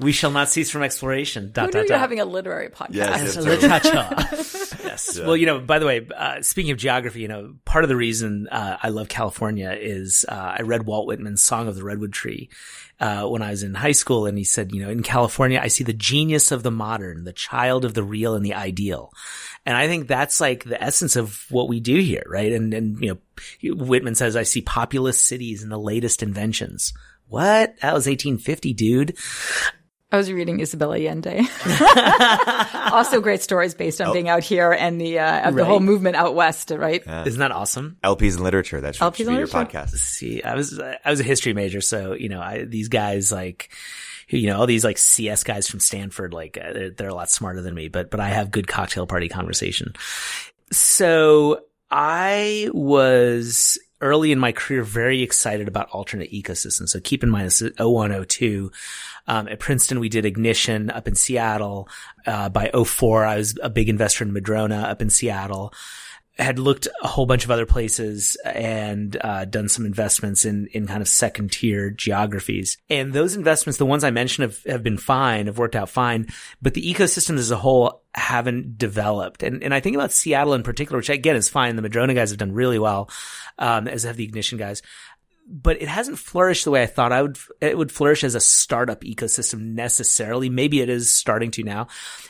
we 0.00 0.12
shall 0.12 0.32
not 0.32 0.48
cease 0.48 0.70
from 0.70 0.82
exploration. 0.82 1.52
Dot, 1.52 1.66
Who 1.66 1.72
dot, 1.72 1.88
you're 1.88 1.98
having 1.98 2.20
a 2.20 2.24
literary 2.24 2.68
podcast? 2.68 2.94
Yes, 2.94 3.36
yes. 3.36 4.69
Yes. 4.90 5.16
Yeah. 5.16 5.26
Well, 5.26 5.36
you 5.36 5.46
know, 5.46 5.60
by 5.60 5.78
the 5.78 5.86
way, 5.86 6.06
uh, 6.16 6.42
speaking 6.42 6.72
of 6.72 6.78
geography, 6.78 7.20
you 7.20 7.28
know, 7.28 7.54
part 7.64 7.84
of 7.84 7.88
the 7.88 7.96
reason 7.96 8.48
uh, 8.48 8.78
I 8.82 8.88
love 8.88 9.08
California 9.08 9.76
is 9.78 10.24
uh, 10.28 10.56
I 10.58 10.62
read 10.62 10.86
Walt 10.86 11.06
Whitman's 11.06 11.42
Song 11.42 11.68
of 11.68 11.76
the 11.76 11.84
Redwood 11.84 12.12
Tree, 12.12 12.50
uh, 13.00 13.26
when 13.26 13.40
I 13.40 13.50
was 13.50 13.62
in 13.62 13.74
high 13.74 13.92
school, 13.92 14.26
and 14.26 14.36
he 14.36 14.44
said, 14.44 14.72
you 14.72 14.82
know, 14.82 14.90
in 14.90 15.02
California, 15.02 15.58
I 15.62 15.68
see 15.68 15.84
the 15.84 15.94
genius 15.94 16.52
of 16.52 16.62
the 16.62 16.70
modern, 16.70 17.24
the 17.24 17.32
child 17.32 17.86
of 17.86 17.94
the 17.94 18.02
real 18.02 18.34
and 18.34 18.44
the 18.44 18.54
ideal. 18.54 19.12
And 19.64 19.76
I 19.76 19.88
think 19.88 20.06
that's 20.06 20.40
like 20.40 20.64
the 20.64 20.82
essence 20.82 21.16
of 21.16 21.46
what 21.50 21.68
we 21.68 21.80
do 21.80 21.98
here, 21.98 22.24
right? 22.28 22.52
And, 22.52 22.74
and, 22.74 23.00
you 23.02 23.18
know, 23.62 23.74
Whitman 23.74 24.14
says, 24.14 24.36
I 24.36 24.42
see 24.42 24.60
populous 24.60 25.20
cities 25.20 25.62
and 25.62 25.72
the 25.72 25.78
latest 25.78 26.22
inventions. 26.22 26.92
What? 27.26 27.74
That 27.80 27.94
was 27.94 28.06
1850, 28.06 28.74
dude. 28.74 29.16
I 30.12 30.16
was 30.16 30.32
reading 30.32 30.60
Isabella 30.60 30.96
Allende. 30.96 31.46
also, 32.92 33.20
great 33.20 33.42
stories 33.42 33.74
based 33.74 34.00
on 34.00 34.08
oh. 34.08 34.12
being 34.12 34.28
out 34.28 34.42
here 34.42 34.72
and 34.72 35.00
the 35.00 35.20
uh, 35.20 35.24
right. 35.24 35.54
the 35.54 35.64
whole 35.64 35.80
movement 35.80 36.16
out 36.16 36.34
west, 36.34 36.70
right? 36.70 37.02
Yeah. 37.06 37.24
Isn't 37.24 37.38
that 37.38 37.52
awesome? 37.52 37.96
LPs 38.02 38.36
in 38.36 38.42
literature. 38.42 38.80
That 38.80 38.96
should, 38.96 39.04
LPs 39.04 39.16
should 39.16 39.28
be 39.28 39.34
your 39.34 39.46
podcast. 39.46 39.90
See, 39.90 40.42
I 40.42 40.54
was 40.54 40.80
I 40.80 41.10
was 41.10 41.20
a 41.20 41.24
history 41.24 41.52
major, 41.52 41.80
so 41.80 42.14
you 42.14 42.28
know, 42.28 42.40
I, 42.40 42.64
these 42.64 42.88
guys 42.88 43.30
like 43.30 43.70
you 44.28 44.46
know, 44.46 44.58
all 44.58 44.66
these 44.66 44.84
like 44.84 44.98
CS 44.98 45.44
guys 45.44 45.68
from 45.68 45.80
Stanford, 45.80 46.32
like 46.32 46.58
uh, 46.58 46.72
they're, 46.72 46.90
they're 46.90 47.08
a 47.08 47.14
lot 47.14 47.30
smarter 47.30 47.62
than 47.62 47.74
me, 47.74 47.88
but, 47.88 48.10
but 48.10 48.20
I 48.20 48.28
have 48.28 48.50
good 48.50 48.68
cocktail 48.68 49.06
party 49.06 49.28
conversation. 49.28 49.94
So 50.70 51.64
I 51.90 52.70
was 52.72 53.78
early 54.00 54.32
in 54.32 54.38
my 54.38 54.52
career 54.52 54.82
very 54.82 55.22
excited 55.22 55.68
about 55.68 55.90
alternate 55.90 56.32
ecosystems. 56.32 56.88
So 56.88 57.00
keep 57.00 57.22
in 57.22 57.30
mind 57.30 57.46
this 57.46 57.60
is 57.60 57.72
0102. 57.78 58.70
Um, 59.26 59.48
at 59.48 59.60
Princeton, 59.60 60.00
we 60.00 60.08
did 60.08 60.24
Ignition 60.24 60.90
up 60.90 61.08
in 61.08 61.14
Seattle. 61.14 61.88
Uh, 62.26 62.48
by 62.48 62.70
04, 62.70 63.24
I 63.24 63.36
was 63.36 63.58
a 63.62 63.70
big 63.70 63.88
investor 63.88 64.24
in 64.24 64.32
Madrona 64.32 64.78
up 64.82 65.02
in 65.02 65.10
Seattle. 65.10 65.72
Had 66.38 66.58
looked 66.58 66.88
a 67.02 67.06
whole 67.06 67.26
bunch 67.26 67.44
of 67.44 67.50
other 67.50 67.66
places 67.66 68.36
and 68.46 69.14
uh, 69.20 69.44
done 69.44 69.68
some 69.68 69.84
investments 69.84 70.46
in 70.46 70.68
in 70.68 70.86
kind 70.86 71.02
of 71.02 71.08
second 71.08 71.52
tier 71.52 71.90
geographies. 71.90 72.78
And 72.88 73.12
those 73.12 73.36
investments, 73.36 73.76
the 73.76 73.84
ones 73.84 74.04
I 74.04 74.10
mentioned, 74.10 74.50
have, 74.50 74.64
have 74.64 74.82
been 74.82 74.96
fine, 74.96 75.46
have 75.46 75.58
worked 75.58 75.76
out 75.76 75.90
fine. 75.90 76.28
But 76.62 76.72
the 76.72 76.94
ecosystems 76.94 77.38
as 77.38 77.50
a 77.50 77.58
whole 77.58 78.04
haven't 78.14 78.78
developed. 78.78 79.42
And 79.42 79.62
and 79.62 79.74
I 79.74 79.80
think 79.80 79.96
about 79.96 80.12
Seattle 80.12 80.54
in 80.54 80.62
particular, 80.62 80.98
which 80.98 81.10
again 81.10 81.36
is 81.36 81.50
fine. 81.50 81.76
The 81.76 81.82
Madrona 81.82 82.14
guys 82.14 82.30
have 82.30 82.38
done 82.38 82.52
really 82.52 82.78
well, 82.78 83.10
um, 83.58 83.86
as 83.86 84.04
have 84.04 84.16
the 84.16 84.24
Ignition 84.24 84.56
guys 84.56 84.80
but 85.46 85.82
it 85.82 85.88
hasn't 85.88 86.18
flourished 86.18 86.64
the 86.64 86.70
way 86.70 86.82
I 86.82 86.86
thought 86.86 87.12
I 87.12 87.22
would, 87.22 87.38
it 87.60 87.76
would 87.76 87.90
flourish 87.90 88.22
as 88.22 88.34
a 88.34 88.40
startup 88.40 89.00
ecosystem 89.00 89.72
necessarily. 89.72 90.48
Maybe 90.48 90.80
it 90.80 90.88
is 90.88 91.10
starting 91.10 91.50
to 91.52 91.64
now, 91.64 91.88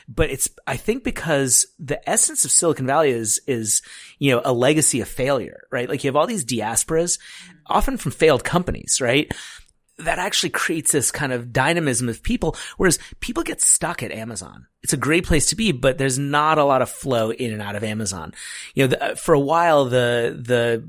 but 0.09 0.31
it's, 0.31 0.49
I 0.67 0.77
think 0.77 1.05
because 1.05 1.67
the 1.79 2.09
essence 2.09 2.45
of 2.45 2.51
Silicon 2.51 2.87
Valley 2.87 3.11
is, 3.11 3.41
is, 3.47 3.83
you 4.19 4.33
know, 4.33 4.41
a 4.45 4.53
legacy 4.53 5.01
of 5.01 5.09
failure, 5.09 5.63
right? 5.71 5.89
Like 5.89 6.03
you 6.03 6.09
have 6.09 6.17
all 6.17 6.27
these 6.27 6.45
diasporas, 6.45 7.19
often 7.67 7.97
from 7.99 8.13
failed 8.13 8.43
companies, 8.43 9.01
right? 9.01 9.31
That 9.99 10.19
actually 10.19 10.51
creates 10.51 10.93
this 10.93 11.11
kind 11.11 11.31
of 11.31 11.53
dynamism 11.53 12.09
of 12.09 12.23
people, 12.23 12.57
whereas 12.79 12.99
people 13.21 13.43
get 13.43 13.61
stuck 13.61 14.03
at 14.03 14.13
Amazon. 14.13 14.67
It's 14.83 14.95
a 14.95 14.97
great 14.97 15.27
place 15.27 15.47
to 15.47 15.57
be, 15.57 15.73
but 15.73 15.99
there's 15.99 16.19
not 16.19 16.57
a 16.57 16.65
lot 16.65 16.81
of 16.81 16.89
flow 16.89 17.31
in 17.31 17.53
and 17.53 17.61
out 17.61 17.77
of 17.77 17.85
Amazon. 17.85 18.33
You 18.75 18.89
know, 18.89 18.97
the, 18.97 19.17
for 19.17 19.35
a 19.35 19.41
while, 19.41 19.85
the, 19.85 20.41
the, 20.43 20.83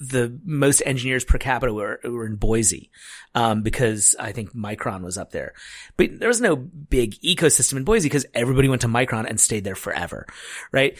the 0.00 0.38
most 0.44 0.82
engineers 0.86 1.24
per 1.24 1.38
capita 1.38 1.72
were, 1.72 2.00
were 2.04 2.26
in 2.26 2.36
Boise, 2.36 2.90
um, 3.34 3.62
because 3.62 4.14
I 4.18 4.32
think 4.32 4.54
Micron 4.54 5.02
was 5.02 5.18
up 5.18 5.32
there. 5.32 5.54
But 5.96 6.18
there 6.18 6.28
was 6.28 6.40
no 6.40 6.56
big 6.56 7.20
ecosystem 7.20 7.76
in 7.76 7.84
Boise 7.84 8.08
because 8.08 8.26
everybody 8.34 8.68
went 8.68 8.82
to 8.82 8.88
Micron 8.88 9.28
and 9.28 9.40
stayed 9.40 9.64
there 9.64 9.74
forever, 9.74 10.26
right? 10.72 10.96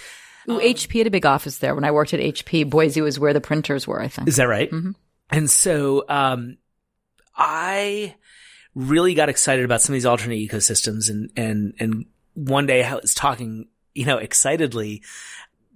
Ooh, 0.49 0.55
um, 0.55 0.61
HP 0.61 0.99
had 0.99 1.07
a 1.07 1.11
big 1.11 1.27
office 1.27 1.59
there. 1.59 1.75
When 1.75 1.85
I 1.85 1.91
worked 1.91 2.15
at 2.15 2.21
HP, 2.21 2.69
Boise 2.69 3.01
was 3.01 3.19
where 3.19 3.33
the 3.33 3.41
printers 3.41 3.87
were, 3.87 4.01
I 4.01 4.09
think. 4.09 4.29
Is 4.29 4.37
that 4.37 4.49
right? 4.49 4.71
Mm-hmm. 4.71 4.93
And 5.31 5.51
so, 5.51 6.05
um, 6.09 6.59
I 7.37 8.17
really 8.75 9.15
got 9.15 9.29
excited 9.29 9.65
about 9.65 9.83
some 9.83 9.93
of 9.93 9.95
these 9.95 10.07
alternate 10.07 10.37
ecosystems 10.37 11.09
and, 11.09 11.31
and, 11.37 11.75
and 11.79 12.07
one 12.35 12.67
day 12.67 12.85
I 12.85 12.95
was 12.95 13.15
talking, 13.15 13.69
you 13.95 14.07
know, 14.07 14.19
excitedly 14.19 15.03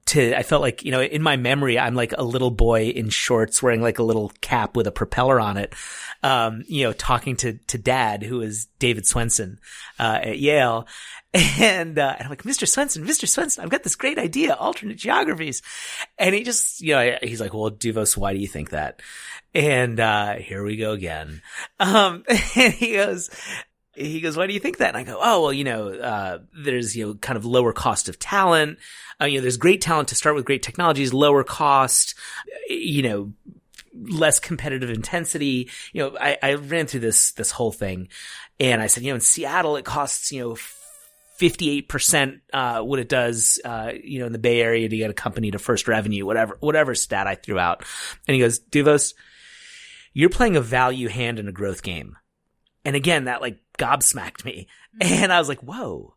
to, 0.07 0.37
I 0.37 0.43
felt 0.43 0.63
like, 0.63 0.85
you 0.85 0.91
know, 0.91 1.01
in 1.01 1.23
my 1.23 1.37
memory, 1.37 1.79
I'm 1.79 1.95
like 1.95 2.13
a 2.17 2.25
little 2.25 2.51
boy 2.51 2.89
in 2.89 3.09
shorts 3.09 3.63
wearing 3.63 3.81
like 3.81 3.99
a 3.99 4.03
little 4.03 4.33
cap 4.41 4.77
with 4.77 4.87
a 4.87 4.93
propeller 4.93 5.39
on 5.41 5.57
it. 5.57 5.75
Um, 6.23 6.65
you 6.69 6.85
know, 6.85 6.93
talking 6.93 7.37
to, 7.37 7.55
to 7.55 7.79
dad, 7.79 8.23
who 8.23 8.41
is 8.41 8.67
David 8.79 9.05
Swensen, 9.05 9.59
uh, 9.99 10.19
at 10.23 10.39
Yale. 10.39 10.87
And, 11.35 11.99
uh, 11.99 12.15
and 12.19 12.25
I'm 12.25 12.29
like, 12.29 12.43
Mr. 12.43 12.67
Swensen, 12.67 13.07
Mr. 13.07 13.25
Swensen, 13.25 13.61
I've 13.61 13.71
got 13.71 13.83
this 13.83 13.97
great 13.97 14.19
idea, 14.19 14.53
alternate 14.53 14.99
geographies. 14.99 15.63
And 16.19 16.35
he 16.35 16.43
just, 16.43 16.83
you 16.83 16.93
know, 16.93 17.17
he's 17.23 17.41
like, 17.41 17.55
well, 17.55 17.71
Douvos, 17.71 18.19
why 18.19 18.35
do 18.35 18.39
you 18.39 18.47
think 18.47 18.69
that? 18.69 19.01
And, 19.55 19.99
uh, 19.99 20.35
here 20.35 20.63
we 20.63 20.77
go 20.77 20.93
again. 20.93 21.41
Um, 21.81 22.25
and 22.55 22.75
he 22.75 22.93
goes, 22.93 23.31
he 23.95 24.21
goes, 24.21 24.37
why 24.37 24.47
do 24.47 24.55
you 24.55 24.61
think 24.61 24.79
that? 24.79 24.89
And 24.89 24.97
I 24.97 25.05
go, 25.05 25.19
oh, 25.21 25.43
well, 25.43 25.53
you 25.53 25.65
know, 25.65 25.89
uh, 25.89 26.39
there's, 26.55 26.97
you 26.97 27.07
know, 27.07 27.15
kind 27.15 27.37
of 27.37 27.45
lower 27.45 27.73
cost 27.73 28.09
of 28.09 28.19
talent. 28.19 28.79
Uh, 29.21 29.27
you 29.27 29.39
know, 29.39 29.43
there's 29.43 29.59
great 29.59 29.81
talent 29.81 30.09
to 30.09 30.15
start 30.15 30.35
with 30.35 30.45
great 30.45 30.63
technologies, 30.63 31.13
lower 31.13 31.45
cost, 31.45 32.15
you 32.69 33.03
know, 33.03 33.33
less 33.95 34.41
competitive 34.41 34.91
intensity. 34.91 35.71
You 35.93 36.03
know, 36.03 36.17
I, 36.19 36.39
I 36.43 36.55
ran 36.55 36.87
through 36.87 37.01
this, 37.01 37.33
this 37.33 37.51
whole 37.51 37.73
thing 37.73 38.09
and 38.59 38.81
I 38.81 38.87
said, 38.87 39.03
you 39.03 39.11
know, 39.11 39.17
in 39.17 39.21
Seattle, 39.21 39.77
it 39.77 39.85
costs, 39.85 40.33
you 40.33 40.41
know, 40.41 40.57
58% 41.43 42.41
uh, 42.53 42.83
what 42.83 43.01
it 43.01 43.09
does 43.09 43.61
uh, 43.65 43.91
you 44.03 44.21
know 44.21 44.27
in 44.27 44.33
the 44.33 44.39
bay 44.39 44.61
area 44.61 44.89
to 44.89 44.97
get 44.97 45.11
a 45.11 45.15
company 45.15 45.51
to 45.51 45.59
first 45.59 45.89
revenue 45.89 46.25
whatever 46.25 46.57
whatever 46.61 46.95
stat 46.95 47.27
i 47.27 47.35
threw 47.35 47.59
out 47.59 47.85
and 48.29 48.35
he 48.35 48.41
goes 48.41 48.61
Douvos 48.61 49.15
you're 50.13 50.29
playing 50.29 50.55
a 50.55 50.61
value 50.61 51.09
hand 51.09 51.41
in 51.41 51.49
a 51.49 51.53
growth 51.53 51.83
game 51.83 52.17
and 52.85 52.95
again 52.95 53.25
that 53.25 53.41
like 53.41 53.59
gobsmacked 53.79 54.45
me. 54.45 54.67
And 55.01 55.33
i 55.33 55.39
was 55.39 55.49
like 55.49 55.61
whoa 55.61 56.15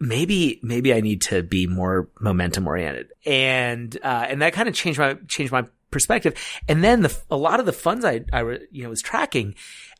maybe 0.00 0.58
maybe 0.62 0.92
i 0.92 1.00
need 1.00 1.22
to 1.22 1.42
be 1.42 1.66
more 1.66 2.08
momentum 2.20 2.66
oriented. 2.66 3.12
And 3.24 3.96
uh, 4.02 4.26
and 4.28 4.42
that 4.42 4.52
kind 4.52 4.68
of 4.68 4.74
changed 4.74 4.98
my 4.98 5.14
changed 5.28 5.52
my 5.52 5.64
perspective. 5.90 6.34
And 6.68 6.82
then 6.82 7.02
the 7.02 7.16
a 7.30 7.36
lot 7.36 7.60
of 7.60 7.66
the 7.66 7.72
funds 7.72 8.04
i 8.04 8.24
i 8.32 8.40
you 8.70 8.82
know 8.82 8.88
was 8.90 9.02
tracking 9.02 9.54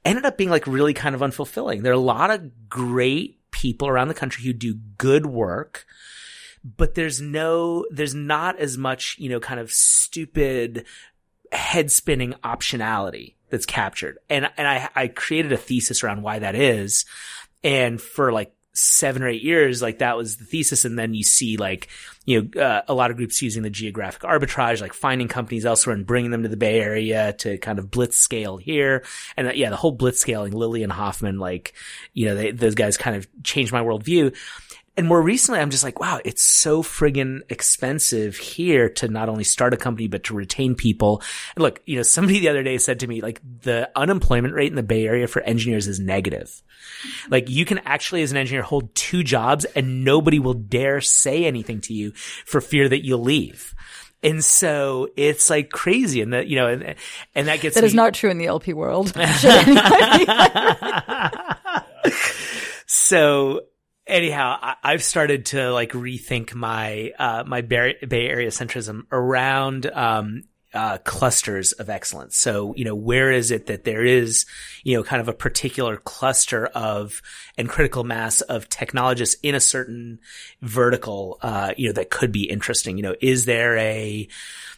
ended 0.05 0.25
up 0.25 0.37
being 0.37 0.51
like 0.51 0.67
really 0.67 0.95
kind 0.95 1.15
of 1.15 1.21
unfulfilling. 1.21 1.83
There 1.83 1.93
are 1.93 1.95
a 1.95 1.99
lot 1.99 2.31
of 2.31 2.69
great 2.69 3.39
people 3.51 3.89
around 3.89 4.09
the 4.09 4.15
country 4.15 4.45
who 4.45 4.53
do 4.53 4.75
good 4.99 5.27
work, 5.27 5.87
but 6.65 6.95
there's 6.95 7.21
no, 7.21 7.87
there's 7.91 8.15
not 8.15 8.59
as 8.59 8.77
much, 8.77 9.17
you 9.19 9.29
know, 9.29 9.41
kind 9.41 9.61
of 9.61 9.71
stupid 9.71 10.85
head 11.53 11.91
spinning 11.91 12.35
optionality 12.43 13.35
that's 13.53 13.67
captured. 13.67 14.19
And, 14.29 14.51
and 14.57 14.67
I, 14.67 14.89
I 14.97 15.07
created 15.07 15.53
a 15.53 15.57
thesis 15.57 16.03
around 16.03 16.23
why 16.23 16.41
that 16.41 16.57
is. 16.57 17.05
And 17.63 18.01
for 18.01 18.33
like 18.33 18.53
seven 18.75 19.23
or 19.23 19.29
eight 19.29 19.43
years, 19.43 19.83
like 19.83 19.99
that 19.99 20.17
was 20.17 20.39
the 20.39 20.45
thesis. 20.45 20.87
And 20.87 20.99
then 20.99 21.13
you 21.13 21.23
see 21.23 21.59
like, 21.59 21.89
you 22.25 22.49
know, 22.55 22.63
uh, 22.63 22.83
a 22.89 22.95
lot 22.95 23.11
of 23.11 23.19
groups 23.19 23.43
using 23.43 23.63
the 23.63 23.69
geographic 23.71 24.23
arbitrage, 24.23 24.81
like 24.81 24.95
finding 24.95 25.29
companies 25.29 25.67
elsewhere 25.67 25.95
and 25.95 26.07
bringing 26.07 26.31
them 26.31 26.45
to 26.45 26.49
the 26.49 26.57
Bay 26.57 26.81
Area 26.81 27.35
to 27.35 27.59
kind 27.59 27.79
of 27.79 27.91
blitz 27.91 28.17
scale 28.17 28.57
here. 28.57 29.05
And 29.37 29.49
uh, 29.49 29.53
yeah, 29.55 29.71
the 29.71 29.77
whole 29.77 29.93
blitz 29.93 30.21
scaling, 30.21 30.53
Lilly 30.53 30.83
and 30.83 30.93
Hoffman, 30.93 31.39
like, 31.39 31.75
you 32.15 32.27
know, 32.27 32.35
they, 32.35 32.51
those 32.51 32.75
guys 32.75 32.97
kind 32.97 33.17
of 33.17 33.29
changed 33.45 33.73
my 33.73 33.83
worldview. 33.83 34.35
And 34.95 35.09
more 35.09 35.23
recently, 35.23 35.59
I'm 35.59 35.71
just 35.71 35.85
like, 35.85 36.01
wow, 36.01 36.21
it's 36.23 36.43
so 36.43 36.83
friggin' 36.83 37.41
expensive 37.49 38.37
here 38.37 38.91
to 38.91 39.09
not 39.09 39.31
only 39.31 39.45
start 39.45 39.73
a 39.73 39.79
company, 39.79 40.07
but 40.07 40.25
to 40.25 40.35
retain 40.35 40.75
people. 40.75 41.23
And 41.57 41.63
look, 41.63 41.81
you 41.87 41.97
know, 41.97 42.03
somebody 42.03 42.41
the 42.41 42.51
other 42.51 42.63
day 42.63 42.77
said 42.77 43.01
to 43.01 43.07
me, 43.07 43.23
like, 43.23 43.41
the 43.63 43.89
unemployment 43.97 44.53
rate 44.53 44.69
in 44.69 44.77
the 44.77 44.83
Bay 44.83 45.07
Area 45.07 45.27
for 45.27 45.41
engineers 45.43 45.89
is 45.89 45.99
negative. 45.99 46.63
Like, 47.31 47.49
you 47.49 47.65
can 47.65 47.79
actually, 47.79 48.23
as 48.23 48.33
an 48.33 48.37
engineer, 48.37 48.63
hold 48.63 48.95
two 48.95 49.23
jobs 49.23 49.65
and 49.65 50.05
nobody 50.05 50.39
will 50.39 50.55
dare 50.55 51.01
say 51.01 51.47
anything 51.47 51.81
to 51.83 51.95
you 51.95 52.11
for 52.13 52.61
fear 52.61 52.87
that 52.87 53.03
you'll 53.03 53.23
leave. 53.23 53.75
And 54.23 54.45
so 54.45 55.09
it's 55.17 55.49
like 55.49 55.71
crazy. 55.71 56.21
And 56.21 56.35
that, 56.35 56.49
you 56.49 56.57
know, 56.57 56.69
and, 56.69 56.95
and 57.35 57.49
that 57.49 57.61
gets 57.61 57.77
That 57.77 57.81
me- 57.81 57.89
is 57.89 57.95
not 57.95 58.13
true 58.15 58.31
in 58.31 58.37
the 58.39 58.47
LP 58.47 58.75
world. 58.75 59.13
so 62.87 63.63
anyhow, 64.07 64.57
I, 64.61 64.75
I've 64.83 65.03
started 65.03 65.47
to 65.47 65.73
like 65.73 65.93
rethink 65.93 66.55
my 66.55 67.13
uh, 67.19 67.45
my 67.47 67.61
Bay 67.61 67.97
Area 68.11 68.51
centrism 68.51 69.03
around 69.11 69.87
um, 69.87 70.43
uh, 70.75 70.99
clusters 70.99 71.73
of 71.73 71.89
excellence. 71.89 72.37
So 72.37 72.75
you 72.77 72.85
know, 72.85 72.95
where 72.95 73.31
is 73.31 73.51
it 73.51 73.67
that 73.67 73.85
there 73.85 74.05
is 74.05 74.47
you 74.85 74.97
know 74.97 75.03
kind 75.03 75.21
of 75.21 75.29
a 75.29 75.33
particular 75.33 75.97
cluster 75.97 76.67
of 76.67 77.23
and 77.59 77.69
critical 77.69 78.05
mass 78.05 78.41
of 78.43 78.69
technologists 78.69 79.37
in 79.43 79.55
a 79.55 79.61
certain 79.61 80.21
vertical, 80.61 81.39
uh, 81.43 81.73
you 81.77 81.89
know, 81.89 81.93
that 81.93 82.11
could 82.11 82.33
be 82.33 82.45
interesting. 82.45 82.97
You 82.97 83.03
know, 83.03 83.15
is 83.21 83.45
there 83.45 83.77
a 83.77 84.29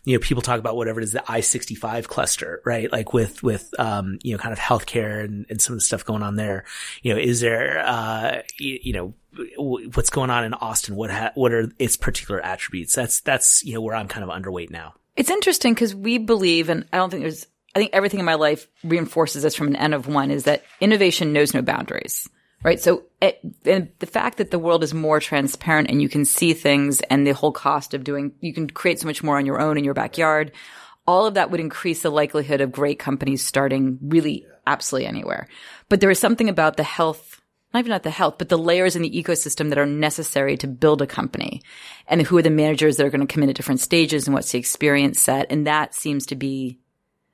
you 0.05 0.15
know, 0.15 0.21
people 0.21 0.43
talk 0.43 0.59
about 0.59 0.77
whatever 0.77 1.01
it 1.01 1.05
is, 1.05 1.13
the 1.13 1.25
I-65 1.27 2.09
cluster, 2.09 2.61
right? 2.65 2.93
Like 2.93 3.15
with, 3.15 3.43
with, 3.43 3.73
um, 3.81 4.19
you 4.23 4.33
know, 4.33 4.39
kind 4.39 4.53
of 4.53 4.59
healthcare 4.59 5.25
and, 5.25 5.47
and 5.49 5.63
some 5.63 5.73
of 5.73 5.79
the 5.79 5.85
stuff 5.85 6.05
going 6.05 6.23
on 6.23 6.37
there. 6.37 6.65
You 7.03 7.15
know, 7.15 7.21
is 7.21 7.41
there, 7.41 7.83
uh, 7.87 8.43
you, 8.59 8.79
you 8.83 8.93
know, 8.93 9.15
what's 9.57 10.11
going 10.11 10.29
on 10.29 10.45
in 10.45 10.53
Austin? 10.53 10.95
What, 10.95 11.11
ha- 11.11 11.33
what 11.35 11.53
are 11.53 11.71
its 11.79 11.97
particular 11.97 12.39
attributes? 12.39 12.95
That's, 12.95 13.21
that's, 13.23 13.65
you 13.65 13.73
know, 13.73 13.81
where 13.81 13.97
I'm 13.97 14.09
kind 14.09 14.23
of 14.23 14.31
underweight 14.31 14.71
now. 14.71 14.95
It's 15.17 15.31
interesting 15.31 15.75
because 15.75 15.95
we 15.95 16.19
believe, 16.19 16.69
and 16.69 16.87
I 16.93 16.97
don't 16.97 17.11
think 17.11 17.23
there's, 17.23 17.47
I 17.75 17.79
think 17.79 17.91
everything 17.93 18.21
in 18.21 18.27
my 18.27 18.35
life 18.35 18.69
reinforces 18.83 19.43
this 19.43 19.55
from 19.55 19.69
an 19.69 19.77
N 19.77 19.93
of 19.93 20.07
one 20.07 20.31
is 20.31 20.45
that 20.45 20.65
innovation 20.81 21.33
knows 21.33 21.55
no 21.55 21.63
boundaries, 21.63 22.29
right? 22.63 22.81
So 22.81 23.05
it, 23.21 23.39
and 23.65 23.91
the 23.99 24.07
fact 24.07 24.39
that 24.39 24.51
the 24.51 24.59
world 24.59 24.83
is 24.83 24.95
more 24.95 25.21
transparent 25.21 25.91
and 25.91 26.03
you 26.03 26.09
can 26.09 26.25
see 26.25 26.53
things 26.53 27.01
and 27.03 27.27
the 27.27 27.33
whole 27.33 27.53
cost 27.53 27.95
of 27.95 28.05
doing, 28.05 28.33
you 28.41 28.53
can 28.53 28.69
create 28.69 29.01
so 29.01 29.07
much 29.07 29.23
more 29.23 29.37
on 29.37 29.47
your 29.47 29.61
own 29.61 29.79
in 29.79 29.85
your 29.85 29.95
backyard. 29.95 30.53
All 31.07 31.27
of 31.27 31.35
that 31.35 31.51
would 31.51 31.61
increase 31.61 32.03
the 32.03 32.11
likelihood 32.11 32.61
of 32.61 32.73
great 32.73 32.99
companies 32.99 33.45
starting 33.45 33.99
really 34.03 34.47
absolutely 34.67 35.07
anywhere. 35.07 35.49
But 35.89 36.01
there 36.01 36.11
is 36.11 36.19
something 36.19 36.49
about 36.49 36.77
the 36.77 36.83
health 36.83 37.34
not 37.75 37.81
even 37.81 37.91
not 37.91 38.05
the 38.05 38.11
health, 38.11 38.37
but 38.39 38.49
the 38.49 38.57
layers 38.57 38.95
in 38.95 39.03
the 39.03 39.11
ecosystem 39.11 39.69
that 39.69 39.79
are 39.79 39.87
necessary 39.87 40.57
to 40.59 40.69
build 40.69 41.03
a 41.03 41.07
company 41.09 41.61
and 42.07 42.23
who 42.23 42.39
are 42.39 42.43
the 42.43 42.49
managers 42.49 42.97
that 42.97 43.05
are 43.05 43.11
going 43.11 43.27
to 43.27 43.33
come 43.33 43.43
in 43.43 43.51
at 43.51 43.57
different 43.57 43.81
stages 43.81 44.27
and 44.27 44.35
what's 44.35 44.53
the 44.53 44.59
experience 44.59 45.21
set. 45.21 45.51
And 45.51 45.67
that 45.67 45.93
seems 45.93 46.27
to 46.27 46.37
be, 46.37 46.79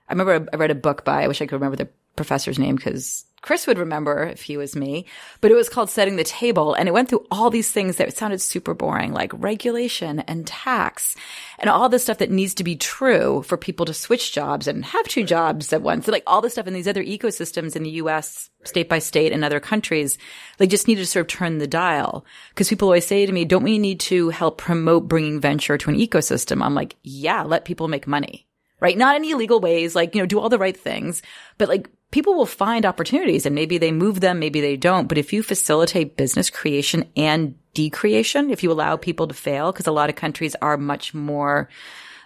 I 0.08 0.14
remember 0.14 0.48
I 0.50 0.56
read 0.56 0.70
a 0.70 0.74
book 0.74 1.04
by, 1.04 1.22
I 1.22 1.28
wish 1.28 1.42
I 1.42 1.46
could 1.46 1.60
remember 1.60 1.76
the 1.76 1.90
professor's 2.16 2.58
name 2.58 2.76
because 2.76 3.26
Chris 3.42 3.66
would 3.66 3.78
remember 3.78 4.24
if 4.24 4.42
he 4.42 4.58
was 4.58 4.76
me, 4.76 5.06
but 5.40 5.50
it 5.50 5.54
was 5.54 5.70
called 5.70 5.88
Setting 5.88 6.16
the 6.16 6.24
Table. 6.24 6.74
And 6.74 6.88
it 6.88 6.92
went 6.92 7.08
through 7.08 7.26
all 7.30 7.48
these 7.48 7.70
things 7.70 7.96
that 7.96 8.14
sounded 8.14 8.40
super 8.40 8.74
boring, 8.74 9.12
like 9.12 9.32
regulation 9.34 10.20
and 10.20 10.46
tax 10.46 11.16
and 11.58 11.70
all 11.70 11.88
this 11.88 12.02
stuff 12.02 12.18
that 12.18 12.30
needs 12.30 12.52
to 12.54 12.64
be 12.64 12.76
true 12.76 13.42
for 13.42 13.56
people 13.56 13.86
to 13.86 13.94
switch 13.94 14.32
jobs 14.32 14.66
and 14.68 14.84
have 14.84 15.08
two 15.08 15.24
jobs 15.24 15.72
at 15.72 15.80
once. 15.80 16.06
like 16.06 16.22
all 16.26 16.42
this 16.42 16.52
stuff 16.52 16.66
in 16.66 16.74
these 16.74 16.88
other 16.88 17.04
ecosystems 17.04 17.76
in 17.76 17.82
the 17.82 17.90
US, 18.02 18.50
state 18.64 18.88
by 18.88 18.98
state 18.98 19.32
and 19.32 19.42
other 19.42 19.60
countries, 19.60 20.18
they 20.58 20.66
just 20.66 20.86
need 20.86 20.96
to 20.96 21.06
sort 21.06 21.22
of 21.22 21.28
turn 21.28 21.58
the 21.58 21.66
dial. 21.66 22.26
Cause 22.56 22.68
people 22.68 22.88
always 22.88 23.06
say 23.06 23.24
to 23.24 23.32
me, 23.32 23.46
don't 23.46 23.62
we 23.62 23.78
need 23.78 24.00
to 24.00 24.28
help 24.28 24.58
promote 24.58 25.08
bringing 25.08 25.40
venture 25.40 25.78
to 25.78 25.90
an 25.90 25.96
ecosystem? 25.96 26.62
I'm 26.62 26.74
like, 26.74 26.96
yeah, 27.02 27.42
let 27.42 27.64
people 27.64 27.88
make 27.88 28.06
money 28.06 28.49
right? 28.80 28.96
Not 28.96 29.16
in 29.16 29.24
illegal 29.24 29.60
ways, 29.60 29.94
like, 29.94 30.14
you 30.14 30.20
know, 30.20 30.26
do 30.26 30.40
all 30.40 30.48
the 30.48 30.58
right 30.58 30.76
things, 30.76 31.22
but 31.58 31.68
like 31.68 31.88
people 32.10 32.34
will 32.34 32.46
find 32.46 32.84
opportunities 32.84 33.46
and 33.46 33.54
maybe 33.54 33.78
they 33.78 33.92
move 33.92 34.20
them, 34.20 34.38
maybe 34.38 34.60
they 34.60 34.76
don't. 34.76 35.08
But 35.08 35.18
if 35.18 35.32
you 35.32 35.42
facilitate 35.42 36.16
business 36.16 36.50
creation 36.50 37.08
and 37.16 37.54
decreation, 37.74 38.50
if 38.50 38.62
you 38.62 38.72
allow 38.72 38.96
people 38.96 39.28
to 39.28 39.34
fail, 39.34 39.70
because 39.70 39.86
a 39.86 39.92
lot 39.92 40.10
of 40.10 40.16
countries 40.16 40.56
are 40.60 40.76
much 40.76 41.14
more, 41.14 41.68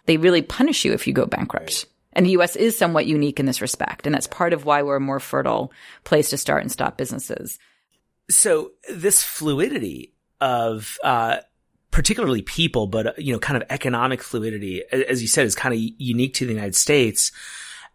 they 0.07 0.17
really 0.17 0.43
punish 0.43 0.85
you 0.85 0.93
if 0.93 1.07
you 1.07 1.13
go 1.13 1.27
bankrupt. 1.27 1.87
And 2.15 2.25
the 2.25 2.31
US 2.39 2.57
is 2.57 2.79
somewhat 2.79 3.07
unique 3.07 3.41
in 3.41 3.47
this 3.47 3.61
respect. 3.61 4.07
And 4.07 4.15
that's 4.15 4.27
part 4.27 4.53
of 4.53 4.65
why 4.65 4.83
we're 4.83 4.97
a 4.97 5.01
more 5.01 5.21
fertile 5.21 5.73
place 6.05 6.31
to 6.31 6.39
start 6.39 6.63
and 6.63 6.71
stop 6.71 6.97
businesses. 6.97 7.59
So 8.31 8.73
this 8.89 9.23
fluidity 9.23 10.15
of, 10.41 10.97
uh, 11.03 11.39
particularly 11.95 12.43
people, 12.43 12.89
but, 12.89 13.17
you 13.23 13.33
know, 13.33 13.39
kind 13.39 13.57
of 13.57 13.69
economic 13.71 14.21
fluidity, 14.21 14.83
as 14.91 15.23
you 15.23 15.29
said, 15.29 15.47
is 15.47 15.55
kind 15.55 15.73
of 15.73 15.81
unique 15.97 16.35
to 16.35 16.45
the 16.45 16.53
United 16.53 16.75
States. 16.75 17.31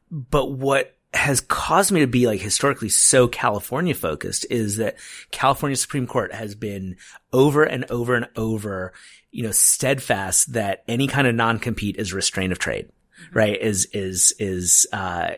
But 0.09 0.53
what 0.53 0.95
has 1.13 1.41
caused 1.41 1.91
me 1.91 1.99
to 1.99 2.07
be 2.07 2.25
like 2.25 2.39
historically 2.39 2.87
so 2.87 3.27
California 3.27 3.93
focused 3.93 4.45
is 4.49 4.77
that 4.77 4.95
California 5.31 5.75
Supreme 5.75 6.07
Court 6.07 6.33
has 6.33 6.55
been 6.55 6.95
over 7.33 7.65
and 7.65 7.83
over 7.91 8.15
and 8.15 8.29
over, 8.37 8.93
you 9.31 9.43
know, 9.43 9.51
steadfast 9.51 10.53
that 10.53 10.81
any 10.87 11.07
kind 11.07 11.27
of 11.27 11.35
non-compete 11.35 11.97
is 11.97 12.13
restraint 12.13 12.53
of 12.53 12.59
trade, 12.59 12.89
right? 13.33 13.61
Is, 13.61 13.89
is, 13.91 14.33
is, 14.39 14.87
uh, 14.93 15.31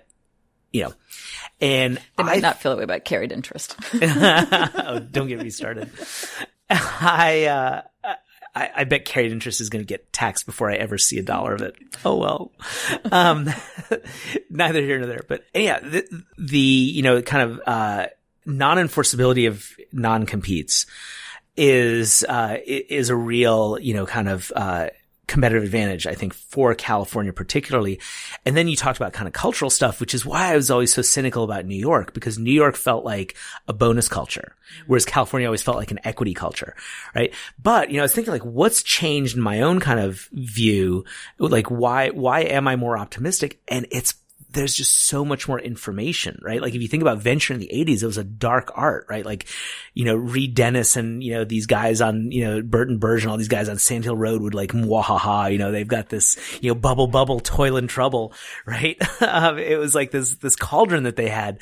you 0.72 0.84
know, 0.84 0.93
and 1.59 1.97
They 2.16 2.24
might 2.24 2.38
I 2.38 2.41
not 2.41 2.62
feel 2.62 2.74
that 2.74 2.78
way 2.78 2.84
about 2.84 3.05
carried 3.05 3.32
interest. 3.32 3.76
oh, 3.95 4.99
don't 5.09 5.30
get 5.30 5.41
me 5.41 5.49
started. 5.49 5.89
I, 6.70 7.45
uh, 7.45 7.82
I, 8.54 8.70
I 8.78 8.84
bet 8.84 9.06
carried 9.06 9.32
interest 9.32 9.62
is 9.62 9.70
going 9.70 9.84
to 9.84 9.88
get 9.88 10.12
taxed 10.12 10.45
before 10.45 10.70
I 10.70 10.76
ever 10.76 10.97
see 10.97 11.18
a 11.18 11.24
dollar 11.24 11.54
of 11.54 11.62
it. 11.62 11.76
Oh 12.04 12.18
well. 12.18 12.52
Um, 13.12 13.49
neither 14.49 14.82
here 14.82 14.99
nor 14.99 15.08
there. 15.08 15.24
But 15.28 15.45
yeah, 15.54 15.80
the, 15.80 16.24
the 16.38 16.58
you 16.58 17.02
know, 17.02 17.22
kind 17.22 17.52
of, 17.52 17.62
uh, 17.66 18.08
non-enforceability 18.45 19.47
of 19.47 19.72
non-competes 19.93 20.86
is, 21.56 22.24
uh, 22.24 22.58
is 22.66 23.10
a 23.10 23.16
real, 23.16 23.78
you 23.80 23.93
know, 23.93 24.06
kind 24.06 24.28
of, 24.28 24.52
uh, 24.56 24.88
competitive 25.32 25.63
advantage, 25.63 26.05
I 26.05 26.13
think, 26.13 26.34
for 26.34 26.75
California 26.75 27.32
particularly. 27.32 27.99
And 28.45 28.55
then 28.55 28.67
you 28.67 28.75
talked 28.75 28.97
about 28.97 29.13
kind 29.13 29.27
of 29.27 29.34
cultural 29.34 29.71
stuff, 29.71 29.99
which 29.99 30.13
is 30.13 30.25
why 30.25 30.51
I 30.51 30.55
was 30.55 30.69
always 30.69 30.93
so 30.93 31.01
cynical 31.01 31.43
about 31.43 31.65
New 31.65 31.79
York, 31.79 32.13
because 32.13 32.38
New 32.38 32.51
York 32.51 32.75
felt 32.75 33.05
like 33.05 33.36
a 33.67 33.73
bonus 33.73 34.09
culture, 34.09 34.55
whereas 34.88 35.05
California 35.05 35.47
always 35.47 35.63
felt 35.63 35.77
like 35.77 35.91
an 35.91 35.99
equity 36.03 36.34
culture, 36.34 36.75
right? 37.15 37.34
But, 37.61 37.89
you 37.89 37.95
know, 37.95 38.03
I 38.03 38.03
was 38.03 38.13
thinking 38.13 38.34
like, 38.34 38.45
what's 38.45 38.84
changed 38.84 39.38
in 39.38 39.41
my 39.41 39.61
own 39.61 39.79
kind 39.79 39.99
of 39.99 40.27
view? 40.34 41.05
Like, 41.39 41.71
why, 41.71 42.09
why 42.09 42.41
am 42.41 42.67
I 42.67 42.75
more 42.75 42.97
optimistic? 42.97 43.61
And 43.69 43.88
it's 43.89 44.13
there's 44.54 44.74
just 44.74 45.06
so 45.06 45.24
much 45.24 45.47
more 45.47 45.60
information, 45.60 46.39
right? 46.41 46.62
Like 46.62 46.76
if 46.76 46.82
you 46.82 46.88
think 46.88 47.02
about 47.02 47.20
venture 47.20 47.54
in 47.54 47.60
the 47.60 47.70
80s, 47.74 48.04
it 48.04 48.06
was 48.06 48.18
a 48.18 48.24
dark 48.24 48.72
art, 48.76 49.06
right? 49.10 49.26
Like, 49.26 49.47
you 49.93 50.06
know, 50.06 50.16
Reid 50.16 50.56
Dennis 50.56 50.97
and, 50.97 51.24
you 51.24 51.34
know, 51.34 51.45
these 51.45 51.66
guys 51.66 52.02
on, 52.02 52.32
you 52.32 52.45
know, 52.45 52.62
Burton 52.62 52.97
Burge 52.97 53.24
and 53.24 53.32
all 53.32 53.38
these 53.38 53.47
guys 53.47 53.70
on 53.70 53.78
Sand 53.78 54.04
Hill 54.04 54.18
Road 54.18 54.41
would 54.41 54.54
like, 54.54 54.72
mwahaha, 54.72 55.52
you 55.52 55.58
know, 55.58 55.72
they've 55.72 55.88
got 55.88 56.10
this, 56.10 56.38
you 56.62 56.70
know, 56.70 56.76
bubble 56.76 57.08
bubble 57.08 57.39
toil 57.39 57.78
and 57.78 57.89
trouble, 57.89 58.34
right? 58.66 58.97
um, 59.22 59.58
it 59.58 59.78
was 59.78 59.95
like 59.95 60.12
this, 60.12 60.36
this 60.36 60.56
cauldron 60.56 61.04
that 61.04 61.16
they 61.16 61.30
had. 61.30 61.60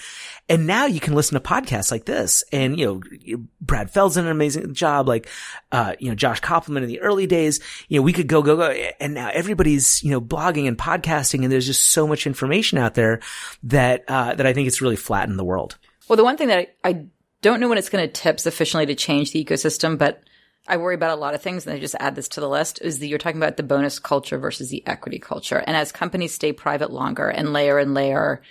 And 0.48 0.66
now 0.66 0.88
you 0.88 1.00
can 1.00 1.14
listen 1.14 1.36
to 1.36 1.48
podcasts 1.48 1.92
like 1.92 2.06
this 2.06 2.44
and, 2.52 2.80
you 2.80 2.86
know, 3.28 3.40
Brad 3.62 3.92
Feld's 3.92 4.16
done 4.16 4.26
an 4.26 4.32
amazing 4.32 4.74
job. 4.74 5.08
Like, 5.08 5.28
uh, 5.72 5.94
you 6.00 6.10
know, 6.10 6.16
Josh 6.16 6.42
Kopelman 6.42 6.82
in 6.82 6.88
the 6.88 7.02
early 7.02 7.28
days, 7.28 7.60
you 7.88 8.00
know, 8.00 8.04
we 8.04 8.14
could 8.14 8.28
go, 8.28 8.42
go, 8.42 8.56
go. 8.56 8.70
And 9.00 9.14
now 9.14 9.30
everybody's, 9.32 10.04
you 10.04 10.10
know, 10.10 10.20
blogging 10.20 10.68
and 10.68 10.76
podcasting 10.76 11.44
and 11.44 11.52
there's 11.52 11.68
just 11.68 11.86
so 11.86 12.08
much 12.08 12.26
information 12.26 12.79
out 12.80 12.96
there 12.96 13.20
that, 13.64 14.04
uh, 14.08 14.34
that 14.34 14.46
I 14.46 14.54
think 14.54 14.68
it's 14.68 14.82
really 14.82 14.96
flattened 14.96 15.38
the 15.38 15.44
world. 15.44 15.78
Well, 16.08 16.18
the 16.18 16.24
one 16.24 16.38
thing 16.38 16.48
that 16.48 16.60
I, 16.84 16.90
I 16.90 17.06
don't 17.42 17.60
know 17.60 17.70
when 17.70 17.78
it's 17.78 17.90
going 17.90 18.06
to 18.06 18.12
tip 18.12 18.40
sufficiently 18.40 18.86
to 18.88 18.96
change 18.96 19.32
the 19.32 19.44
ecosystem, 19.44 19.98
but 19.98 20.24
I 20.68 20.78
worry 20.78 20.96
about 20.96 21.18
a 21.18 21.22
lot 21.22 21.34
of 21.34 21.42
things, 21.42 21.66
and 21.66 21.76
I 21.76 21.80
just 21.80 21.96
add 22.00 22.16
this 22.16 22.28
to 22.30 22.42
the 22.42 22.50
list, 22.50 22.80
is 22.82 23.00
that 23.00 23.08
you're 23.08 23.18
talking 23.18 23.42
about 23.42 23.58
the 23.58 23.64
bonus 23.64 23.98
culture 23.98 24.38
versus 24.38 24.70
the 24.70 24.86
equity 24.86 25.18
culture. 25.18 25.64
And 25.66 25.76
as 25.76 25.92
companies 25.92 26.34
stay 26.34 26.54
private 26.54 26.92
longer 26.92 27.28
and 27.28 27.54
layer 27.54 27.80
and 27.80 27.94
layer 27.94 28.42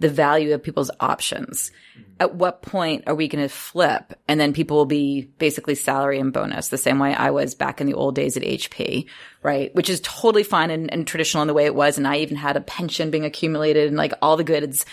the 0.00 0.08
value 0.08 0.52
of 0.52 0.62
people's 0.62 0.90
options. 0.98 1.70
Mm-hmm. 1.92 2.10
At 2.20 2.34
what 2.34 2.62
point 2.62 3.04
are 3.06 3.14
we 3.14 3.28
going 3.28 3.44
to 3.44 3.48
flip? 3.48 4.14
And 4.26 4.40
then 4.40 4.52
people 4.52 4.76
will 4.76 4.86
be 4.86 5.30
basically 5.38 5.74
salary 5.74 6.18
and 6.18 6.32
bonus 6.32 6.68
the 6.68 6.78
same 6.78 6.98
way 6.98 7.14
I 7.14 7.30
was 7.30 7.54
back 7.54 7.80
in 7.80 7.86
the 7.86 7.94
old 7.94 8.14
days 8.14 8.36
at 8.36 8.42
HP, 8.42 9.06
right? 9.42 9.74
Which 9.74 9.88
is 9.88 10.00
totally 10.00 10.42
fine 10.42 10.70
and, 10.70 10.92
and 10.92 11.06
traditional 11.06 11.42
in 11.42 11.48
the 11.48 11.54
way 11.54 11.66
it 11.66 11.74
was. 11.74 11.98
And 11.98 12.08
I 12.08 12.16
even 12.16 12.36
had 12.36 12.56
a 12.56 12.62
pension 12.62 13.10
being 13.10 13.24
accumulated 13.24 13.88
and 13.88 13.96
like 13.96 14.14
all 14.20 14.36
the 14.36 14.44
goods. 14.44 14.84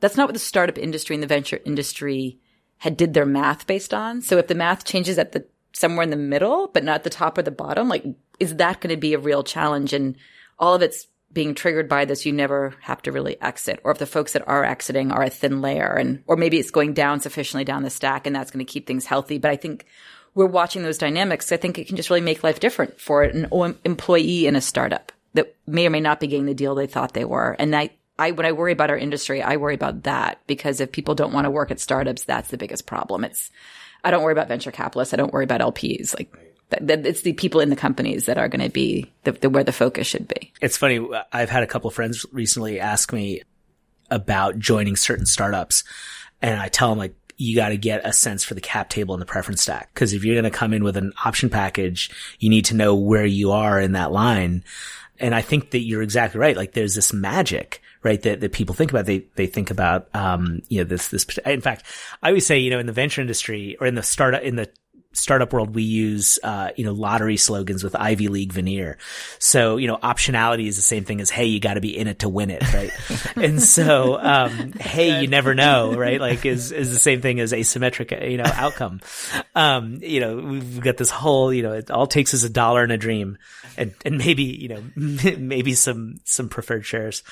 That's 0.00 0.16
not 0.16 0.28
what 0.28 0.34
the 0.34 0.40
startup 0.40 0.78
industry 0.78 1.14
and 1.14 1.22
the 1.22 1.28
venture 1.28 1.60
industry 1.64 2.38
had 2.78 2.96
did 2.96 3.14
their 3.14 3.26
math 3.26 3.66
based 3.66 3.94
on. 3.94 4.20
So 4.20 4.36
if 4.38 4.48
the 4.48 4.54
math 4.54 4.84
changes 4.84 5.18
at 5.18 5.32
the 5.32 5.46
somewhere 5.72 6.04
in 6.04 6.10
the 6.10 6.16
middle, 6.16 6.68
but 6.68 6.84
not 6.84 7.04
the 7.04 7.10
top 7.10 7.38
or 7.38 7.42
the 7.42 7.50
bottom, 7.50 7.88
like 7.88 8.04
is 8.40 8.56
that 8.56 8.80
going 8.80 8.94
to 8.94 9.00
be 9.00 9.14
a 9.14 9.18
real 9.18 9.42
challenge? 9.42 9.92
And 9.92 10.16
all 10.58 10.74
of 10.74 10.82
it's 10.82 11.06
being 11.36 11.54
triggered 11.54 11.86
by 11.86 12.06
this, 12.06 12.24
you 12.24 12.32
never 12.32 12.74
have 12.80 13.02
to 13.02 13.12
really 13.12 13.40
exit. 13.42 13.78
Or 13.84 13.92
if 13.92 13.98
the 13.98 14.06
folks 14.06 14.32
that 14.32 14.48
are 14.48 14.64
exiting 14.64 15.12
are 15.12 15.22
a 15.22 15.28
thin 15.28 15.60
layer 15.60 15.92
and, 15.92 16.22
or 16.26 16.34
maybe 16.34 16.58
it's 16.58 16.70
going 16.70 16.94
down 16.94 17.20
sufficiently 17.20 17.62
down 17.62 17.82
the 17.82 17.90
stack 17.90 18.26
and 18.26 18.34
that's 18.34 18.50
going 18.50 18.64
to 18.64 18.72
keep 18.72 18.86
things 18.86 19.04
healthy. 19.04 19.36
But 19.36 19.50
I 19.50 19.56
think 19.56 19.84
we're 20.34 20.46
watching 20.46 20.82
those 20.82 20.96
dynamics. 20.96 21.52
I 21.52 21.58
think 21.58 21.78
it 21.78 21.88
can 21.88 21.96
just 21.96 22.08
really 22.08 22.22
make 22.22 22.42
life 22.42 22.58
different 22.58 22.98
for 22.98 23.22
an 23.22 23.48
employee 23.84 24.46
in 24.46 24.56
a 24.56 24.62
startup 24.62 25.12
that 25.34 25.54
may 25.66 25.86
or 25.86 25.90
may 25.90 26.00
not 26.00 26.20
be 26.20 26.26
getting 26.26 26.46
the 26.46 26.54
deal 26.54 26.74
they 26.74 26.86
thought 26.86 27.12
they 27.12 27.26
were. 27.26 27.54
And 27.58 27.76
I, 27.76 27.90
I, 28.18 28.30
when 28.30 28.46
I 28.46 28.52
worry 28.52 28.72
about 28.72 28.88
our 28.88 28.96
industry, 28.96 29.42
I 29.42 29.58
worry 29.58 29.74
about 29.74 30.04
that 30.04 30.40
because 30.46 30.80
if 30.80 30.90
people 30.90 31.14
don't 31.14 31.34
want 31.34 31.44
to 31.44 31.50
work 31.50 31.70
at 31.70 31.80
startups, 31.80 32.24
that's 32.24 32.48
the 32.48 32.56
biggest 32.56 32.86
problem. 32.86 33.24
It's, 33.24 33.50
I 34.02 34.10
don't 34.10 34.22
worry 34.22 34.32
about 34.32 34.48
venture 34.48 34.72
capitalists. 34.72 35.12
I 35.12 35.18
don't 35.18 35.34
worry 35.34 35.44
about 35.44 35.60
LPs. 35.60 36.18
Like 36.18 36.34
that, 36.70 37.06
it's 37.06 37.22
the 37.22 37.32
people 37.32 37.60
in 37.60 37.70
the 37.70 37.76
companies 37.76 38.26
that 38.26 38.38
are 38.38 38.48
going 38.48 38.64
to 38.64 38.70
be 38.70 39.10
the, 39.24 39.32
the, 39.32 39.50
where 39.50 39.64
the 39.64 39.72
focus 39.72 40.06
should 40.06 40.26
be. 40.28 40.52
It's 40.60 40.76
funny. 40.76 41.06
I've 41.32 41.50
had 41.50 41.62
a 41.62 41.66
couple 41.66 41.88
of 41.88 41.94
friends 41.94 42.26
recently 42.32 42.80
ask 42.80 43.12
me 43.12 43.42
about 44.10 44.58
joining 44.58 44.96
certain 44.96 45.26
startups 45.26 45.84
and 46.42 46.60
I 46.60 46.68
tell 46.68 46.90
them 46.90 46.98
like, 46.98 47.14
you 47.38 47.54
got 47.54 47.68
to 47.68 47.76
get 47.76 48.06
a 48.06 48.12
sense 48.12 48.44
for 48.44 48.54
the 48.54 48.60
cap 48.60 48.88
table 48.88 49.14
and 49.14 49.20
the 49.20 49.26
preference 49.26 49.62
stack. 49.62 49.92
Cause 49.94 50.14
if 50.14 50.24
you're 50.24 50.34
going 50.34 50.50
to 50.50 50.50
come 50.50 50.72
in 50.72 50.82
with 50.82 50.96
an 50.96 51.12
option 51.24 51.50
package, 51.50 52.10
you 52.38 52.48
need 52.48 52.64
to 52.66 52.74
know 52.74 52.94
where 52.94 53.26
you 53.26 53.52
are 53.52 53.78
in 53.78 53.92
that 53.92 54.10
line. 54.10 54.64
And 55.18 55.34
I 55.34 55.42
think 55.42 55.70
that 55.70 55.80
you're 55.80 56.02
exactly 56.02 56.40
right. 56.40 56.56
Like 56.56 56.72
there's 56.72 56.94
this 56.94 57.12
magic, 57.12 57.82
right? 58.02 58.20
That, 58.22 58.40
that 58.40 58.52
people 58.52 58.74
think 58.74 58.90
about. 58.90 59.06
They, 59.06 59.26
they 59.34 59.46
think 59.46 59.70
about, 59.70 60.08
um, 60.14 60.62
you 60.68 60.78
know, 60.78 60.84
this, 60.84 61.08
this, 61.08 61.26
in 61.44 61.60
fact, 61.60 61.84
I 62.22 62.28
always 62.28 62.46
say, 62.46 62.58
you 62.58 62.70
know, 62.70 62.78
in 62.78 62.86
the 62.86 62.92
venture 62.92 63.20
industry 63.20 63.76
or 63.80 63.86
in 63.86 63.96
the 63.96 64.02
startup, 64.02 64.42
in 64.42 64.56
the 64.56 64.70
startup 65.16 65.52
world, 65.52 65.74
we 65.74 65.82
use, 65.82 66.38
uh, 66.42 66.70
you 66.76 66.84
know, 66.84 66.92
lottery 66.92 67.36
slogans 67.36 67.82
with 67.82 67.96
Ivy 67.96 68.28
League 68.28 68.52
veneer. 68.52 68.98
So, 69.38 69.76
you 69.76 69.86
know, 69.86 69.96
optionality 69.96 70.66
is 70.66 70.76
the 70.76 70.82
same 70.82 71.04
thing 71.04 71.20
as, 71.20 71.30
hey, 71.30 71.46
you 71.46 71.58
got 71.60 71.74
to 71.74 71.80
be 71.80 71.96
in 71.96 72.06
it 72.06 72.20
to 72.20 72.28
win 72.28 72.50
it, 72.50 72.62
right? 72.72 72.90
and 73.36 73.62
so, 73.62 74.18
um, 74.20 74.72
hey, 74.72 75.20
you 75.22 75.28
never 75.28 75.54
know, 75.54 75.94
right? 75.94 76.20
Like 76.20 76.44
is, 76.44 76.72
is 76.72 76.92
the 76.92 76.98
same 76.98 77.22
thing 77.22 77.40
as 77.40 77.52
asymmetric, 77.52 78.30
you 78.30 78.38
know, 78.38 78.44
outcome. 78.54 79.00
Um, 79.54 80.00
you 80.02 80.20
know, 80.20 80.36
we've 80.36 80.80
got 80.82 80.98
this 80.98 81.08
whole, 81.08 81.50
you 81.50 81.62
know, 81.62 81.72
it 81.72 81.90
all 81.90 82.06
takes 82.06 82.34
is 82.34 82.44
a 82.44 82.50
dollar 82.50 82.82
and 82.82 82.92
a 82.92 82.98
dream 82.98 83.38
and, 83.78 83.94
and 84.04 84.18
maybe, 84.18 84.42
you 84.42 84.68
know, 84.68 84.82
maybe 85.38 85.72
some, 85.72 86.20
some 86.24 86.50
preferred 86.50 86.84
shares. 86.84 87.22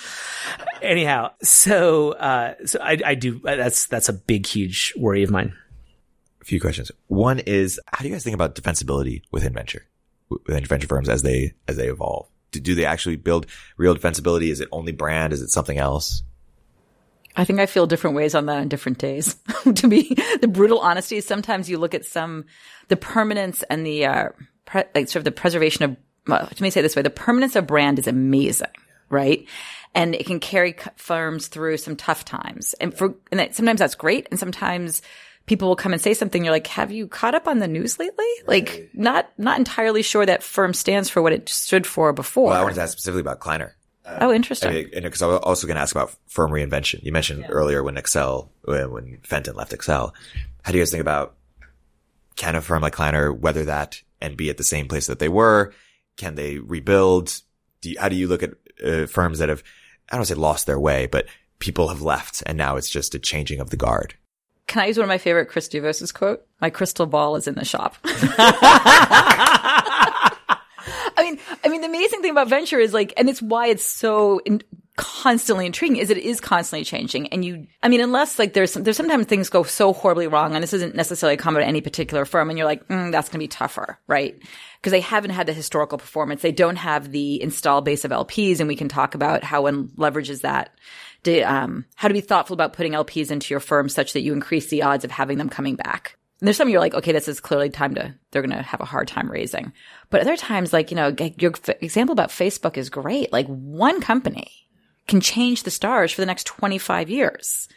Anyhow, 0.80 1.32
so, 1.42 2.12
uh, 2.12 2.54
so 2.64 2.78
I, 2.80 2.98
I 3.04 3.14
do, 3.14 3.40
that's, 3.40 3.86
that's 3.86 4.08
a 4.08 4.14
big, 4.14 4.46
huge 4.46 4.94
worry 4.96 5.22
of 5.22 5.30
mine 5.30 5.54
a 6.44 6.46
few 6.46 6.60
questions. 6.60 6.92
One 7.06 7.38
is, 7.40 7.80
how 7.86 8.02
do 8.02 8.08
you 8.08 8.14
guys 8.14 8.22
think 8.22 8.34
about 8.34 8.54
defensibility 8.54 9.22
within 9.30 9.54
venture, 9.54 9.86
within 10.28 10.64
venture 10.66 10.86
firms 10.86 11.08
as 11.08 11.22
they, 11.22 11.54
as 11.66 11.76
they 11.76 11.88
evolve? 11.88 12.28
Do, 12.52 12.60
do 12.60 12.74
they 12.74 12.84
actually 12.84 13.16
build 13.16 13.46
real 13.78 13.96
defensibility? 13.96 14.50
Is 14.50 14.60
it 14.60 14.68
only 14.70 14.92
brand? 14.92 15.32
Is 15.32 15.40
it 15.40 15.50
something 15.50 15.78
else? 15.78 16.22
I 17.34 17.44
think 17.44 17.60
I 17.60 17.66
feel 17.66 17.86
different 17.86 18.14
ways 18.14 18.34
on 18.34 18.46
that 18.46 18.58
on 18.58 18.68
different 18.68 18.98
days. 18.98 19.36
to 19.74 19.88
be 19.88 20.16
the 20.40 20.46
brutal 20.48 20.80
honesty 20.80 21.20
sometimes 21.22 21.68
you 21.68 21.78
look 21.78 21.94
at 21.94 22.04
some, 22.04 22.44
the 22.88 22.96
permanence 22.96 23.62
and 23.64 23.86
the, 23.86 24.04
uh, 24.04 24.28
pre- 24.66 24.84
like 24.94 25.08
sort 25.08 25.16
of 25.16 25.24
the 25.24 25.32
preservation 25.32 25.84
of, 25.84 25.96
well, 26.26 26.42
let 26.42 26.60
me 26.60 26.70
say 26.70 26.82
this 26.82 26.94
way, 26.94 27.02
the 27.02 27.10
permanence 27.10 27.56
of 27.56 27.66
brand 27.66 27.98
is 27.98 28.06
amazing, 28.06 28.68
right? 29.08 29.48
And 29.94 30.14
it 30.14 30.26
can 30.26 30.40
carry 30.40 30.76
firms 30.96 31.46
through 31.46 31.78
some 31.78 31.96
tough 31.96 32.24
times. 32.24 32.74
And 32.74 32.96
for, 32.96 33.14
and 33.30 33.40
that, 33.40 33.54
sometimes 33.54 33.78
that's 33.78 33.94
great. 33.94 34.28
And 34.30 34.38
sometimes 34.38 35.00
people 35.46 35.68
will 35.68 35.76
come 35.76 35.92
and 35.92 36.00
say 36.00 36.14
something. 36.14 36.44
You're 36.44 36.52
like, 36.52 36.66
have 36.68 36.90
you 36.90 37.06
caught 37.06 37.34
up 37.34 37.46
on 37.46 37.58
the 37.58 37.68
news 37.68 37.98
lately? 37.98 38.26
Like, 38.46 38.90
not 38.94 39.28
not 39.38 39.58
entirely 39.58 40.02
sure 40.02 40.26
that 40.26 40.42
firm 40.42 40.74
stands 40.74 41.08
for 41.08 41.22
what 41.22 41.32
it 41.32 41.48
stood 41.48 41.86
for 41.86 42.12
before. 42.12 42.50
Well, 42.50 42.60
I 42.60 42.62
wanted 42.62 42.76
to 42.76 42.82
ask 42.82 42.92
specifically 42.92 43.20
about 43.20 43.40
Kleiner. 43.40 43.76
Uh, 44.04 44.18
oh, 44.20 44.32
interesting. 44.32 44.70
I 44.70 44.72
mean, 44.72 44.90
because 45.02 45.22
I 45.22 45.26
was 45.26 45.38
also 45.38 45.66
going 45.66 45.76
to 45.76 45.80
ask 45.80 45.94
about 45.94 46.14
firm 46.26 46.50
reinvention. 46.50 47.02
You 47.02 47.12
mentioned 47.12 47.40
yeah. 47.40 47.48
earlier 47.48 47.82
when 47.82 47.96
Accel, 47.96 48.48
when, 48.64 48.90
when 48.90 49.18
Fenton 49.22 49.56
left 49.56 49.72
Accel. 49.72 50.12
How 50.62 50.72
do 50.72 50.78
you 50.78 50.82
guys 50.82 50.90
think 50.90 51.00
about 51.00 51.36
can 52.36 52.56
a 52.56 52.60
firm 52.60 52.82
like 52.82 52.92
Kleiner 52.92 53.32
weather 53.32 53.64
that 53.64 54.02
and 54.20 54.36
be 54.36 54.50
at 54.50 54.56
the 54.56 54.64
same 54.64 54.88
place 54.88 55.06
that 55.06 55.20
they 55.20 55.28
were? 55.28 55.72
Can 56.16 56.34
they 56.34 56.58
rebuild? 56.58 57.40
Do 57.80 57.90
you, 57.90 57.96
how 57.98 58.08
do 58.08 58.16
you 58.16 58.28
look 58.28 58.42
at 58.42 58.54
uh, 58.84 59.06
firms 59.06 59.38
that 59.38 59.48
have, 59.48 59.62
I 60.10 60.16
don't 60.16 60.24
say 60.24 60.34
lost 60.34 60.66
their 60.66 60.80
way, 60.80 61.06
but 61.06 61.26
people 61.58 61.88
have 61.88 62.02
left 62.02 62.42
and 62.44 62.58
now 62.58 62.76
it's 62.76 62.90
just 62.90 63.14
a 63.14 63.18
changing 63.18 63.60
of 63.60 63.70
the 63.70 63.76
guard? 63.76 64.14
Can 64.66 64.82
I 64.82 64.86
use 64.86 64.96
one 64.96 65.04
of 65.04 65.08
my 65.08 65.18
favorite 65.18 65.46
Chris 65.46 65.68
Douvos's 65.68 66.12
quote? 66.12 66.46
My 66.60 66.70
crystal 66.70 67.06
ball 67.06 67.36
is 67.36 67.46
in 67.46 67.54
the 67.54 67.64
shop. 67.64 67.96
I 71.16 71.22
mean, 71.22 71.38
I 71.64 71.68
mean, 71.68 71.80
the 71.80 71.86
amazing 71.86 72.22
thing 72.22 72.30
about 72.30 72.48
venture 72.48 72.78
is 72.78 72.92
like, 72.92 73.12
and 73.16 73.28
it's 73.28 73.40
why 73.40 73.68
it's 73.68 73.84
so 73.84 74.40
in, 74.40 74.62
constantly 74.96 75.66
intriguing 75.66 75.96
is 75.96 76.10
it 76.10 76.18
is 76.18 76.40
constantly 76.40 76.84
changing. 76.84 77.26
And 77.28 77.44
you, 77.44 77.66
I 77.82 77.88
mean, 77.88 78.00
unless 78.00 78.38
like 78.38 78.52
there's, 78.52 78.74
there's 78.74 78.96
sometimes 78.96 79.26
things 79.26 79.48
go 79.48 79.64
so 79.64 79.92
horribly 79.92 80.28
wrong 80.28 80.54
and 80.54 80.62
this 80.62 80.72
isn't 80.72 80.94
necessarily 80.94 81.34
a 81.34 81.38
comment 81.38 81.64
at 81.64 81.68
any 81.68 81.80
particular 81.80 82.24
firm 82.24 82.48
and 82.48 82.58
you're 82.58 82.66
like, 82.66 82.86
mm, 82.88 83.10
that's 83.10 83.28
going 83.28 83.40
to 83.40 83.44
be 83.44 83.48
tougher, 83.48 83.98
right? 84.06 84.40
Because 84.80 84.92
they 84.92 85.00
haven't 85.00 85.30
had 85.30 85.46
the 85.46 85.52
historical 85.52 85.98
performance. 85.98 86.42
They 86.42 86.52
don't 86.52 86.76
have 86.76 87.10
the 87.10 87.42
install 87.42 87.80
base 87.80 88.04
of 88.04 88.12
LPs 88.12 88.60
and 88.60 88.68
we 88.68 88.76
can 88.76 88.88
talk 88.88 89.14
about 89.14 89.42
how 89.42 89.62
one 89.62 89.88
leverages 89.96 90.42
that 90.42 90.70
to, 91.24 91.40
um, 91.42 91.84
how 91.94 92.08
to 92.08 92.14
be 92.14 92.20
thoughtful 92.20 92.54
about 92.54 92.72
putting 92.72 92.92
LPs 92.92 93.30
into 93.30 93.52
your 93.52 93.60
firm 93.60 93.88
such 93.88 94.12
that 94.12 94.22
you 94.22 94.32
increase 94.32 94.68
the 94.68 94.82
odds 94.82 95.04
of 95.04 95.10
having 95.10 95.38
them 95.38 95.48
coming 95.48 95.76
back. 95.76 96.16
And 96.40 96.46
there's 96.46 96.56
some 96.56 96.68
you're 96.68 96.80
like, 96.80 96.94
okay, 96.94 97.12
this 97.12 97.28
is 97.28 97.40
clearly 97.40 97.70
time 97.70 97.94
to, 97.94 98.14
they're 98.30 98.42
going 98.42 98.56
to 98.56 98.62
have 98.62 98.80
a 98.80 98.84
hard 98.86 99.08
time 99.08 99.30
raising. 99.30 99.72
But 100.10 100.20
other 100.20 100.36
times, 100.36 100.72
like, 100.72 100.90
you 100.90 100.96
know, 100.96 101.14
your 101.38 101.52
f- 101.52 101.76
example 101.80 102.12
about 102.12 102.30
Facebook 102.30 102.76
is 102.76 102.90
great. 102.90 103.32
Like 103.32 103.46
one 103.46 104.00
company 104.00 104.50
can 105.06 105.20
change 105.20 105.62
the 105.62 105.70
stars 105.70 106.12
for 106.12 106.20
the 106.22 106.26
next 106.26 106.44
25 106.44 107.08
years. 107.08 107.68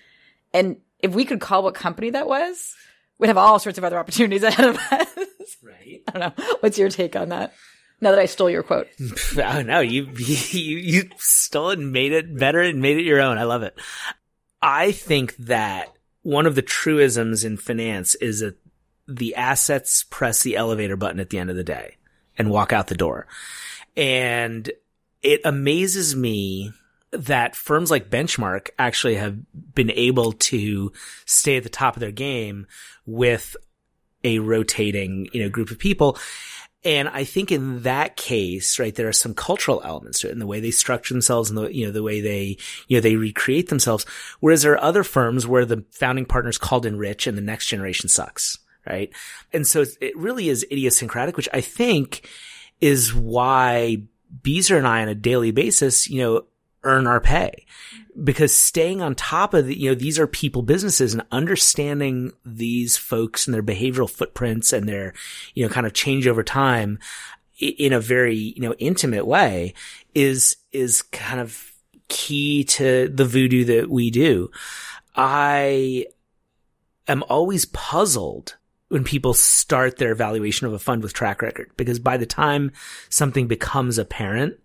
And 0.54 0.78
if 1.00 1.14
we 1.14 1.26
could 1.26 1.39
call 1.39 1.64
what 1.64 1.76
company 1.76 2.10
that 2.12 2.28
was, 2.28 2.76
we'd 3.18 3.28
have 3.28 3.38
all 3.38 3.60
sorts 3.60 3.78
of 3.78 3.84
other 3.84 4.00
opportunities 4.00 4.43
ahead 4.43 4.70
of 4.70 4.78
us. 4.91 5.58
Right. 5.62 6.02
I 6.08 6.12
don't 6.12 6.38
know. 6.38 6.45
What's 6.60 6.78
your 6.78 6.89
take 6.89 7.16
on 7.16 7.30
that? 7.30 7.54
Now 8.00 8.12
that 8.12 8.20
I 8.20 8.26
stole 8.26 8.50
your 8.50 8.64
quote. 8.64 8.88
oh 9.38 9.62
no, 9.62 9.80
you, 9.80 10.04
you, 10.18 10.78
you 10.78 11.10
stole 11.18 11.72
it 11.72 11.80
and 11.80 11.91
made 11.91 12.12
it 12.12 12.38
better 12.38 12.62
and 12.62 12.82
made 12.82 12.98
it 12.98 13.06
your 13.06 13.22
own. 13.22 13.38
I 13.38 13.43
love 13.43 13.64
it. 13.64 13.78
I 14.62 14.91
think 14.91 15.36
that 15.38 15.93
one 16.22 16.45
of 16.45 16.56
the 16.56 16.62
truisms 16.62 17.43
in 17.43 17.58
finance 17.58 18.16
is 18.16 18.41
that 18.41 18.58
the 19.08 19.36
assets 19.36 20.04
press 20.04 20.43
the 20.43 20.56
elevator 20.56 20.98
button 20.98 21.20
at 21.20 21.30
the 21.30 21.39
end 21.39 21.50
of 21.50 21.56
the 21.56 21.64
day 21.64 21.95
and 22.38 22.50
walk 22.50 22.74
out 22.74 22.88
the 22.88 22.95
door. 22.95 23.28
And 23.95 24.70
it 25.24 25.41
amazes 25.45 26.16
me 26.16 26.72
that 27.12 27.56
firms 27.56 27.89
like 27.89 28.10
Benchmark 28.10 28.70
actually 28.78 29.16
have 29.16 29.38
been 29.74 29.91
able 29.91 30.34
to 30.34 30.91
stay 31.26 31.58
at 31.58 31.64
the 31.64 31.70
top 31.70 31.95
of 31.95 32.02
their 32.02 32.12
game 32.12 32.68
with 33.06 33.56
a 34.24 34.39
rotating, 34.39 35.30
you 35.32 35.41
know, 35.41 35.50
group 35.50 35.72
of 35.72 35.80
people 35.80 36.18
And 36.88 37.10
I 37.10 37.26
think 37.26 37.52
in 37.52 37.82
that 37.82 38.16
case, 38.16 38.80
right, 38.80 38.96
there 38.96 39.10
are 39.10 39.14
some 39.14 39.34
cultural 39.34 39.82
elements 39.84 40.22
to 40.22 40.30
it 40.30 40.32
in 40.32 40.40
the 40.40 40.48
way 40.48 40.62
they 40.62 40.72
structure 40.72 41.14
themselves 41.14 41.50
and 41.50 41.58
the, 41.58 41.68
you 41.68 41.86
know, 41.86 41.92
the 41.92 42.02
way 42.02 42.22
they, 42.22 42.58
you 42.88 42.96
know, 42.96 43.02
they 43.02 43.18
recreate 43.18 43.68
themselves. 43.68 44.06
Whereas 44.40 44.62
there 44.62 44.72
are 44.72 44.82
other 44.82 45.04
firms 45.04 45.46
where 45.46 45.66
the 45.66 45.84
founding 45.92 46.26
partners 46.26 46.58
called 46.58 46.86
in 46.86 46.98
rich 46.98 47.28
and 47.28 47.38
the 47.38 47.42
next 47.42 47.68
generation 47.68 48.08
sucks, 48.08 48.58
right? 48.88 49.12
And 49.52 49.68
so 49.68 49.84
it 50.00 50.18
really 50.18 50.48
is 50.48 50.64
idiosyncratic, 50.72 51.36
which 51.36 51.50
I 51.52 51.60
think 51.60 52.26
is 52.80 53.14
why 53.14 54.04
Beezer 54.42 54.78
and 54.78 54.88
I 54.88 55.02
on 55.02 55.10
a 55.10 55.16
daily 55.16 55.52
basis, 55.52 56.10
you 56.10 56.22
know, 56.22 56.46
earn 56.88 57.06
our 57.06 57.20
pay 57.20 57.66
because 58.24 58.56
staying 58.56 59.02
on 59.02 59.14
top 59.14 59.54
of 59.54 59.68
the, 59.68 59.78
you 59.78 59.90
know, 59.90 59.96
these 59.96 60.18
are 60.18 60.28
people 60.28 60.62
businesses 60.62 61.14
and 61.14 61.24
understanding 61.32 62.32
these 62.46 62.98
folks 62.98 63.46
and 63.46 63.54
their 63.54 63.64
behavioral 63.64 64.10
footprints 64.10 64.74
and 64.74 64.88
their, 64.88 65.14
you 65.54 65.64
know, 65.64 65.72
kind 65.72 65.86
of 65.86 65.94
change 65.94 66.28
over 66.28 66.44
time 66.44 66.98
in 67.60 67.94
a 67.94 68.00
very, 68.00 68.36
you 68.36 68.62
know, 68.62 68.74
intimate 68.76 69.26
way 69.26 69.74
is, 70.16 70.58
is 70.72 71.02
kind 71.04 71.40
of 71.40 71.72
key 72.08 72.64
to 72.64 73.08
the 73.10 73.26
voodoo 73.26 73.66
that 73.66 73.90
we 73.90 74.10
do. 74.10 74.50
I 75.16 76.06
am 77.08 77.24
always 77.30 77.66
puzzled 77.66 78.56
when 78.90 79.04
people 79.04 79.34
start 79.34 79.98
their 79.98 80.12
evaluation 80.12 80.66
of 80.66 80.74
a 80.74 80.80
fund 80.80 81.04
with 81.04 81.14
track 81.14 81.42
record 81.42 81.72
because 81.78 82.00
by 82.00 82.18
the 82.18 82.26
time 82.26 82.72
something 83.10 83.48
becomes 83.48 83.98
apparent, 83.98 84.58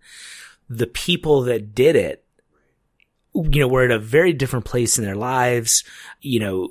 the 0.69 0.87
people 0.87 1.43
that 1.43 1.75
did 1.75 1.95
it 1.95 2.23
you 3.35 3.61
know, 3.61 3.67
were 3.67 3.83
at 3.83 3.91
a 3.91 3.99
very 3.99 4.31
different 4.31 4.65
place 4.65 4.99
in 4.99 5.03
their 5.03 5.15
lives, 5.15 5.83
you 6.21 6.39
know, 6.39 6.69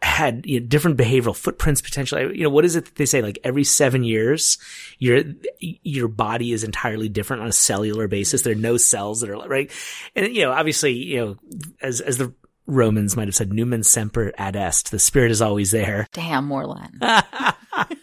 had 0.00 0.46
you 0.46 0.60
know, 0.60 0.66
different 0.66 0.96
behavioral 0.96 1.34
footprints 1.34 1.80
potentially. 1.80 2.36
You 2.36 2.44
know, 2.44 2.50
what 2.50 2.64
is 2.64 2.76
it 2.76 2.84
that 2.84 2.94
they 2.94 3.06
say? 3.06 3.20
Like 3.20 3.38
every 3.42 3.64
seven 3.64 4.04
years, 4.04 4.58
your, 4.98 5.22
your 5.58 6.06
body 6.06 6.52
is 6.52 6.62
entirely 6.62 7.08
different 7.08 7.42
on 7.42 7.48
a 7.48 7.52
cellular 7.52 8.06
basis. 8.06 8.42
There 8.42 8.52
are 8.52 8.56
no 8.56 8.76
cells 8.76 9.20
that 9.20 9.30
are 9.30 9.48
right. 9.48 9.70
And, 10.14 10.32
you 10.34 10.42
know, 10.42 10.52
obviously, 10.52 10.92
you 10.92 11.16
know, 11.18 11.36
as, 11.82 12.00
as 12.00 12.18
the 12.18 12.32
Romans 12.66 13.16
might 13.16 13.28
have 13.28 13.34
said, 13.34 13.50
numen 13.50 13.84
semper 13.84 14.32
ad 14.38 14.56
est. 14.56 14.90
The 14.90 14.98
spirit 15.00 15.32
is 15.32 15.42
always 15.42 15.72
there. 15.72 16.06
Damn, 16.12 16.46
Morlan. 16.46 17.00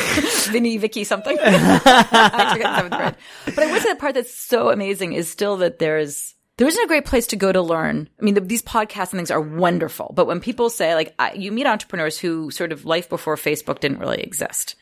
Vinny, 0.50 0.76
Vicky, 0.78 1.04
something. 1.04 1.38
I 1.42 2.52
took 2.52 2.60
it 2.60 2.66
in 2.66 2.74
seventh 2.74 2.96
grade. 2.96 3.16
But 3.54 3.58
I 3.58 3.72
would 3.72 3.82
say 3.82 3.92
the 3.92 3.98
part 3.98 4.14
that's 4.14 4.34
so 4.34 4.70
amazing 4.70 5.12
is 5.12 5.30
still 5.30 5.58
that 5.58 5.78
there's 5.78 6.34
there 6.60 6.68
isn't 6.68 6.84
a 6.84 6.88
great 6.88 7.06
place 7.06 7.26
to 7.28 7.36
go 7.36 7.52
to 7.52 7.62
learn. 7.62 8.06
I 8.20 8.22
mean, 8.22 8.34
the, 8.34 8.42
these 8.42 8.60
podcasts 8.60 9.12
and 9.12 9.18
things 9.18 9.30
are 9.30 9.40
wonderful, 9.40 10.12
but 10.14 10.26
when 10.26 10.40
people 10.40 10.68
say 10.68 10.94
like, 10.94 11.14
I, 11.18 11.32
you 11.32 11.52
meet 11.52 11.66
entrepreneurs 11.66 12.18
who 12.18 12.50
sort 12.50 12.70
of 12.70 12.84
life 12.84 13.08
before 13.08 13.36
Facebook 13.36 13.80
didn't 13.80 13.98
really 13.98 14.20
exist. 14.20 14.74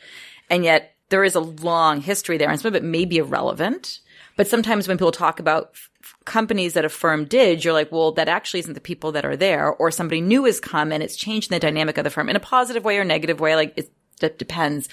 And 0.51 0.65
yet 0.65 0.97
there 1.11 1.23
is 1.23 1.37
a 1.37 1.41
long 1.41 2.01
history 2.01 2.37
there 2.37 2.51
and 2.51 2.61
some 2.61 2.71
of 2.71 2.75
it 2.75 2.83
may 2.83 3.05
be 3.05 3.19
irrelevant. 3.19 4.01
But 4.37 4.49
sometimes 4.49 4.89
when 4.89 4.99
people 4.99 5.13
talk 5.13 5.39
about 5.39 5.71
f- 5.73 6.17
companies 6.25 6.75
that 6.75 6.85
a 6.85 6.89
firm 6.89 7.27
did, 7.27 7.65
you're 7.65 7.73
like, 7.73 7.93
well, 7.93 8.11
that 8.13 8.29
actually 8.29 8.61
isn't 8.61 8.75
the 8.75 8.81
people 8.81 9.13
that 9.13 9.25
are 9.25 9.37
there 9.37 9.69
or 9.69 9.93
somebody 9.93 10.21
new 10.21 10.47
has 10.47 10.59
come 10.59 10.91
and 10.91 11.01
it's 11.01 11.17
changed 11.17 11.49
the 11.49 11.61
dynamic 11.61 11.97
of 11.97 12.03
the 12.03 12.11
firm 12.11 12.29
in 12.29 12.35
a 12.35 12.41
positive 12.41 12.85
way 12.85 12.99
or 12.99 13.05
negative 13.05 13.39
way. 13.39 13.55
Like 13.55 13.75
it, 13.77 13.93
it 14.23 14.39
depends. 14.39 14.89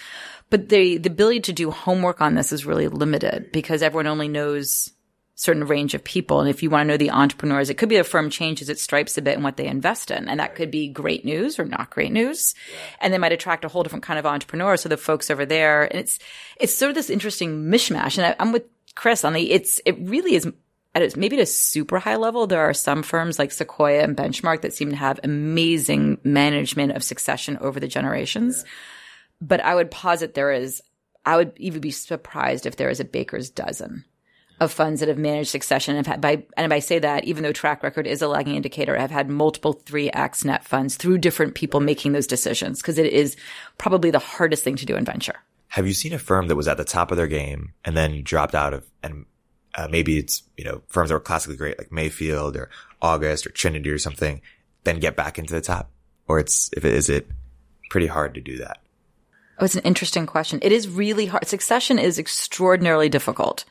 But 0.49 0.69
the, 0.69 0.97
the 0.97 1.09
ability 1.09 1.41
to 1.41 1.53
do 1.53 1.71
homework 1.71 2.21
on 2.21 2.35
this 2.35 2.51
is 2.51 2.65
really 2.65 2.87
limited 2.87 3.51
because 3.51 3.81
everyone 3.81 4.07
only 4.07 4.27
knows 4.27 4.91
certain 5.35 5.65
range 5.65 5.93
of 5.93 6.03
people. 6.03 6.39
And 6.39 6.49
if 6.49 6.63
you 6.63 6.69
want 6.69 6.87
to 6.87 6.87
know 6.87 6.97
the 6.97 7.11
entrepreneurs, 7.11 7.69
it 7.69 7.77
could 7.77 7.89
be 7.89 7.97
a 7.97 8.03
firm 8.05 8.29
changes 8.29 8.69
its 8.69 8.81
stripes 8.81 9.17
a 9.17 9.21
bit 9.21 9.37
in 9.37 9.43
what 9.43 9.57
they 9.57 9.67
invest 9.67 10.09
in. 10.09 10.29
And 10.29 10.39
that 10.39 10.55
could 10.55 10.71
be 10.71 10.87
great 10.87 11.25
news 11.25 11.59
or 11.59 11.65
not 11.65 11.89
great 11.89 12.11
news. 12.11 12.55
And 13.01 13.13
they 13.13 13.17
might 13.17 13.33
attract 13.33 13.65
a 13.65 13.67
whole 13.67 13.83
different 13.83 14.05
kind 14.05 14.17
of 14.17 14.25
entrepreneur. 14.25 14.77
So 14.77 14.87
the 14.87 14.97
folks 14.97 15.29
over 15.29 15.45
there, 15.45 15.83
and 15.83 15.99
it's, 15.99 16.19
it's 16.57 16.73
sort 16.73 16.89
of 16.89 16.95
this 16.95 17.09
interesting 17.09 17.65
mishmash. 17.65 18.17
And 18.17 18.27
I, 18.27 18.35
I'm 18.39 18.53
with 18.53 18.63
Chris 18.95 19.25
on 19.25 19.33
the, 19.33 19.51
it's, 19.51 19.81
it 19.85 19.97
really 19.99 20.35
is 20.35 20.47
at 20.95 21.01
a, 21.01 21.19
maybe 21.19 21.35
at 21.35 21.43
a 21.43 21.45
super 21.45 21.99
high 21.99 22.15
level, 22.15 22.47
there 22.47 22.61
are 22.61 22.73
some 22.73 23.03
firms 23.03 23.37
like 23.37 23.51
Sequoia 23.51 24.03
and 24.03 24.15
Benchmark 24.15 24.61
that 24.61 24.73
seem 24.73 24.91
to 24.91 24.95
have 24.95 25.19
amazing 25.23 26.17
management 26.23 26.93
of 26.93 27.03
succession 27.03 27.57
over 27.57 27.81
the 27.81 27.89
generations. 27.89 28.63
But 29.41 29.61
I 29.61 29.75
would 29.75 29.91
posit 29.91 30.33
there 30.33 30.51
is, 30.51 30.81
I 31.25 31.37
would 31.37 31.53
even 31.57 31.81
be 31.81 31.91
surprised 31.91 32.65
if 32.65 32.75
there 32.75 32.89
is 32.89 32.99
a 32.99 33.05
baker's 33.05 33.49
dozen 33.49 34.05
of 34.59 34.71
funds 34.71 35.01
that 35.01 35.09
have 35.09 35.17
managed 35.17 35.49
succession 35.49 35.97
and 35.97 36.21
by 36.21 36.43
and 36.55 36.73
I 36.73 36.79
say 36.79 36.99
that 36.99 37.25
even 37.25 37.43
though 37.43 37.51
track 37.51 37.83
record 37.83 38.07
is 38.07 38.21
a 38.21 38.27
lagging 38.27 38.55
indicator, 38.55 38.97
I've 38.97 39.11
had 39.11 39.29
multiple 39.29 39.73
three 39.73 40.09
X 40.11 40.45
net 40.45 40.63
funds 40.63 40.95
through 40.95 41.17
different 41.17 41.55
people 41.55 41.81
making 41.81 42.13
those 42.13 42.27
decisions 42.27 42.81
because 42.81 42.97
it 42.97 43.11
is 43.11 43.35
probably 43.77 44.11
the 44.11 44.19
hardest 44.19 44.63
thing 44.63 44.77
to 44.77 44.85
do 44.85 44.95
in 44.95 45.03
venture. 45.03 45.35
Have 45.67 45.87
you 45.87 45.93
seen 45.93 46.13
a 46.13 46.19
firm 46.19 46.47
that 46.47 46.55
was 46.55 46.69
at 46.69 46.77
the 46.77 46.85
top 46.85 47.11
of 47.11 47.17
their 47.17 47.27
game 47.27 47.73
and 47.83 47.97
then 47.97 48.23
dropped 48.23 48.55
out 48.55 48.73
of 48.73 48.85
and 49.03 49.25
uh, 49.75 49.89
maybe 49.91 50.17
it's 50.17 50.43
you 50.55 50.63
know 50.63 50.81
firms 50.87 51.09
that 51.09 51.15
were 51.15 51.19
classically 51.19 51.57
great 51.57 51.77
like 51.77 51.91
Mayfield 51.91 52.55
or 52.55 52.69
August 53.01 53.45
or 53.45 53.49
Trinity 53.49 53.89
or 53.89 53.97
something, 53.97 54.41
then 54.85 54.99
get 54.99 55.17
back 55.17 55.37
into 55.37 55.53
the 55.53 55.61
top, 55.61 55.91
or 56.27 56.39
it's 56.39 56.69
if 56.77 56.85
it 56.85 56.93
is 56.93 57.09
it 57.09 57.27
pretty 57.89 58.07
hard 58.07 58.35
to 58.35 58.41
do 58.41 58.57
that. 58.57 58.79
Oh, 59.59 59.65
it's 59.65 59.75
an 59.75 59.83
interesting 59.83 60.25
question. 60.25 60.59
It 60.61 60.71
is 60.71 60.89
really 60.89 61.27
hard. 61.27 61.47
Succession 61.47 61.99
is 61.99 62.19
extraordinarily 62.19 63.09
difficult 63.09 63.65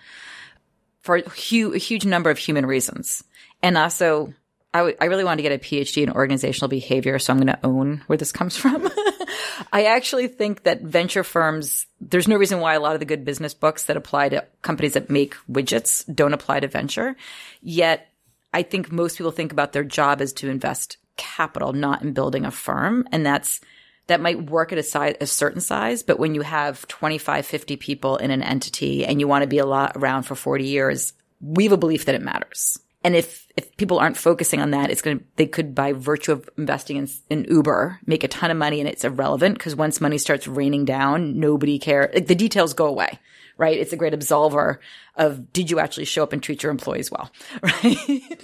for 1.03 1.16
a 1.16 1.30
huge, 1.30 1.74
a 1.74 1.78
huge 1.78 2.07
number 2.07 2.30
of 2.30 2.39
human 2.39 2.64
reasons. 2.64 3.22
And 3.62 3.76
also, 3.76 4.32
I, 4.72 4.78
w- 4.78 4.97
I 5.01 5.05
really 5.05 5.24
wanted 5.24 5.43
to 5.43 5.49
get 5.49 5.53
a 5.53 5.59
PhD 5.59 6.03
in 6.03 6.11
organizational 6.11 6.68
behavior, 6.68 7.18
so 7.18 7.32
I'm 7.32 7.39
going 7.39 7.49
to 7.49 7.66
own 7.66 8.03
where 8.07 8.16
this 8.16 8.32
comes 8.32 8.57
from. 8.57 8.89
I 9.72 9.85
actually 9.85 10.28
think 10.28 10.62
that 10.62 10.82
venture 10.82 11.22
firms, 11.22 11.87
there's 12.01 12.28
no 12.28 12.37
reason 12.37 12.61
why 12.61 12.74
a 12.74 12.80
lot 12.80 12.95
of 12.95 13.01
the 13.01 13.07
good 13.07 13.24
business 13.24 13.55
books 13.55 13.85
that 13.85 13.97
apply 13.97 14.30
to 14.30 14.45
companies 14.62 14.95
that 14.95 15.11
make 15.11 15.35
widgets 15.51 16.05
don't 16.12 16.32
apply 16.32 16.61
to 16.61 16.68
venture. 16.68 17.16
Yet, 17.61 18.09
I 18.53 18.62
think 18.62 18.91
most 18.91 19.18
people 19.18 19.32
think 19.32 19.53
about 19.53 19.72
their 19.72 19.85
job 19.85 20.20
as 20.20 20.32
to 20.35 20.49
invest 20.49 20.97
capital, 21.16 21.72
not 21.72 22.03
in 22.03 22.12
building 22.12 22.45
a 22.45 22.51
firm. 22.51 23.07
And 23.12 23.26
that's 23.26 23.61
that 24.07 24.21
might 24.21 24.51
work 24.51 24.73
at 24.73 24.79
a 24.79 24.83
size, 24.83 25.17
a 25.21 25.27
certain 25.27 25.61
size, 25.61 26.03
but 26.03 26.19
when 26.19 26.35
you 26.35 26.43
have 26.43 26.87
25, 26.89 27.47
50 27.47 27.77
people 27.77 28.17
in 28.17 28.31
an 28.31 28.43
entity 28.43 29.05
and 29.05 29.21
you 29.21 29.29
want 29.29 29.43
to 29.43 29.49
be 29.49 29.59
a 29.59 29.67
lot 29.67 29.93
around 29.97 30.25
for 30.25 30.35
40 30.35 30.65
years, 30.65 31.13
we 31.41 31.65
have 31.65 31.73
a 31.73 31.79
belief 31.79 32.05
that 32.05 32.15
it 32.15 32.23
matters. 32.23 32.79
And 33.03 33.15
if, 33.15 33.47
if 33.57 33.77
people 33.77 33.99
aren't 33.99 34.17
focusing 34.17 34.61
on 34.61 34.71
that, 34.71 34.91
it's 34.91 35.03
going 35.03 35.19
to, 35.19 35.25
they 35.37 35.47
could, 35.47 35.75
by 35.75 35.93
virtue 35.93 36.33
of 36.33 36.49
investing 36.57 36.97
in, 36.97 37.09
in 37.29 37.45
Uber, 37.45 38.01
make 38.07 38.25
a 38.25 38.29
ton 38.29 38.51
of 38.51 38.57
money 38.57 38.81
and 38.81 38.89
it's 38.89 39.05
irrelevant 39.05 39.59
because 39.59 39.77
once 39.77 40.01
money 40.01 40.17
starts 40.17 40.49
raining 40.49 40.87
down, 40.87 41.39
nobody 41.39 41.79
cares. 41.79 42.15
Like 42.15 42.27
the 42.29 42.35
details 42.35 42.73
go 42.73 42.87
away, 42.87 43.19
right? 43.59 43.79
It's 43.79 43.93
a 43.93 43.97
great 43.97 44.15
absolver 44.15 44.79
of 45.17 45.53
did 45.53 45.71
you 45.71 45.81
actually 45.81 46.07
show 46.07 46.23
up 46.23 46.33
and 46.33 46.43
treat 46.43 46.63
your 46.63 46.73
employees 46.73 47.11
well, 47.11 47.31
right? 47.63 48.41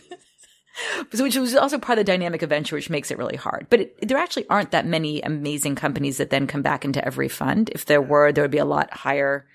which 1.18 1.36
was 1.36 1.54
also 1.56 1.78
part 1.78 1.98
of 1.98 2.06
the 2.06 2.12
dynamic 2.12 2.42
of 2.42 2.50
venture, 2.50 2.76
which 2.76 2.90
makes 2.90 3.10
it 3.10 3.18
really 3.18 3.36
hard. 3.36 3.66
But 3.70 3.80
it, 3.80 4.08
there 4.08 4.18
actually 4.18 4.48
aren't 4.48 4.70
that 4.70 4.86
many 4.86 5.20
amazing 5.22 5.74
companies 5.74 6.18
that 6.18 6.30
then 6.30 6.46
come 6.46 6.62
back 6.62 6.84
into 6.84 7.04
every 7.04 7.28
fund. 7.28 7.70
If 7.70 7.86
there 7.86 8.02
were, 8.02 8.32
there 8.32 8.44
would 8.44 8.50
be 8.50 8.58
a 8.58 8.64
lot 8.64 8.92
higher. 8.92 9.46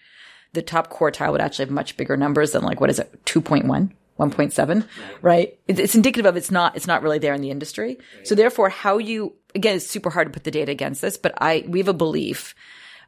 The 0.53 0.61
top 0.61 0.91
quartile 0.91 1.31
would 1.31 1.41
actually 1.41 1.65
have 1.65 1.71
much 1.71 1.97
bigger 1.97 2.17
numbers 2.17 2.51
than 2.51 2.63
like, 2.63 2.79
what 2.79 2.89
is 2.89 2.99
it? 2.99 3.25
2.1? 3.25 3.91
1.7, 4.19 4.87
right? 5.21 5.59
It's 5.67 5.93
indicative 5.93 6.25
of 6.25 6.37
it's 6.37 6.51
not, 6.51 6.77
it's 6.77 6.87
not 6.87 7.03
really 7.03 7.19
there 7.19 7.33
in 7.33 7.41
the 7.41 7.51
industry. 7.51 7.97
So 8.23 8.33
therefore, 8.33 8.69
how 8.69 8.97
you, 8.97 9.33
again, 9.53 9.75
it's 9.75 9.87
super 9.87 10.09
hard 10.09 10.27
to 10.27 10.31
put 10.31 10.45
the 10.45 10.51
data 10.51 10.71
against 10.71 11.01
this, 11.01 11.17
but 11.17 11.33
I, 11.41 11.65
we 11.67 11.79
have 11.79 11.89
a 11.89 11.93
belief 11.93 12.55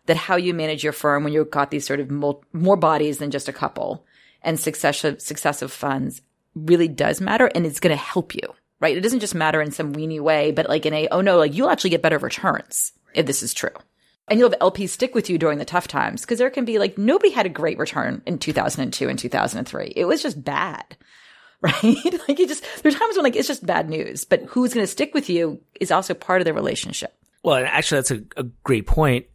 that 0.08 0.18
how 0.18 0.36
you 0.36 0.54
manage 0.54 0.84
your 0.84 0.94
firm 0.94 1.24
when 1.24 1.32
you've 1.32 1.52
got 1.52 1.72
these 1.72 1.86
sort 1.86 2.02
of 2.02 2.12
more 2.12 2.76
bodies 2.78 3.20
than 3.20 3.32
just 3.32 3.48
a 3.48 3.54
couple 3.54 4.06
and 4.42 4.60
successive, 4.60 5.22
successive 5.22 5.72
funds 5.72 6.22
really 6.66 6.88
does 6.88 7.22
matter 7.22 7.50
and 7.54 7.66
it's 7.66 7.80
going 7.80 7.96
to 7.96 8.02
help 8.02 8.36
you, 8.36 8.54
right? 8.80 8.98
It 8.98 9.02
doesn't 9.02 9.20
just 9.20 9.36
matter 9.36 9.62
in 9.62 9.72
some 9.72 9.94
weenie 9.94 10.20
way, 10.20 10.52
but 10.52 10.70
like 10.70 10.86
in 10.86 10.94
a, 10.94 11.08
oh 11.10 11.22
no, 11.22 11.38
like 11.38 11.54
you'll 11.54 11.70
actually 11.70 11.92
get 11.92 12.02
better 12.02 12.18
returns 12.18 12.94
if 13.14 13.26
this 13.26 13.44
is 13.44 13.54
true. 13.54 13.72
And 14.30 14.40
you'll 14.40 14.50
have 14.50 14.60
LPs 14.60 14.90
stick 14.90 15.16
with 15.16 15.30
you 15.30 15.38
during 15.38 15.58
the 15.58 15.66
tough 15.66 15.88
times 15.88 16.22
because 16.22 16.40
there 16.40 16.50
can 16.50 16.66
be 16.66 16.80
like 16.80 16.98
nobody 16.98 17.32
had 17.32 17.46
a 17.46 17.50
great 17.50 17.78
return 17.78 18.22
in 18.26 18.40
2002 18.40 19.08
and 19.08 19.18
2003. 19.18 19.94
It 19.96 20.06
was 20.06 20.22
just 20.22 20.44
bad, 20.44 20.98
right? 21.62 22.20
like 22.28 22.38
you 22.38 22.48
just, 22.48 22.66
there's 22.84 22.96
times 22.96 23.16
when 23.16 23.24
like 23.24 23.36
it's 23.36 23.48
just 23.48 23.66
bad 23.66 23.90
news, 23.90 24.26
but 24.26 24.44
who's 24.44 24.74
going 24.74 24.84
to 24.84 24.92
stick 24.92 25.14
with 25.14 25.30
you 25.30 25.62
is 25.80 25.92
also 25.92 26.14
part 26.14 26.42
of 26.42 26.46
the 26.46 26.54
relationship. 26.54 27.14
Well, 27.44 27.64
actually, 27.66 28.00
that's 28.00 28.12
a, 28.12 28.24
a 28.36 28.44
great 28.44 28.86
point. 28.86 29.28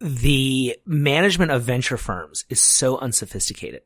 The 0.00 0.76
management 0.84 1.52
of 1.52 1.62
venture 1.62 1.96
firms 1.96 2.44
is 2.48 2.60
so 2.60 2.98
unsophisticated. 2.98 3.82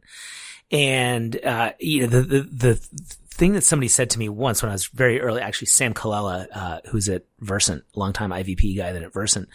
And, 0.71 1.43
uh, 1.45 1.73
you 1.79 2.03
know, 2.03 2.07
the, 2.09 2.23
the, 2.23 2.41
the 2.43 2.75
thing 2.75 3.53
that 3.55 3.65
somebody 3.65 3.89
said 3.89 4.11
to 4.11 4.19
me 4.19 4.29
once 4.29 4.63
when 4.63 4.71
I 4.71 4.75
was 4.75 4.87
very 4.87 5.21
early, 5.21 5.41
actually, 5.41 5.69
Sam 5.69 5.95
Colella, 5.95 6.47
uh, 6.53 6.81
who's 6.91 7.09
at 7.09 7.25
Versant, 7.41 7.85
longtime 7.95 8.31
IVP 8.31 8.77
guy 8.77 8.93
then 8.93 9.05
at 9.05 9.13
Versant, 9.13 9.49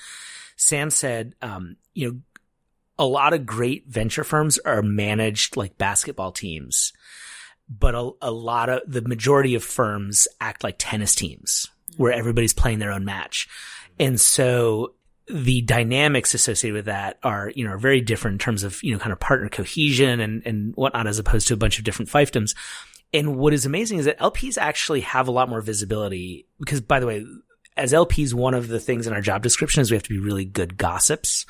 Sam 0.55 0.89
said, 0.89 1.35
um, 1.41 1.75
you 1.93 2.07
know, 2.09 2.19
a 2.97 3.05
lot 3.05 3.33
of 3.33 3.45
great 3.45 3.87
venture 3.87 4.23
firms 4.23 4.57
are 4.59 4.81
managed 4.81 5.57
like 5.57 5.77
basketball 5.77 6.31
teams, 6.31 6.93
but 7.67 7.95
a, 7.95 8.11
a 8.21 8.31
lot 8.31 8.69
of 8.69 8.81
the 8.87 9.01
majority 9.01 9.55
of 9.55 9.63
firms 9.63 10.27
act 10.39 10.63
like 10.63 10.75
tennis 10.77 11.15
teams 11.15 11.67
where 11.97 12.13
everybody's 12.13 12.53
playing 12.53 12.79
their 12.79 12.91
own 12.91 13.05
match. 13.05 13.47
And 13.99 14.19
so 14.19 14.93
the 15.27 15.61
dynamics 15.61 16.33
associated 16.33 16.75
with 16.75 16.85
that 16.85 17.17
are, 17.23 17.51
you 17.55 17.65
know, 17.65 17.73
are 17.73 17.77
very 17.77 18.01
different 18.01 18.35
in 18.35 18.39
terms 18.39 18.63
of, 18.63 18.81
you 18.83 18.91
know, 18.91 18.99
kind 18.99 19.13
of 19.13 19.19
partner 19.19 19.49
cohesion 19.49 20.19
and, 20.19 20.45
and 20.45 20.75
whatnot, 20.75 21.07
as 21.07 21.19
opposed 21.19 21.47
to 21.47 21.53
a 21.53 21.57
bunch 21.57 21.77
of 21.77 21.85
different 21.85 22.11
fiefdoms. 22.11 22.55
And 23.13 23.37
what 23.37 23.53
is 23.53 23.65
amazing 23.65 23.99
is 23.99 24.05
that 24.05 24.19
LPs 24.19 24.57
actually 24.57 25.01
have 25.01 25.27
a 25.27 25.31
lot 25.31 25.49
more 25.49 25.61
visibility 25.61 26.47
because, 26.59 26.81
by 26.81 26.99
the 26.99 27.07
way, 27.07 27.25
as 27.77 27.93
LPs, 27.93 28.33
one 28.33 28.53
of 28.53 28.67
the 28.67 28.79
things 28.79 29.07
in 29.07 29.13
our 29.13 29.21
job 29.21 29.41
description 29.41 29.81
is 29.81 29.91
we 29.91 29.95
have 29.95 30.03
to 30.03 30.09
be 30.09 30.19
really 30.19 30.45
good 30.45 30.77
gossips. 30.77 31.45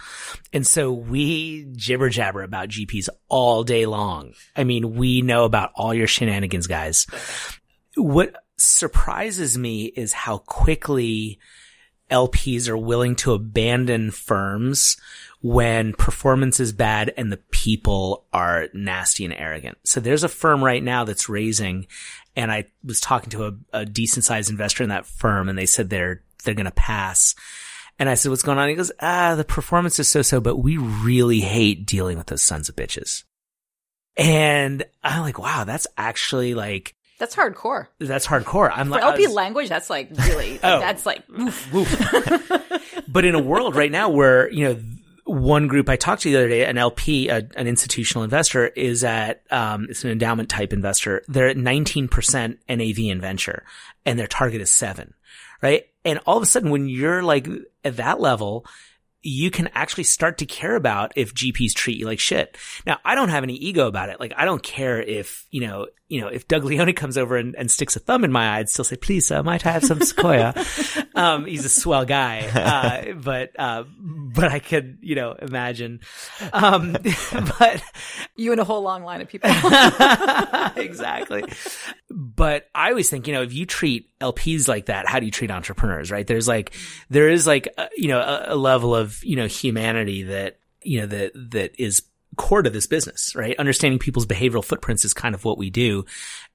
And 0.51 0.65
so 0.65 0.91
we 0.91 1.67
jibber 1.76 2.09
jabber 2.09 2.43
about 2.43 2.69
GPs 2.69 3.09
all 3.28 3.63
day 3.63 3.86
long. 3.86 4.34
I 4.55 4.63
mean, 4.63 4.95
we 4.95 5.21
know 5.21 5.45
about 5.45 5.71
all 5.76 5.93
your 5.93 6.07
shenanigans, 6.07 6.67
guys. 6.67 7.07
What 7.95 8.36
surprises 8.57 9.57
me 9.57 9.86
is 9.86 10.13
how 10.13 10.38
quickly 10.38 11.39
LPs 12.14 12.70
are 12.70 12.78
willing 12.78 13.16
to 13.18 13.34
abandon 13.34 14.11
firms 14.11 14.97
when 15.41 15.93
performance 15.93 16.59
is 16.59 16.72
bad 16.72 17.11
and 17.18 17.32
the 17.32 17.41
people 17.51 18.26
are 18.32 18.70
nasty 18.74 19.26
and 19.26 19.34
arrogant. 19.34 19.78
So 19.84 19.99
there's 19.99 20.24
a 20.24 20.30
firm 20.30 20.64
right 20.64 20.82
now 20.82 21.03
that's 21.03 21.28
raising 21.28 21.88
and 22.36 22.51
I 22.51 22.66
was 22.84 23.01
talking 23.01 23.32
to 23.32 23.47
a, 23.47 23.80
a 23.82 23.86
decent 23.86 24.26
sized 24.26 24.49
investor 24.49 24.84
in 24.84 24.89
that 24.89 25.07
firm 25.07 25.49
and 25.49 25.57
they 25.57 25.66
said 25.66 25.89
they're, 25.89 26.22
they're 26.43 26.53
going 26.53 26.66
to 26.66 26.72
pass. 26.72 27.36
And 27.99 28.09
I 28.09 28.14
said, 28.14 28.30
what's 28.30 28.43
going 28.43 28.57
on? 28.57 28.70
He 28.70 28.76
goes, 28.76 28.91
ah, 29.01 29.36
the 29.36 29.43
performance 29.43 29.99
is 29.99 30.07
so-so, 30.07 30.39
but 30.39 30.57
we 30.57 30.78
really 30.78 31.41
hate 31.41 31.86
dealing 31.86 32.18
with 32.18 32.28
those 32.28 32.41
sons 32.41 32.70
of 32.70 32.76
bitches. 32.76 33.24
And 34.18 34.84
I'm 35.03 35.22
like, 35.22 35.39
wow, 35.39 35.64
that's 35.64 35.88
actually 35.97 36.53
like, 36.53 36.95
that's 37.24 37.36
hardcore. 37.36 37.88
That's 37.99 38.28
hardcore. 38.28 38.69
I'm 38.74 38.88
For 38.88 38.91
like, 38.95 39.03
LP 39.03 39.28
was- 39.28 39.34
language, 39.36 39.69
that's 39.69 39.89
like 39.89 40.09
really, 40.28 40.59
Oh. 40.63 40.80
that's 40.80 41.05
like, 41.05 41.24
but 43.07 43.24
in 43.26 43.36
a 43.36 43.39
world 43.41 43.76
right 43.76 43.91
now 43.91 44.09
where, 44.09 44.51
you 44.51 44.65
know, 44.65 44.82
one 45.26 45.67
group 45.69 45.88
I 45.88 45.95
talked 45.95 46.24
to 46.24 46.30
the 46.30 46.36
other 46.38 46.49
day, 46.49 46.65
an 46.65 46.78
LP, 46.78 47.30
a, 47.30 47.47
an 47.55 47.65
institutional 47.67 48.24
investor 48.26 48.67
is 48.67 49.03
at, 49.05 49.41
um, 49.51 49.88
it's 49.89 50.03
an 50.03 50.11
endowment 50.11 50.49
type 50.49 50.74
investor. 50.74 51.24
They're 51.30 51.47
at 51.47 51.55
19% 51.55 52.57
NAV 52.67 52.99
in 52.99 53.21
venture 53.21 53.63
and 54.05 54.19
their 54.19 54.28
target 54.28 54.59
is 54.61 54.69
seven, 54.71 55.13
right? 55.61 55.86
And 56.03 56.19
all 56.26 56.36
of 56.36 56.43
a 56.43 56.45
sudden 56.45 56.71
when 56.71 56.89
you're 56.89 57.24
like 57.24 57.47
at 57.86 57.95
that 57.97 58.19
level, 58.19 58.65
you 59.26 59.49
can 59.49 59.69
actually 59.74 60.03
start 60.03 60.39
to 60.39 60.45
care 60.45 60.76
about 60.76 61.13
if 61.15 61.34
GPs 61.34 61.74
treat 61.74 61.97
you 61.97 62.05
like 62.05 62.19
shit. 62.19 62.57
Now, 62.86 62.99
I 63.05 63.15
don't 63.15 63.30
have 63.30 63.43
any 63.43 63.53
ego 63.55 63.88
about 63.88 64.09
it. 64.09 64.19
Like, 64.19 64.34
I 64.36 64.43
don't 64.43 64.61
care 64.61 65.01
if, 65.01 65.45
you 65.49 65.61
know, 65.61 65.88
you 66.14 66.22
know, 66.22 66.28
if 66.28 66.47
Doug 66.47 66.64
Leone 66.64 66.93
comes 66.93 67.18
over 67.18 67.38
and, 67.38 67.55
and 67.55 67.72
sticks 67.72 67.95
a 67.95 67.99
thumb 67.99 68.24
in 68.24 68.32
my 68.32 68.49
eye, 68.49 68.59
I'd 68.59 68.70
still 68.70 68.86
say, 68.86 68.97
please, 68.97 69.26
sir, 69.26 69.41
might 69.41 69.66
I 69.66 69.72
have 69.72 69.84
some 69.84 69.99
Sequoia? 69.99 70.53
um, 71.16 71.45
he's 71.45 71.66
a 71.66 71.70
swell 71.70 72.05
guy. 72.05 72.51
Uh, 72.74 73.14
but, 73.14 73.51
uh, 73.59 73.84
but 73.99 74.51
I 74.51 74.59
could, 74.59 74.97
you 75.01 75.16
know, 75.16 75.34
imagine. 75.34 75.99
Um, 76.53 76.93
but 77.59 77.84
you 78.36 78.51
and 78.51 78.59
a 78.59 78.64
whole 78.64 78.82
long 78.82 79.03
line 79.03 79.22
of 79.22 79.28
people. 79.28 79.49
exactly. 80.76 81.43
But 82.09 82.68
I 82.74 82.89
always 82.89 83.09
think, 83.09 83.28
you 83.28 83.34
know, 83.34 83.43
if 83.43 83.53
you 83.53 83.66
treat 83.66 84.18
LPs 84.20 84.68
like 84.68 84.88
that, 84.88 85.07
how 85.07 85.20
do 85.20 85.26
you 85.26 85.32
treat 85.32 85.51
entrepreneurs, 85.51 86.09
right? 86.09 86.26
There's 86.26 86.47
like, 86.47 86.74
there 87.09 87.30
is 87.30 87.45
like, 87.45 87.68
uh, 87.78 87.88
you 87.95 88.07
know, 88.07 88.20
a, 88.20 88.53
a 88.53 88.55
level 88.55 88.95
of, 88.95 89.24
you 89.24 89.36
know, 89.36 89.47
humanity 89.47 90.24
that, 90.24 90.57
you 90.82 91.01
know, 91.01 91.07
that, 91.07 91.32
that 91.51 91.82
is 91.82 92.01
core 92.38 92.61
to 92.61 92.69
this 92.69 92.88
business, 92.88 93.36
right? 93.36 93.57
Understanding 93.59 93.99
people's 93.99 94.25
behavioral 94.25 94.63
footprints 94.63 95.05
is 95.05 95.13
kind 95.13 95.36
of 95.36 95.45
what 95.45 95.57
we 95.57 95.69
do. 95.69 96.05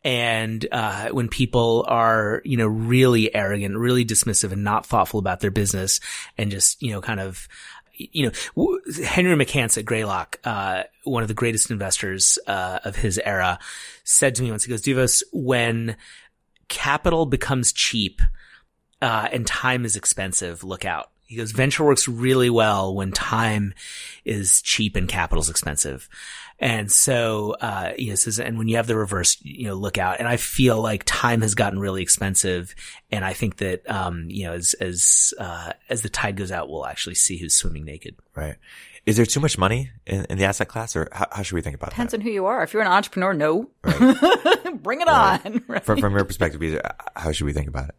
And, 0.04 0.66
uh, 0.72 1.08
when 1.10 1.28
people 1.28 1.84
are, 1.88 2.42
you 2.44 2.56
know, 2.56 2.66
really 2.66 3.34
arrogant, 3.34 3.76
really 3.76 4.04
dismissive 4.04 4.52
and 4.52 4.64
not 4.64 4.86
thoughtful 4.86 5.20
about 5.20 5.40
their 5.40 5.50
business 5.50 6.00
and 6.36 6.50
just, 6.50 6.82
you 6.82 6.92
know, 6.92 7.00
kind 7.00 7.20
of, 7.20 7.48
you 7.92 8.30
know, 8.56 8.78
Henry 9.04 9.34
McCance 9.34 9.76
at 9.76 9.84
Greylock, 9.84 10.38
uh, 10.44 10.84
one 11.04 11.22
of 11.22 11.28
the 11.28 11.34
greatest 11.34 11.70
investors, 11.70 12.38
uh, 12.46 12.78
of 12.84 12.94
his 12.96 13.18
era 13.24 13.58
said 14.04 14.36
to 14.36 14.42
me 14.42 14.50
once, 14.50 14.64
he 14.64 14.70
goes, 14.70 14.82
Douvos, 14.82 15.22
when 15.32 15.96
capital 16.68 17.26
becomes 17.26 17.72
cheap, 17.72 18.22
uh, 19.02 19.28
and 19.32 19.46
time 19.46 19.84
is 19.84 19.96
expensive, 19.96 20.64
look 20.64 20.84
out. 20.84 21.10
He 21.28 21.36
goes, 21.36 21.52
venture 21.52 21.84
works 21.84 22.08
really 22.08 22.48
well 22.48 22.94
when 22.94 23.12
time 23.12 23.74
is 24.24 24.62
cheap 24.62 24.96
and 24.96 25.06
capital 25.06 25.42
is 25.42 25.50
expensive. 25.50 26.08
And 26.58 26.90
so, 26.90 27.54
uh, 27.60 27.92
you 27.98 28.08
know, 28.08 28.14
says, 28.14 28.40
and 28.40 28.56
when 28.56 28.66
you 28.66 28.76
have 28.76 28.86
the 28.86 28.96
reverse, 28.96 29.36
you 29.42 29.66
know, 29.66 29.74
look 29.74 29.98
out. 29.98 30.20
And 30.20 30.26
I 30.26 30.38
feel 30.38 30.80
like 30.80 31.02
time 31.04 31.42
has 31.42 31.54
gotten 31.54 31.78
really 31.78 32.00
expensive. 32.00 32.74
And 33.10 33.26
I 33.26 33.34
think 33.34 33.58
that, 33.58 33.88
um, 33.90 34.30
you 34.30 34.44
know, 34.44 34.54
as, 34.54 34.72
as, 34.80 35.34
uh, 35.38 35.72
as 35.90 36.00
the 36.00 36.08
tide 36.08 36.36
goes 36.36 36.50
out, 36.50 36.70
we'll 36.70 36.86
actually 36.86 37.14
see 37.14 37.36
who's 37.36 37.54
swimming 37.54 37.84
naked. 37.84 38.16
Right. 38.34 38.56
Is 39.04 39.18
there 39.18 39.26
too 39.26 39.40
much 39.40 39.58
money 39.58 39.90
in, 40.06 40.24
in 40.30 40.38
the 40.38 40.46
asset 40.46 40.68
class 40.68 40.96
or 40.96 41.10
how, 41.12 41.26
how 41.30 41.42
should 41.42 41.56
we 41.56 41.62
think 41.62 41.76
about 41.76 41.88
it? 41.88 41.90
Depends 41.90 42.12
that? 42.12 42.20
on 42.20 42.22
who 42.22 42.30
you 42.30 42.46
are. 42.46 42.62
If 42.62 42.72
you're 42.72 42.82
an 42.82 42.88
entrepreneur, 42.88 43.34
no. 43.34 43.68
Bring 44.82 45.02
it 45.02 45.08
on. 45.08 45.62
Right? 45.68 45.84
From, 45.84 46.00
from 46.00 46.14
your 46.14 46.24
perspective, 46.24 46.80
how 47.14 47.32
should 47.32 47.44
we 47.44 47.52
think 47.52 47.68
about 47.68 47.90
it? 47.90 47.94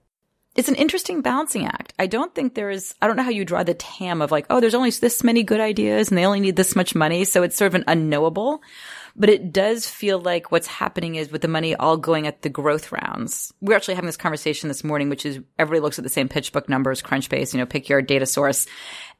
It's 0.59 0.67
an 0.67 0.75
interesting 0.75 1.21
balancing 1.21 1.65
act. 1.65 1.93
I 1.97 2.05
don't 2.05 2.35
think 2.35 2.53
there 2.53 2.69
is, 2.69 2.93
I 3.01 3.07
don't 3.07 3.15
know 3.15 3.23
how 3.23 3.29
you 3.29 3.45
draw 3.45 3.63
the 3.63 3.73
TAM 3.73 4.21
of 4.21 4.29
like, 4.29 4.45
oh, 4.49 4.59
there's 4.59 4.75
only 4.75 4.89
this 4.89 5.23
many 5.23 5.41
good 5.41 5.61
ideas 5.61 6.09
and 6.09 6.17
they 6.17 6.25
only 6.25 6.41
need 6.41 6.57
this 6.57 6.75
much 6.75 6.93
money. 6.93 7.23
So 7.23 7.43
it's 7.43 7.55
sort 7.55 7.67
of 7.67 7.75
an 7.75 7.85
unknowable, 7.87 8.61
but 9.15 9.29
it 9.29 9.51
does 9.51 9.87
feel 9.87 10.19
like 10.19 10.51
what's 10.51 10.67
happening 10.67 11.15
is 11.15 11.31
with 11.31 11.41
the 11.41 11.47
money 11.47 11.75
all 11.75 11.97
going 11.97 12.27
at 12.27 12.41
the 12.41 12.49
growth 12.49 12.91
rounds. 12.91 13.53
We're 13.61 13.75
actually 13.75 13.95
having 13.95 14.07
this 14.07 14.17
conversation 14.17 14.67
this 14.67 14.83
morning, 14.83 15.09
which 15.09 15.25
is 15.25 15.39
everybody 15.57 15.81
looks 15.81 15.99
at 15.99 16.03
the 16.03 16.09
same 16.09 16.29
PitchBook 16.29 16.69
numbers, 16.69 17.01
Crunchbase, 17.01 17.53
you 17.53 17.59
know, 17.59 17.65
pick 17.65 17.89
your 17.89 18.01
data 18.01 18.25
source. 18.25 18.67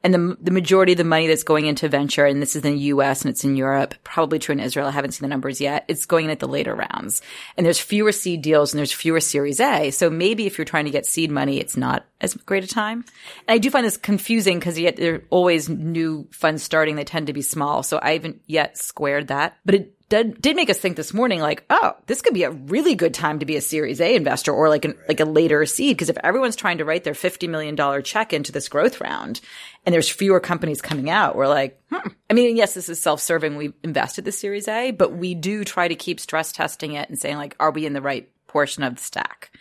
And 0.02 0.14
the, 0.14 0.36
the 0.40 0.50
majority 0.50 0.92
of 0.92 0.98
the 0.98 1.04
money 1.04 1.26
that's 1.26 1.42
going 1.42 1.66
into 1.66 1.88
venture, 1.88 2.24
and 2.24 2.40
this 2.40 2.56
is 2.56 2.64
in 2.64 2.72
the 2.72 2.78
US 2.78 3.22
and 3.22 3.30
it's 3.30 3.44
in 3.44 3.54
Europe, 3.54 3.94
probably 4.02 4.38
true 4.38 4.54
in 4.54 4.60
Israel. 4.60 4.86
I 4.86 4.92
haven't 4.92 5.12
seen 5.12 5.24
the 5.24 5.28
numbers 5.28 5.60
yet. 5.60 5.84
It's 5.88 6.06
going 6.06 6.24
in 6.24 6.30
at 6.30 6.40
the 6.40 6.48
later 6.48 6.74
rounds. 6.74 7.20
And 7.56 7.66
there's 7.66 7.78
fewer 7.78 8.12
seed 8.12 8.40
deals 8.40 8.72
and 8.72 8.78
there's 8.78 8.92
fewer 8.92 9.20
series 9.20 9.60
A. 9.60 9.90
So 9.90 10.08
maybe 10.08 10.46
if 10.46 10.56
you're 10.56 10.64
trying 10.64 10.86
to 10.86 10.90
get 10.90 11.04
seed 11.04 11.30
money, 11.30 11.60
it's 11.60 11.76
not 11.76 12.06
as 12.22 12.32
great 12.34 12.64
a 12.64 12.66
time. 12.66 13.04
And 13.46 13.54
I 13.54 13.58
do 13.58 13.70
find 13.70 13.84
this 13.84 13.98
confusing 13.98 14.58
because 14.58 14.78
yet 14.78 14.96
there 14.96 15.16
are 15.16 15.22
always 15.28 15.68
new 15.68 16.26
funds 16.32 16.62
starting. 16.62 16.96
They 16.96 17.04
tend 17.04 17.26
to 17.26 17.34
be 17.34 17.42
small. 17.42 17.82
So 17.82 17.98
I 18.02 18.12
haven't 18.12 18.40
yet 18.46 18.78
squared 18.78 19.28
that, 19.28 19.58
but 19.66 19.74
it 19.74 19.89
did, 20.10 20.42
did 20.42 20.56
make 20.56 20.68
us 20.68 20.78
think 20.78 20.96
this 20.96 21.14
morning, 21.14 21.40
like, 21.40 21.64
oh, 21.70 21.94
this 22.06 22.20
could 22.20 22.34
be 22.34 22.42
a 22.42 22.50
really 22.50 22.96
good 22.96 23.14
time 23.14 23.38
to 23.38 23.46
be 23.46 23.56
a 23.56 23.60
Series 23.60 24.00
A 24.00 24.16
investor 24.16 24.52
or 24.52 24.68
like 24.68 24.84
an, 24.84 24.96
like 25.08 25.20
a 25.20 25.24
later 25.24 25.64
seed. 25.64 25.96
Because 25.96 26.10
if 26.10 26.18
everyone's 26.18 26.56
trying 26.56 26.78
to 26.78 26.84
write 26.84 27.04
their 27.04 27.14
$50 27.14 27.48
million 27.48 28.02
check 28.02 28.32
into 28.32 28.50
this 28.50 28.68
growth 28.68 29.00
round 29.00 29.40
and 29.86 29.94
there's 29.94 30.10
fewer 30.10 30.40
companies 30.40 30.82
coming 30.82 31.08
out, 31.08 31.36
we're 31.36 31.48
like, 31.48 31.80
hmm. 31.90 32.08
I 32.28 32.34
mean, 32.34 32.56
yes, 32.56 32.74
this 32.74 32.88
is 32.88 33.00
self-serving. 33.00 33.56
We 33.56 33.72
invested 33.84 34.24
the 34.24 34.32
Series 34.32 34.66
A, 34.66 34.90
but 34.90 35.12
we 35.12 35.34
do 35.36 35.64
try 35.64 35.86
to 35.86 35.94
keep 35.94 36.18
stress 36.18 36.50
testing 36.50 36.94
it 36.94 37.08
and 37.08 37.18
saying 37.18 37.36
like, 37.36 37.54
are 37.60 37.70
we 37.70 37.86
in 37.86 37.92
the 37.92 38.02
right 38.02 38.28
portion 38.48 38.82
of 38.82 38.96
the 38.96 39.02
stack? 39.02 39.52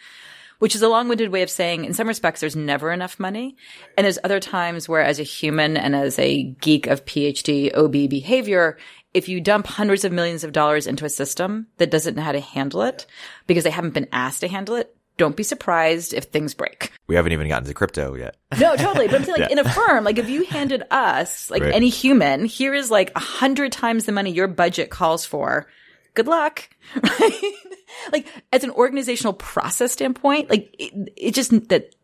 Which 0.58 0.76
is 0.76 0.82
a 0.82 0.90
long-winded 0.90 1.30
way 1.30 1.42
of 1.42 1.50
saying, 1.50 1.86
in 1.86 1.94
some 1.94 2.10
respects, 2.10 2.42
there's 2.42 2.56
never 2.56 2.92
enough 2.92 3.18
money. 3.18 3.56
And 3.98 4.04
there's 4.04 4.20
other 4.26 4.42
times 4.42 4.90
where 4.90 5.02
as 5.02 5.18
a 5.18 5.24
human 5.24 5.78
and 5.78 5.96
as 5.96 6.20
a 6.20 6.44
geek 6.44 6.86
of 6.88 7.06
PhD 7.06 7.74
OB 7.74 8.10
behavior, 8.10 8.78
if 9.14 9.28
you 9.28 9.42
dump 9.42 9.68
hundreds 9.68 10.06
of 10.06 10.12
millions 10.12 10.44
of 10.44 10.52
dollars 10.52 10.88
into 10.88 11.06
a 11.06 11.10
system 11.10 11.68
that 11.78 11.92
doesn't 11.92 12.16
know 12.16 12.22
how 12.22 12.32
to 12.32 12.40
handle 12.40 12.84
it 12.84 13.06
because 13.48 13.64
they 13.64 13.70
haven't 13.70 13.94
been 13.94 14.08
asked 14.12 14.42
to 14.42 14.48
handle 14.48 14.76
it, 14.76 14.96
don't 15.18 15.36
be 15.36 15.44
surprised 15.44 16.14
if 16.14 16.26
things 16.26 16.54
break. 16.54 16.92
We 17.08 17.16
haven't 17.16 17.34
even 17.34 17.48
gotten 17.50 17.68
to 17.68 17.74
crypto 17.74 18.16
yet. 18.16 18.38
No, 18.58 18.76
totally. 18.76 19.08
But 19.08 19.18
I'm 19.18 19.24
saying, 19.26 19.42
like, 19.42 19.52
in 19.52 19.60
a 19.60 19.70
firm, 19.70 20.04
like, 20.06 20.18
if 20.18 20.30
you 20.30 20.46
handed 20.46 20.84
us, 20.92 21.52
like, 21.52 21.62
Right. 21.62 21.74
any 21.74 21.90
human, 21.90 22.46
here 22.46 22.74
is 22.74 22.90
like 22.90 23.12
a 23.16 23.20
hundred 23.20 23.72
times 23.72 24.06
the 24.06 24.12
money 24.12 24.32
your 24.32 24.48
budget 24.48 24.90
calls 24.90 25.26
for. 25.26 25.68
Good 26.14 26.28
luck. 26.28 26.70
Right? 27.04 27.54
like, 28.14 28.28
as 28.54 28.64
an 28.64 28.72
organizational 28.72 29.34
process 29.34 29.92
standpoint, 29.92 30.50
like, 30.50 30.74
it, 30.80 31.14
it 31.18 31.34
just 31.34 31.52
that, 31.70 31.96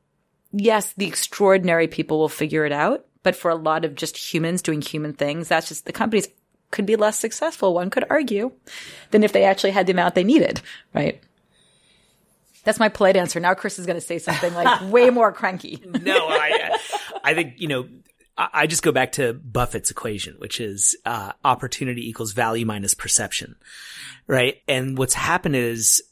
yes, 0.52 0.94
the 0.98 1.08
extraordinary 1.08 1.88
people 1.88 2.20
will 2.20 2.30
figure 2.30 2.66
it 2.66 2.72
out. 2.74 3.06
But 3.24 3.36
for 3.36 3.50
a 3.50 3.56
lot 3.56 3.86
of 3.86 3.96
just 3.96 4.18
humans 4.18 4.62
doing 4.62 4.82
human 4.82 5.14
things, 5.14 5.48
that's 5.48 5.68
just 5.70 5.86
the 5.86 5.94
companies 5.94 6.28
could 6.76 6.86
be 6.86 6.96
less 6.96 7.18
successful, 7.18 7.74
one 7.74 7.90
could 7.90 8.06
argue, 8.10 8.52
than 9.12 9.24
if 9.24 9.34
they 9.34 9.44
actually 9.44 9.72
had 9.72 9.88
the 9.88 9.94
amount 9.94 10.14
they 10.14 10.24
needed. 10.24 10.62
Right. 10.94 11.24
That's 12.64 12.80
my 12.80 12.90
polite 12.90 13.16
answer. 13.16 13.40
Now 13.40 13.54
Chris 13.54 13.80
is 13.80 13.86
going 13.86 14.00
to 14.00 14.06
say 14.06 14.20
something 14.20 14.54
like 14.54 14.82
way 14.92 15.10
more 15.10 15.32
cranky. 15.32 15.82
no, 15.86 16.28
I, 16.28 16.78
I 17.24 17.34
think, 17.34 17.56
you 17.58 17.68
know, 17.68 17.88
I 18.38 18.68
just 18.68 18.84
go 18.84 18.92
back 18.92 19.14
to 19.14 19.34
Buffett's 19.34 19.92
equation, 19.92 20.36
which 20.40 20.60
is, 20.60 20.96
uh, 21.06 21.32
opportunity 21.46 22.10
equals 22.10 22.34
value 22.34 22.66
minus 22.66 22.94
perception. 22.94 23.56
Right. 24.28 24.58
And 24.68 24.98
what's 24.98 25.14
happened 25.14 25.56
is, 25.56 26.04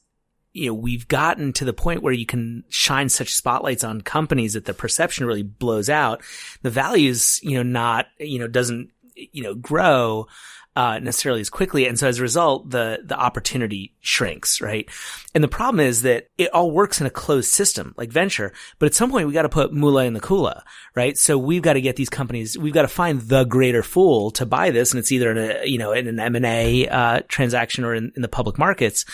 you 0.54 0.68
know, 0.68 0.74
we've 0.74 1.08
gotten 1.08 1.52
to 1.54 1.66
the 1.66 1.74
point 1.74 2.04
where 2.04 2.14
you 2.14 2.28
can 2.28 2.64
shine 2.70 3.10
such 3.10 3.34
spotlights 3.34 3.84
on 3.84 4.02
companies 4.02 4.54
that 4.54 4.66
the 4.66 4.74
perception 4.74 5.26
really 5.26 5.44
blows 5.44 5.90
out. 5.90 6.22
The 6.62 6.70
values, 6.70 7.40
you 7.44 7.58
know, 7.58 7.64
not, 7.64 8.06
you 8.20 8.38
know, 8.38 8.48
doesn't, 8.48 8.92
you 9.16 9.44
know, 9.44 9.56
grow. 9.56 10.28
uh, 10.76 10.98
necessarily 11.00 11.42
as 11.42 11.50
quickly. 11.50 11.86
And 11.88 12.00
so 12.00 12.08
as 12.08 12.18
a 12.18 12.24
result, 12.24 12.70
the, 12.72 13.00
the 13.04 13.16
opportunity 13.16 13.94
shrinks, 14.02 14.60
right? 14.60 14.90
And 15.36 15.44
the 15.44 15.48
problem 15.48 15.80
is 15.80 16.02
that 16.02 16.30
it 16.38 16.52
all 16.52 16.72
works 16.72 17.00
in 17.00 17.06
a 17.06 17.12
closed 17.12 17.52
system 17.52 17.94
like 17.96 18.12
venture, 18.12 18.54
but 18.80 18.88
at 18.88 18.96
some 18.96 19.12
point 19.12 19.28
we 19.28 19.34
got 19.34 19.44
to 19.44 19.50
put 19.50 19.72
moolah 19.72 20.06
in 20.06 20.14
the 20.14 20.20
kula, 20.20 20.64
right? 20.96 21.16
So 21.18 21.38
we've 21.38 21.62
got 21.62 21.74
to 21.74 21.82
get 21.82 21.96
these 21.96 22.10
companies, 22.10 22.58
we've 22.58 22.74
got 22.74 22.84
to 22.84 22.88
find 22.88 23.22
the 23.22 23.44
greater 23.44 23.84
fool 23.84 24.32
to 24.32 24.46
buy 24.48 24.72
this. 24.72 24.92
And 24.92 25.00
it's 25.00 25.12
either 25.12 25.32
in 25.32 25.38
a, 25.38 25.66
you 25.66 25.78
know, 25.78 25.92
in 25.92 26.08
an 26.08 26.20
M&A, 26.20 26.88
uh, 26.88 27.22
transaction 27.28 27.84
or 27.84 27.94
in, 27.94 28.12
in 28.16 28.24
the 28.24 28.28
public 28.28 28.58
markets. 28.58 29.06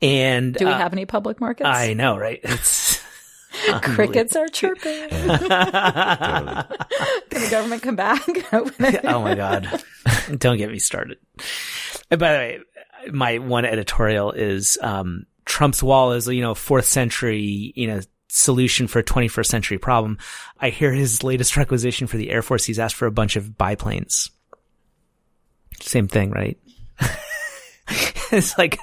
And 0.00 0.54
Do 0.54 0.64
we 0.64 0.72
uh, 0.72 0.78
have 0.78 0.94
any 0.94 1.04
public 1.04 1.40
markets? 1.40 1.68
I 1.68 1.92
know, 1.92 2.16
right? 2.16 2.40
It's 2.52 3.02
Crickets 3.82 4.36
are 4.36 4.48
chirping. 4.48 5.08
Can 5.08 5.28
the 7.30 7.48
government 7.50 7.82
come 7.82 7.96
back? 7.96 8.22
oh 8.52 9.22
my 9.22 9.34
god! 9.34 9.82
Don't 10.36 10.58
get 10.58 10.70
me 10.70 10.78
started. 10.78 11.18
And 12.10 12.20
by 12.20 12.32
the 12.32 12.38
way, 12.38 12.60
my 13.10 13.38
one 13.38 13.64
editorial 13.64 14.32
is 14.32 14.78
um, 14.80 15.26
Trump's 15.44 15.82
wall 15.82 16.12
is 16.12 16.28
you 16.28 16.40
know 16.40 16.54
fourth 16.54 16.86
century 16.86 17.72
you 17.74 17.86
know 17.86 18.00
solution 18.28 18.86
for 18.86 19.00
a 19.00 19.04
21st 19.04 19.46
century 19.46 19.78
problem. 19.78 20.18
I 20.58 20.70
hear 20.70 20.92
his 20.92 21.22
latest 21.22 21.56
requisition 21.56 22.06
for 22.06 22.16
the 22.16 22.30
Air 22.30 22.42
Force. 22.42 22.64
He's 22.64 22.78
asked 22.78 22.94
for 22.94 23.06
a 23.06 23.12
bunch 23.12 23.36
of 23.36 23.58
biplanes. 23.58 24.30
Same 25.80 26.08
thing, 26.08 26.30
right? 26.30 26.58
it's 28.36 28.56
like 28.56 28.78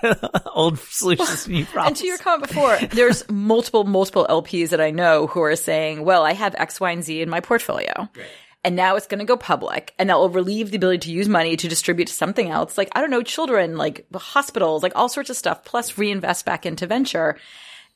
old 0.54 0.80
solutions 0.80 1.45
to 1.45 1.52
new 1.52 1.66
problems. 1.66 1.88
And 1.88 1.95
to 1.97 2.08
your 2.08 2.18
comment 2.18 2.47
before, 2.47 2.78
there's 2.91 3.28
multiple, 3.30 3.84
multiple 3.84 4.28
LPs 4.30 4.70
that 4.70 4.80
I 4.80 4.91
know 4.91 5.28
who 5.28 5.41
are 5.41 5.56
saying, 5.56 6.04
well, 6.06 6.24
I 6.24 6.34
have 6.34 6.56
X, 6.56 6.80
Y, 6.80 6.91
and 6.91 7.04
Z 7.04 7.22
in 7.22 7.30
my 7.30 7.39
portfolio. 7.39 8.08
And 8.64 8.76
now 8.76 8.95
it's 8.95 9.08
going 9.08 9.20
to 9.20 9.26
go 9.26 9.38
public 9.38 9.93
and 9.97 10.10
that 10.10 10.18
will 10.18 10.30
relieve 10.30 10.70
the 10.70 10.78
ability 10.78 11.08
to 11.08 11.12
use 11.12 11.28
money 11.30 11.56
to 11.56 11.68
distribute 11.68 12.08
to 12.08 12.14
something 12.14 12.50
else. 12.50 12.78
Like, 12.78 12.89
I 12.93 13.02
don't 13.02 13.10
know, 13.10 13.24
children, 13.24 13.78
like 13.78 14.06
hospitals, 14.14 14.84
like 14.84 14.91
all 14.95 15.10
sorts 15.10 15.30
of 15.30 15.38
stuff, 15.38 15.64
plus 15.64 15.97
reinvest 15.97 16.45
back 16.45 16.66
into 16.66 16.86
venture. 16.86 17.38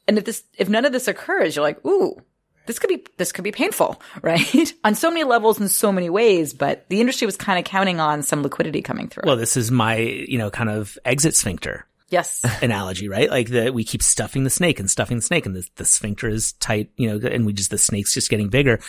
And 0.08 0.18
if 0.18 0.26
this, 0.26 0.44
if 0.58 0.70
none 0.70 0.86
of 0.86 0.92
this 0.92 1.08
occurs, 1.08 1.56
you're 1.56 1.64
like, 1.64 1.86
ooh, 1.86 2.18
this 2.66 2.80
could 2.80 2.88
be, 2.88 3.04
this 3.18 3.32
could 3.32 3.44
be 3.44 3.52
painful, 3.52 4.02
right? 4.22 4.74
on 4.84 4.96
so 4.96 5.10
many 5.10 5.24
levels 5.24 5.60
in 5.60 5.68
so 5.68 5.92
many 5.92 6.10
ways, 6.10 6.54
but 6.54 6.88
the 6.90 7.02
industry 7.02 7.26
was 7.26 7.38
kind 7.38 7.60
of 7.60 7.66
counting 7.66 8.00
on 8.00 8.24
some 8.24 8.44
liquidity 8.44 8.82
coming 8.82 9.08
through. 9.08 9.24
well, 9.26 9.36
this 9.36 9.58
is 9.58 9.72
my, 9.72 9.98
you 9.98 10.38
know, 10.38 10.50
kind 10.50 10.70
of 10.70 10.98
exit 11.06 11.36
sphincter. 11.36 11.86
yes. 12.10 12.42
analogy, 12.62 13.10
right? 13.10 13.30
Like 13.30 13.50
that 13.50 13.74
we 13.74 13.84
keep 13.84 14.04
stuffing 14.04 14.44
the 14.44 14.50
snake 14.50 14.80
and 14.80 14.90
stuffing 14.90 15.18
the 15.18 15.24
snake 15.24 15.46
and 15.46 15.56
the, 15.56 15.68
the 15.76 15.86
sphincter 15.86 16.30
is 16.30 16.54
tight, 16.54 16.92
you 16.96 17.08
know, 17.10 17.28
and 17.28 17.46
we 17.46 17.54
just, 17.54 17.72
the 17.72 17.78
snake's 17.78 18.14
just 18.14 18.30
getting 18.30 18.50
bigger 18.50 18.80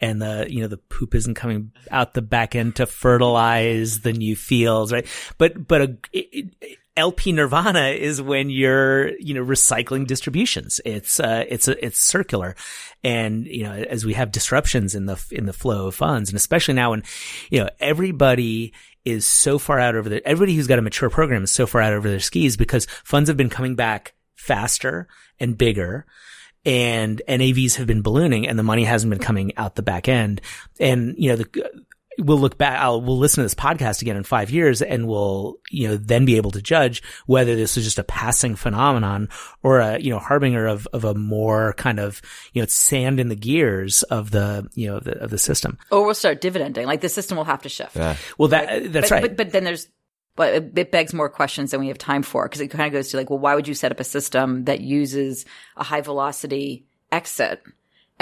and 0.00 0.20
the, 0.20 0.46
you 0.48 0.60
know, 0.60 0.68
the 0.68 0.78
poop 0.78 1.14
isn't 1.14 1.34
coming 1.34 1.70
out 1.90 2.14
the 2.14 2.22
back 2.22 2.56
end 2.56 2.76
to 2.76 2.86
fertilize 2.86 4.00
the 4.00 4.12
new 4.12 4.34
fields, 4.34 4.92
right? 4.92 5.06
But, 5.38 5.66
but 5.66 5.80
a, 5.80 5.96
it, 6.12 6.54
it, 6.60 6.78
LP 6.96 7.32
nirvana 7.32 7.88
is 7.88 8.20
when 8.20 8.50
you're, 8.50 9.16
you 9.18 9.34
know, 9.34 9.44
recycling 9.44 10.06
distributions. 10.06 10.80
It's, 10.84 11.18
uh, 11.18 11.44
it's, 11.48 11.68
it's 11.68 11.98
circular. 11.98 12.54
And, 13.02 13.46
you 13.46 13.64
know, 13.64 13.72
as 13.72 14.04
we 14.04 14.14
have 14.14 14.30
disruptions 14.30 14.94
in 14.94 15.06
the, 15.06 15.22
in 15.30 15.46
the 15.46 15.52
flow 15.52 15.88
of 15.88 15.94
funds 15.94 16.28
and 16.28 16.36
especially 16.36 16.74
now 16.74 16.90
when, 16.90 17.02
you 17.50 17.60
know, 17.60 17.70
everybody 17.80 18.74
is 19.04 19.26
so 19.26 19.58
far 19.58 19.78
out 19.78 19.94
over 19.94 20.08
the, 20.08 20.26
everybody 20.26 20.54
who's 20.54 20.66
got 20.66 20.78
a 20.78 20.82
mature 20.82 21.10
program 21.10 21.44
is 21.44 21.50
so 21.50 21.66
far 21.66 21.80
out 21.80 21.92
over 21.92 22.08
their 22.08 22.20
skis 22.20 22.56
because 22.56 22.86
funds 23.04 23.28
have 23.28 23.36
been 23.36 23.50
coming 23.50 23.74
back 23.74 24.14
faster 24.36 25.08
and 25.40 25.56
bigger 25.56 26.06
and 26.64 27.22
NAVs 27.26 27.76
have 27.76 27.86
been 27.86 28.02
ballooning 28.02 28.46
and 28.46 28.58
the 28.58 28.62
money 28.62 28.84
hasn't 28.84 29.10
been 29.10 29.18
coming 29.18 29.56
out 29.56 29.74
the 29.74 29.82
back 29.82 30.08
end. 30.08 30.40
And, 30.78 31.14
you 31.16 31.30
know, 31.30 31.36
the, 31.36 31.84
we'll 32.18 32.38
look 32.38 32.58
back, 32.58 32.80
I'll, 32.80 33.00
we'll 33.00 33.18
listen 33.18 33.42
to 33.42 33.44
this 33.44 33.54
podcast 33.54 34.02
again 34.02 34.16
in 34.16 34.22
five 34.24 34.50
years 34.50 34.82
and 34.82 35.06
we'll, 35.08 35.58
you 35.70 35.88
know, 35.88 35.96
then 35.96 36.24
be 36.24 36.36
able 36.36 36.50
to 36.52 36.62
judge 36.62 37.02
whether 37.26 37.56
this 37.56 37.76
was 37.76 37.84
just 37.84 37.98
a 37.98 38.04
passing 38.04 38.54
phenomenon 38.56 39.28
or 39.62 39.78
a, 39.80 39.98
you 39.98 40.10
know, 40.10 40.18
harbinger 40.18 40.66
of, 40.66 40.86
of 40.92 41.04
a 41.04 41.14
more 41.14 41.72
kind 41.74 41.98
of, 41.98 42.20
you 42.52 42.62
know, 42.62 42.66
sand 42.66 43.18
in 43.20 43.28
the 43.28 43.36
gears 43.36 44.02
of 44.04 44.30
the, 44.30 44.68
you 44.74 44.88
know, 44.88 44.96
of 44.96 45.04
the, 45.04 45.18
of 45.22 45.30
the 45.30 45.38
system. 45.38 45.78
Or 45.90 46.04
we'll 46.04 46.14
start 46.14 46.40
dividending. 46.40 46.86
Like 46.86 47.00
the 47.00 47.08
system 47.08 47.36
will 47.36 47.44
have 47.44 47.62
to 47.62 47.68
shift. 47.68 47.96
Yeah. 47.96 48.16
Well, 48.38 48.48
that, 48.48 48.92
that's 48.92 49.08
but, 49.08 49.14
right. 49.14 49.22
But, 49.22 49.36
but 49.36 49.50
then 49.52 49.64
there's, 49.64 49.88
but 50.36 50.54
it- 50.54 50.78
it 50.78 50.90
begs 50.90 51.12
more 51.12 51.28
questions 51.28 51.70
than 51.70 51.80
we 51.80 51.88
have 51.88 51.98
time 51.98 52.22
for 52.22 52.44
because 52.44 52.60
it 52.60 52.68
kind 52.68 52.86
of 52.86 52.92
goes 52.92 53.10
to 53.10 53.16
like, 53.16 53.30
well, 53.30 53.38
why 53.38 53.54
would 53.54 53.68
you 53.68 53.74
set 53.74 53.92
up 53.92 54.00
a 54.00 54.04
system 54.04 54.64
that 54.64 54.80
uses 54.80 55.44
a 55.76 55.84
high 55.84 56.00
velocity 56.00 56.86
exit 57.10 57.62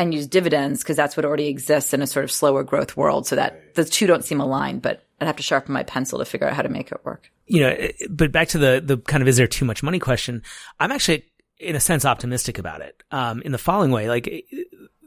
and 0.00 0.14
use 0.14 0.26
dividends 0.26 0.82
because 0.82 0.96
that's 0.96 1.14
what 1.16 1.26
already 1.26 1.48
exists 1.48 1.92
in 1.92 2.00
a 2.00 2.06
sort 2.06 2.24
of 2.24 2.32
slower 2.32 2.64
growth 2.64 2.96
world. 2.96 3.26
So 3.26 3.36
that 3.36 3.74
the 3.74 3.84
two 3.84 4.06
don't 4.06 4.24
seem 4.24 4.40
aligned, 4.40 4.80
but 4.80 5.04
I'd 5.20 5.26
have 5.26 5.36
to 5.36 5.42
sharpen 5.42 5.74
my 5.74 5.82
pencil 5.82 6.18
to 6.18 6.24
figure 6.24 6.48
out 6.48 6.54
how 6.54 6.62
to 6.62 6.70
make 6.70 6.90
it 6.90 7.04
work. 7.04 7.30
you 7.46 7.60
know, 7.60 7.68
eh, 7.68 7.92
eh, 8.00 8.06
but 8.08 8.32
back 8.32 8.48
to 8.48 8.58
the, 8.58 8.82
the 8.82 8.96
kind 8.96 9.22
of 9.22 9.28
is 9.28 9.36
there 9.36 9.46
too 9.46 9.66
much 9.66 9.82
money 9.82 9.98
question. 9.98 10.42
I'm 10.78 10.90
actually, 10.90 11.24
in 11.58 11.76
a 11.76 11.80
sense, 11.80 12.06
optimistic 12.06 12.58
about 12.58 12.80
it. 12.80 13.02
Um, 13.10 13.42
in 13.42 13.52
the 13.52 13.58
following 13.58 13.90
way, 13.90 14.08
like 14.08 14.26
eh, 14.26 14.40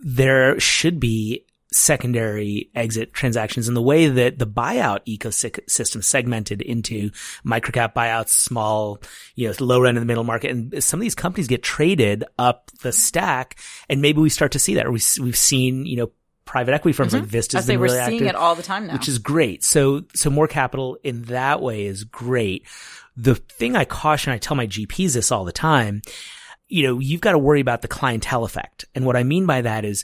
there 0.03 0.59
should 0.59 0.99
be 0.99 1.43
secondary 1.73 2.69
exit 2.75 3.13
transactions 3.13 3.67
and 3.67 3.75
the 3.75 3.81
way 3.81 4.07
that 4.07 4.39
the 4.39 4.47
buyout 4.47 4.99
ecosystem 5.05 6.03
segmented 6.03 6.61
into 6.61 7.09
microcap 7.45 7.93
buyouts, 7.93 8.29
small, 8.29 9.01
you 9.35 9.47
know, 9.47 9.55
low 9.59 9.83
end 9.83 9.97
in 9.97 10.01
the 10.01 10.05
middle 10.05 10.23
market. 10.23 10.51
And 10.51 10.83
some 10.83 10.99
of 10.99 11.01
these 11.01 11.15
companies 11.15 11.47
get 11.47 11.63
traded 11.63 12.23
up 12.37 12.71
the 12.81 12.91
stack 12.91 13.57
and 13.89 14.01
maybe 14.01 14.21
we 14.21 14.29
start 14.29 14.51
to 14.53 14.59
see 14.59 14.75
that. 14.75 14.85
Or 14.85 14.91
we, 14.91 15.01
we've 15.19 15.37
seen, 15.37 15.85
you 15.85 15.97
know, 15.97 16.11
private 16.45 16.73
equity 16.73 16.93
firms 16.93 17.13
like 17.13 17.23
mm-hmm. 17.23 17.31
Vista's 17.31 17.65
say 17.65 17.73
been 17.73 17.79
we're 17.79 17.85
really 17.85 18.05
seeing 18.05 18.15
active 18.15 18.27
it 18.27 18.35
all 18.35 18.55
the 18.55 18.63
time 18.63 18.87
now. 18.87 18.93
which 18.93 19.07
is 19.07 19.17
great. 19.17 19.63
So, 19.63 20.03
so 20.13 20.29
more 20.29 20.47
capital 20.47 20.97
in 21.03 21.23
that 21.23 21.61
way 21.61 21.85
is 21.85 22.03
great. 22.03 22.67
The 23.15 23.35
thing 23.35 23.75
I 23.75 23.85
caution, 23.85 24.33
I 24.33 24.37
tell 24.37 24.55
my 24.55 24.67
GPs 24.67 25.13
this 25.13 25.31
all 25.31 25.45
the 25.45 25.51
time, 25.51 26.01
you 26.67 26.83
know, 26.83 26.99
you've 26.99 27.21
got 27.21 27.31
to 27.33 27.37
worry 27.37 27.61
about 27.61 27.81
the 27.81 27.87
clientele 27.87 28.43
effect. 28.43 28.85
And 28.95 29.05
what 29.05 29.15
I 29.15 29.23
mean 29.23 29.45
by 29.45 29.61
that 29.61 29.85
is 29.85 30.03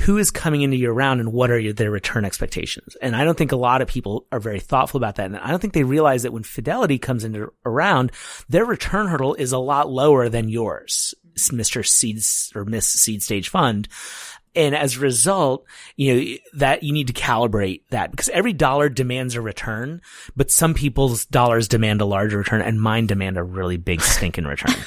who 0.00 0.18
is 0.18 0.30
coming 0.30 0.62
into 0.62 0.76
your 0.76 0.94
round 0.94 1.20
and 1.20 1.32
what 1.32 1.50
are 1.50 1.72
their 1.72 1.90
return 1.90 2.24
expectations? 2.24 2.96
And 3.02 3.14
I 3.14 3.24
don't 3.24 3.36
think 3.36 3.52
a 3.52 3.56
lot 3.56 3.82
of 3.82 3.88
people 3.88 4.26
are 4.32 4.40
very 4.40 4.60
thoughtful 4.60 4.98
about 4.98 5.16
that. 5.16 5.26
And 5.26 5.36
I 5.36 5.50
don't 5.50 5.60
think 5.60 5.74
they 5.74 5.84
realize 5.84 6.22
that 6.22 6.32
when 6.32 6.42
Fidelity 6.42 6.98
comes 6.98 7.24
into 7.24 7.52
around, 7.64 8.12
their 8.48 8.64
return 8.64 9.08
hurdle 9.08 9.34
is 9.34 9.52
a 9.52 9.58
lot 9.58 9.90
lower 9.90 10.28
than 10.28 10.48
yours, 10.48 11.14
Mr. 11.36 11.86
Seeds 11.86 12.50
or 12.54 12.64
Miss 12.64 12.86
Seed 12.86 13.22
Stage 13.22 13.48
Fund. 13.48 13.88
And 14.54 14.74
as 14.74 14.96
a 14.96 15.00
result, 15.00 15.64
you 15.96 16.14
know, 16.14 16.36
that 16.54 16.82
you 16.82 16.92
need 16.92 17.06
to 17.06 17.12
calibrate 17.12 17.82
that 17.90 18.10
because 18.10 18.28
every 18.30 18.52
dollar 18.52 18.88
demands 18.88 19.36
a 19.36 19.40
return, 19.40 20.00
but 20.34 20.50
some 20.50 20.74
people's 20.74 21.26
dollars 21.26 21.68
demand 21.68 22.00
a 22.00 22.04
larger 22.04 22.38
return 22.38 22.62
and 22.62 22.80
mine 22.80 23.06
demand 23.06 23.36
a 23.36 23.44
really 23.44 23.76
big 23.76 24.00
stinking 24.00 24.44
return. 24.44 24.74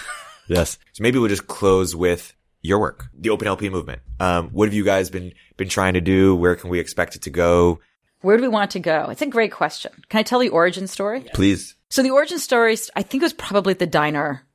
Yes. 0.48 0.78
So 0.92 1.02
maybe 1.02 1.20
we'll 1.20 1.30
just 1.30 1.48
close 1.48 1.96
with 1.96 2.36
your 2.64 2.80
work, 2.80 3.10
the 3.14 3.30
Open 3.30 3.48
LP 3.48 3.70
movement. 3.70 4.02
Um, 4.20 4.50
what 4.50 4.68
have 4.68 4.74
you 4.74 4.84
guys 4.84 5.12
been 5.12 5.34
been 5.58 5.70
trying 5.70 5.94
to 5.94 6.02
do? 6.02 6.36
Where 6.36 6.56
can 6.56 6.72
we 6.72 6.80
expect 6.80 7.16
it 7.16 7.22
to 7.24 7.30
go? 7.30 7.80
Where 8.22 8.38
do 8.38 8.44
we 8.44 8.50
want 8.50 8.72
to 8.72 8.80
go? 8.80 9.08
It's 9.12 9.22
a 9.22 9.28
great 9.28 9.52
question. 9.52 9.92
Can 10.10 10.20
I 10.20 10.24
tell 10.24 10.40
the 10.40 10.50
origin 10.50 10.88
story? 10.88 11.26
Please. 11.34 11.76
So 11.90 12.02
the 12.02 12.12
origin 12.12 12.40
story, 12.40 12.76
I 12.96 13.04
think 13.04 13.22
it 13.22 13.26
was 13.26 13.34
probably 13.34 13.72
at 13.72 13.80
the 13.80 13.86
diner 13.86 14.48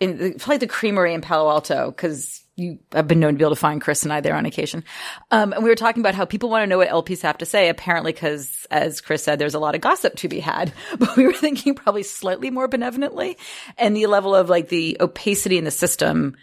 in 0.00 0.18
the, 0.18 0.32
probably 0.32 0.56
the 0.56 0.66
creamery 0.66 1.14
in 1.14 1.20
Palo 1.20 1.48
Alto 1.48 1.90
because 1.90 2.42
you 2.56 2.78
have 2.92 3.06
been 3.06 3.20
known 3.20 3.34
to 3.34 3.38
be 3.38 3.44
able 3.44 3.54
to 3.54 3.60
find 3.60 3.80
Chris 3.80 4.02
and 4.02 4.12
I 4.12 4.20
there 4.20 4.34
on 4.34 4.46
occasion. 4.46 4.82
Um, 5.30 5.52
and 5.52 5.62
we 5.62 5.70
were 5.70 5.76
talking 5.76 6.00
about 6.00 6.14
how 6.14 6.24
people 6.24 6.50
want 6.50 6.62
to 6.62 6.66
know 6.66 6.78
what 6.78 6.88
LPs 6.88 7.22
have 7.22 7.38
to 7.38 7.46
say, 7.46 7.68
apparently 7.68 8.12
because 8.12 8.66
as 8.70 9.00
Chris 9.00 9.22
said, 9.22 9.38
there's 9.38 9.54
a 9.54 9.60
lot 9.60 9.74
of 9.74 9.80
gossip 9.80 10.16
to 10.16 10.28
be 10.28 10.40
had, 10.40 10.72
but 10.98 11.16
we 11.16 11.26
were 11.26 11.32
thinking 11.32 11.74
probably 11.74 12.02
slightly 12.02 12.50
more 12.50 12.66
benevolently 12.66 13.38
and 13.78 13.96
the 13.96 14.06
level 14.06 14.34
of 14.34 14.50
like 14.50 14.68
the 14.68 14.96
opacity 15.00 15.56
in 15.56 15.64
the 15.64 15.70
system. 15.70 16.36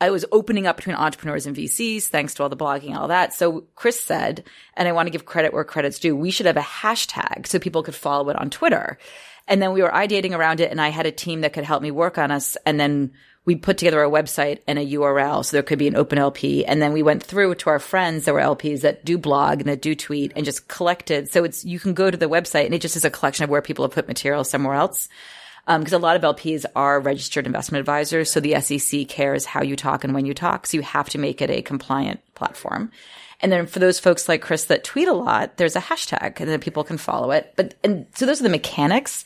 I 0.00 0.10
was 0.10 0.26
opening 0.30 0.66
up 0.66 0.76
between 0.76 0.94
entrepreneurs 0.94 1.46
and 1.46 1.56
VCs 1.56 2.04
thanks 2.04 2.34
to 2.34 2.42
all 2.42 2.48
the 2.48 2.56
blogging 2.56 2.88
and 2.88 2.98
all 2.98 3.08
that. 3.08 3.32
So 3.32 3.64
Chris 3.74 3.98
said, 3.98 4.44
and 4.74 4.86
I 4.86 4.92
want 4.92 5.06
to 5.06 5.10
give 5.10 5.24
credit 5.24 5.54
where 5.54 5.64
credit's 5.64 5.98
due, 5.98 6.14
we 6.14 6.30
should 6.30 6.46
have 6.46 6.58
a 6.58 6.60
hashtag 6.60 7.46
so 7.46 7.58
people 7.58 7.82
could 7.82 7.94
follow 7.94 8.28
it 8.28 8.36
on 8.36 8.50
Twitter. 8.50 8.98
And 9.48 9.62
then 9.62 9.72
we 9.72 9.80
were 9.80 9.90
ideating 9.90 10.36
around 10.36 10.60
it 10.60 10.70
and 10.70 10.80
I 10.80 10.88
had 10.88 11.06
a 11.06 11.12
team 11.12 11.40
that 11.42 11.52
could 11.52 11.64
help 11.64 11.82
me 11.82 11.90
work 11.90 12.18
on 12.18 12.30
us. 12.30 12.56
And 12.66 12.78
then 12.78 13.12
we 13.46 13.54
put 13.54 13.78
together 13.78 14.02
a 14.02 14.10
website 14.10 14.58
and 14.66 14.78
a 14.78 14.84
URL. 14.84 15.44
So 15.44 15.56
there 15.56 15.62
could 15.62 15.78
be 15.78 15.88
an 15.88 15.96
open 15.96 16.18
LP. 16.18 16.66
And 16.66 16.82
then 16.82 16.92
we 16.92 17.02
went 17.02 17.22
through 17.22 17.54
to 17.54 17.70
our 17.70 17.78
friends 17.78 18.24
that 18.24 18.34
were 18.34 18.40
LPs 18.40 18.80
that 18.82 19.04
do 19.04 19.16
blog 19.16 19.60
and 19.60 19.68
that 19.68 19.80
do 19.80 19.94
tweet 19.94 20.32
and 20.36 20.44
just 20.44 20.68
collected. 20.68 21.30
So 21.30 21.44
it's, 21.44 21.64
you 21.64 21.78
can 21.78 21.94
go 21.94 22.10
to 22.10 22.16
the 22.16 22.28
website 22.28 22.66
and 22.66 22.74
it 22.74 22.82
just 22.82 22.96
is 22.96 23.04
a 23.04 23.10
collection 23.10 23.44
of 23.44 23.50
where 23.50 23.62
people 23.62 23.84
have 23.84 23.92
put 23.92 24.08
material 24.08 24.44
somewhere 24.44 24.74
else. 24.74 25.08
Um, 25.68 25.82
cause 25.82 25.92
a 25.92 25.98
lot 25.98 26.16
of 26.16 26.22
LPs 26.22 26.64
are 26.76 27.00
registered 27.00 27.46
investment 27.46 27.80
advisors. 27.80 28.30
So 28.30 28.40
the 28.40 28.60
SEC 28.60 29.08
cares 29.08 29.44
how 29.44 29.62
you 29.62 29.74
talk 29.74 30.04
and 30.04 30.14
when 30.14 30.24
you 30.24 30.32
talk. 30.32 30.66
So 30.66 30.76
you 30.76 30.82
have 30.82 31.08
to 31.10 31.18
make 31.18 31.42
it 31.42 31.50
a 31.50 31.62
compliant 31.62 32.20
platform. 32.34 32.92
And 33.40 33.52
then 33.52 33.66
for 33.66 33.80
those 33.80 33.98
folks 33.98 34.28
like 34.28 34.42
Chris 34.42 34.64
that 34.64 34.84
tweet 34.84 35.08
a 35.08 35.12
lot, 35.12 35.56
there's 35.56 35.76
a 35.76 35.80
hashtag 35.80 36.40
and 36.40 36.48
then 36.48 36.60
people 36.60 36.84
can 36.84 36.98
follow 36.98 37.32
it. 37.32 37.52
But, 37.56 37.74
and 37.84 38.06
so 38.14 38.26
those 38.26 38.40
are 38.40 38.44
the 38.44 38.48
mechanics. 38.48 39.24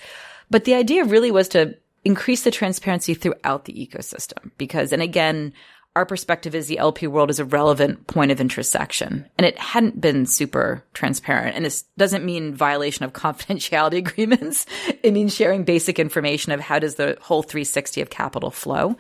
But 0.51 0.65
the 0.65 0.75
idea 0.75 1.05
really 1.05 1.31
was 1.31 1.49
to 1.49 1.77
increase 2.05 2.43
the 2.43 2.51
transparency 2.51 3.15
throughout 3.15 3.67
the 3.67 3.75
ecosystem 3.75 4.51
because, 4.59 4.93
and 4.93 5.03
again, 5.03 5.53
our 5.97 6.07
perspective 6.07 6.55
is 6.55 6.69
the 6.69 6.79
LP 6.79 7.07
world 7.07 7.31
is 7.31 7.41
a 7.41 7.45
relevant 7.45 8.07
point 8.07 8.31
of 8.31 8.41
intersection. 8.41 9.29
And 9.37 9.45
it 9.45 9.59
hadn't 9.59 10.01
been 10.01 10.25
super 10.25 10.85
transparent. 10.95 11.57
And 11.57 11.65
this 11.65 11.83
doesn't 11.99 12.25
mean 12.25 12.55
violation 12.55 13.05
of 13.05 13.13
confidentiality 13.15 13.99
agreements. 13.99 14.67
It 15.03 15.13
means 15.13 15.35
sharing 15.35 15.65
basic 15.65 15.99
information 15.99 16.53
of 16.53 16.61
how 16.61 16.79
does 16.79 16.95
the 16.95 17.19
whole 17.21 17.43
360 17.43 18.01
of 18.01 18.11
capital 18.11 18.51
flow. 18.51 18.97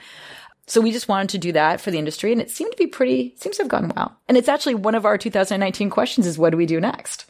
So 0.67 0.81
we 0.81 0.93
just 0.93 1.09
wanted 1.09 1.31
to 1.31 1.39
do 1.39 1.53
that 1.53 1.81
for 1.81 1.91
the 1.91 1.99
industry 1.99 2.31
and 2.33 2.41
it 2.41 2.51
seemed 2.51 2.71
to 2.71 2.77
be 2.77 2.87
pretty, 2.87 3.35
seems 3.37 3.57
to 3.57 3.65
have 3.65 3.71
gone 3.71 3.93
well. 3.97 4.17
And 4.29 4.37
it's 4.37 4.49
actually 4.49 4.77
one 4.77 4.95
of 4.95 5.05
our 5.05 5.19
2019 5.19 5.91
questions 5.91 6.27
is 6.27 6.39
what 6.39 6.51
do 6.51 6.57
we 6.57 6.67
do 6.67 6.81
next? 6.81 7.27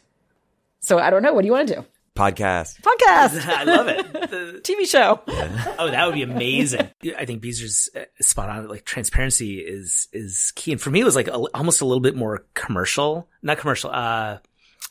So 0.79 0.99
I 0.99 1.09
don't 1.09 1.23
know. 1.23 1.33
What 1.33 1.41
do 1.41 1.47
you 1.47 1.53
want 1.53 1.67
to 1.67 1.75
do? 1.75 1.85
Podcast. 2.15 2.81
Podcast. 2.81 3.45
I 3.47 3.63
love 3.63 3.87
it. 3.87 4.07
The- 4.31 4.61
TV 4.63 4.87
show. 4.87 5.21
oh, 5.27 5.91
that 5.91 6.05
would 6.05 6.15
be 6.15 6.21
amazing. 6.21 6.89
I 7.17 7.25
think 7.25 7.41
Beezer's 7.41 7.89
uh, 7.95 8.05
spot 8.21 8.49
on. 8.49 8.67
Like 8.67 8.85
transparency 8.85 9.57
is 9.59 10.07
is 10.13 10.53
key, 10.55 10.71
and 10.71 10.79
for 10.79 10.89
me, 10.89 11.01
it 11.01 11.03
was 11.03 11.15
like 11.15 11.27
a, 11.27 11.33
almost 11.53 11.81
a 11.81 11.85
little 11.85 11.99
bit 11.99 12.15
more 12.15 12.45
commercial, 12.53 13.27
not 13.41 13.57
commercial. 13.57 13.89
Uh, 13.91 14.37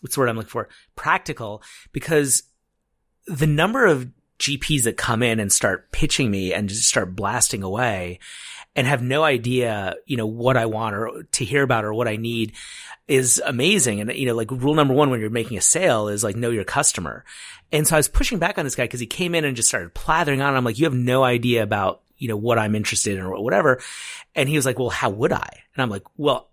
what's 0.01 0.14
the 0.14 0.21
word 0.21 0.29
I'm 0.29 0.37
looking 0.37 0.51
for? 0.51 0.68
Practical, 0.97 1.62
because 1.93 2.43
the 3.27 3.47
number 3.47 3.87
of 3.87 4.11
GPs 4.39 4.83
that 4.85 4.97
come 4.97 5.23
in 5.23 5.41
and 5.41 5.53
start 5.53 5.93
pitching 5.93 6.31
me 6.31 6.53
and 6.53 6.68
just 6.68 6.89
start 6.89 7.14
blasting 7.14 7.62
away 7.62 8.18
and 8.77 8.87
have 8.87 9.03
no 9.03 9.25
idea, 9.25 9.97
you 10.07 10.16
know, 10.16 10.27
what 10.27 10.57
I 10.57 10.66
want 10.66 10.95
or 10.95 11.25
to 11.25 11.45
hear 11.45 11.62
about 11.62 11.85
or 11.85 11.93
what 11.93 12.09
I 12.09 12.16
need 12.16 12.53
is 13.09 13.43
amazing. 13.45 14.01
And, 14.01 14.12
you 14.12 14.27
know, 14.27 14.35
like 14.35 14.51
rule 14.51 14.75
number 14.75 14.95
one 14.95 15.11
when 15.11 15.21
you're 15.21 15.31
making 15.31 15.59
a 15.59 15.62
sale 15.62 16.09
is 16.09 16.23
like 16.23 16.37
know 16.37 16.51
your 16.51 16.64
customer. 16.64 17.25
And 17.73 17.87
so 17.87 17.97
I 17.97 17.99
was 17.99 18.09
pushing 18.09 18.39
back 18.39 18.59
on 18.59 18.64
this 18.64 18.77
guy 18.77 18.85
because 18.85 19.01
he 19.01 19.07
came 19.07 19.35
in 19.35 19.45
and 19.45 19.57
just 19.57 19.68
started 19.68 19.95
plathering 19.95 20.45
on. 20.45 20.55
I'm 20.55 20.64
like, 20.64 20.79
you 20.79 20.85
have 20.85 20.95
no 20.95 21.25
idea 21.25 21.62
about, 21.62 22.03
you 22.16 22.29
know, 22.29 22.37
what 22.37 22.59
I'm 22.59 22.77
interested 22.77 23.18
in 23.18 23.25
or 23.25 23.43
whatever. 23.43 23.81
And 24.37 24.49
he 24.49 24.57
was 24.57 24.66
like, 24.66 24.79
well, 24.79 24.91
how 24.91 25.11
would 25.11 25.33
I? 25.33 25.49
And 25.75 25.83
I'm 25.83 25.91
like, 25.91 26.05
well, 26.16 26.51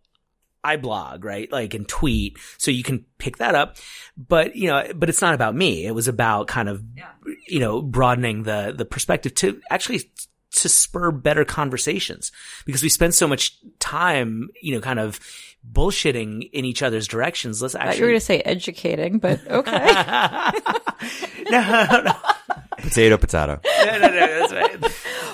I 0.64 0.78
blog, 0.78 1.24
right? 1.24 1.52
Like 1.52 1.76
and 1.76 1.88
tweet. 1.88 2.40
So 2.58 2.72
you 2.72 2.84
can 2.84 3.06
pick 3.20 3.38
that 3.38 3.54
up. 3.54 3.78
But, 4.18 4.56
you 4.56 4.68
know, 4.68 4.92
but 4.96 5.10
it's 5.10 5.22
not 5.22 5.36
about 5.36 5.56
me. 5.56 5.86
It 5.86 5.92
was 5.92 6.08
about 6.08 6.48
kind 6.48 6.68
of, 6.68 6.84
yeah. 6.96 7.10
you 7.48 7.60
know, 7.60 7.82
broadening 7.82 8.44
the, 8.44 8.74
the 8.76 8.86
perspective 8.86 9.36
to 9.36 9.62
actually 9.70 10.12
to 10.62 10.70
spur 10.70 11.12
better 11.12 11.46
conversations 11.46 12.32
because 12.66 12.84
we 12.84 12.90
spend 12.90 13.14
so 13.14 13.28
much 13.28 13.58
time, 13.80 14.50
you 14.62 14.74
know, 14.74 14.82
kind 14.82 15.00
of 15.00 15.20
bullshitting 15.72 16.50
in 16.52 16.66
each 16.66 16.82
other's 16.82 17.08
directions. 17.08 17.62
Let's 17.62 17.76
actually. 17.76 17.98
you 17.98 18.04
were 18.04 18.10
going 18.10 18.20
to 18.20 18.26
say 18.26 18.40
educating, 18.42 19.20
but 19.20 19.46
okay. 19.50 19.72
no, 21.50 22.02
no. 22.04 22.14
Potato, 22.78 23.18
potato. 23.18 23.60
no, 23.86 24.00
no, 24.00 24.08
no, 24.08 24.10
that's 24.10 24.54
right. 24.54 24.82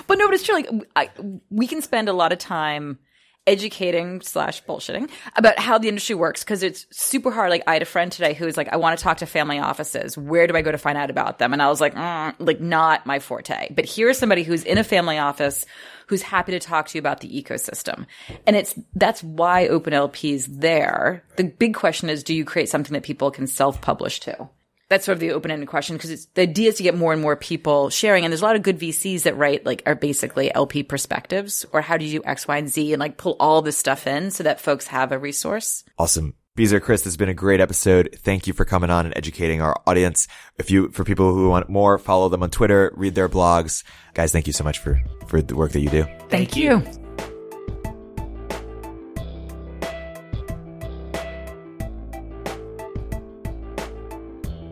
But 0.06 0.18
no, 0.18 0.26
but 0.26 0.34
it's 0.34 0.44
true. 0.44 0.54
Like, 0.54 0.68
I, 0.96 1.10
we 1.50 1.66
can 1.66 1.82
spend 1.82 2.08
a 2.08 2.12
lot 2.12 2.32
of 2.32 2.38
time 2.38 2.98
educating 3.46 4.20
slash 4.22 4.64
bullshitting 4.64 5.10
about 5.36 5.58
how 5.58 5.76
the 5.78 5.88
industry 5.88 6.14
works 6.14 6.42
because 6.42 6.62
it's 6.62 6.86
super 6.90 7.30
hard. 7.30 7.50
Like 7.50 7.62
I 7.66 7.74
had 7.74 7.82
a 7.82 7.86
friend 7.86 8.10
today 8.10 8.32
who 8.32 8.46
was 8.46 8.56
like, 8.56 8.68
I 8.68 8.76
want 8.76 8.98
to 8.98 9.02
talk 9.02 9.18
to 9.18 9.26
family 9.26 9.58
offices. 9.58 10.16
Where 10.16 10.46
do 10.46 10.56
I 10.56 10.62
go 10.62 10.72
to 10.72 10.78
find 10.78 10.96
out 10.96 11.10
about 11.10 11.38
them? 11.38 11.52
And 11.52 11.60
I 11.60 11.68
was 11.68 11.80
like, 11.80 11.94
mm, 11.94 12.34
like 12.38 12.60
not 12.60 13.04
my 13.04 13.18
forte. 13.18 13.68
But 13.74 13.84
here's 13.84 14.18
somebody 14.18 14.44
who's 14.44 14.64
in 14.64 14.78
a 14.78 14.84
family 14.84 15.18
office 15.18 15.66
who's 16.06 16.22
happy 16.22 16.52
to 16.52 16.60
talk 16.60 16.88
to 16.88 16.98
you 16.98 17.00
about 17.00 17.20
the 17.20 17.42
ecosystem. 17.42 18.06
And 18.46 18.56
it's, 18.56 18.74
that's 18.94 19.22
why 19.22 19.68
OpenLP 19.68 20.32
is 20.32 20.46
there. 20.46 21.22
The 21.36 21.44
big 21.44 21.74
question 21.74 22.08
is, 22.10 22.22
do 22.22 22.34
you 22.34 22.44
create 22.44 22.68
something 22.68 22.92
that 22.94 23.02
people 23.02 23.30
can 23.30 23.46
self-publish 23.46 24.20
to? 24.20 24.48
That's 24.88 25.04
sort 25.04 25.14
of 25.14 25.20
the 25.20 25.32
open-ended 25.32 25.68
question 25.68 25.96
because 25.96 26.26
the 26.26 26.42
idea 26.42 26.68
is 26.68 26.76
to 26.76 26.82
get 26.82 26.96
more 26.96 27.12
and 27.12 27.22
more 27.22 27.36
people 27.36 27.90
sharing. 27.90 28.24
And 28.24 28.32
there's 28.32 28.42
a 28.42 28.44
lot 28.44 28.56
of 28.56 28.62
good 28.62 28.78
VCs 28.78 29.22
that 29.22 29.36
write 29.36 29.64
like 29.64 29.82
are 29.86 29.94
basically 29.94 30.54
LP 30.54 30.82
perspectives 30.82 31.64
or 31.72 31.80
how 31.80 31.96
do 31.96 32.04
you 32.04 32.20
do 32.20 32.26
X, 32.26 32.46
Y, 32.46 32.56
and 32.56 32.68
Z 32.68 32.92
and 32.92 33.00
like 33.00 33.16
pull 33.16 33.36
all 33.40 33.62
this 33.62 33.78
stuff 33.78 34.06
in 34.06 34.30
so 34.30 34.42
that 34.42 34.60
folks 34.60 34.86
have 34.88 35.12
a 35.12 35.18
resource. 35.18 35.84
Awesome. 35.98 36.34
Beezer, 36.56 36.78
Chris, 36.78 37.00
this 37.00 37.14
has 37.14 37.16
been 37.16 37.28
a 37.28 37.34
great 37.34 37.60
episode. 37.60 38.10
Thank 38.18 38.46
you 38.46 38.52
for 38.52 38.64
coming 38.64 38.88
on 38.88 39.06
and 39.06 39.16
educating 39.16 39.60
our 39.60 39.74
audience. 39.88 40.28
If 40.56 40.70
you, 40.70 40.88
for 40.90 41.02
people 41.02 41.34
who 41.34 41.48
want 41.48 41.68
more, 41.68 41.98
follow 41.98 42.28
them 42.28 42.44
on 42.44 42.50
Twitter, 42.50 42.92
read 42.94 43.16
their 43.16 43.28
blogs. 43.28 43.82
Guys, 44.14 44.30
thank 44.30 44.46
you 44.46 44.52
so 44.52 44.62
much 44.62 44.78
for, 44.78 45.02
for 45.26 45.42
the 45.42 45.56
work 45.56 45.72
that 45.72 45.80
you 45.80 45.90
do. 45.90 46.04
Thank, 46.04 46.30
thank 46.30 46.56
you. 46.56 46.78
you. 46.78 47.03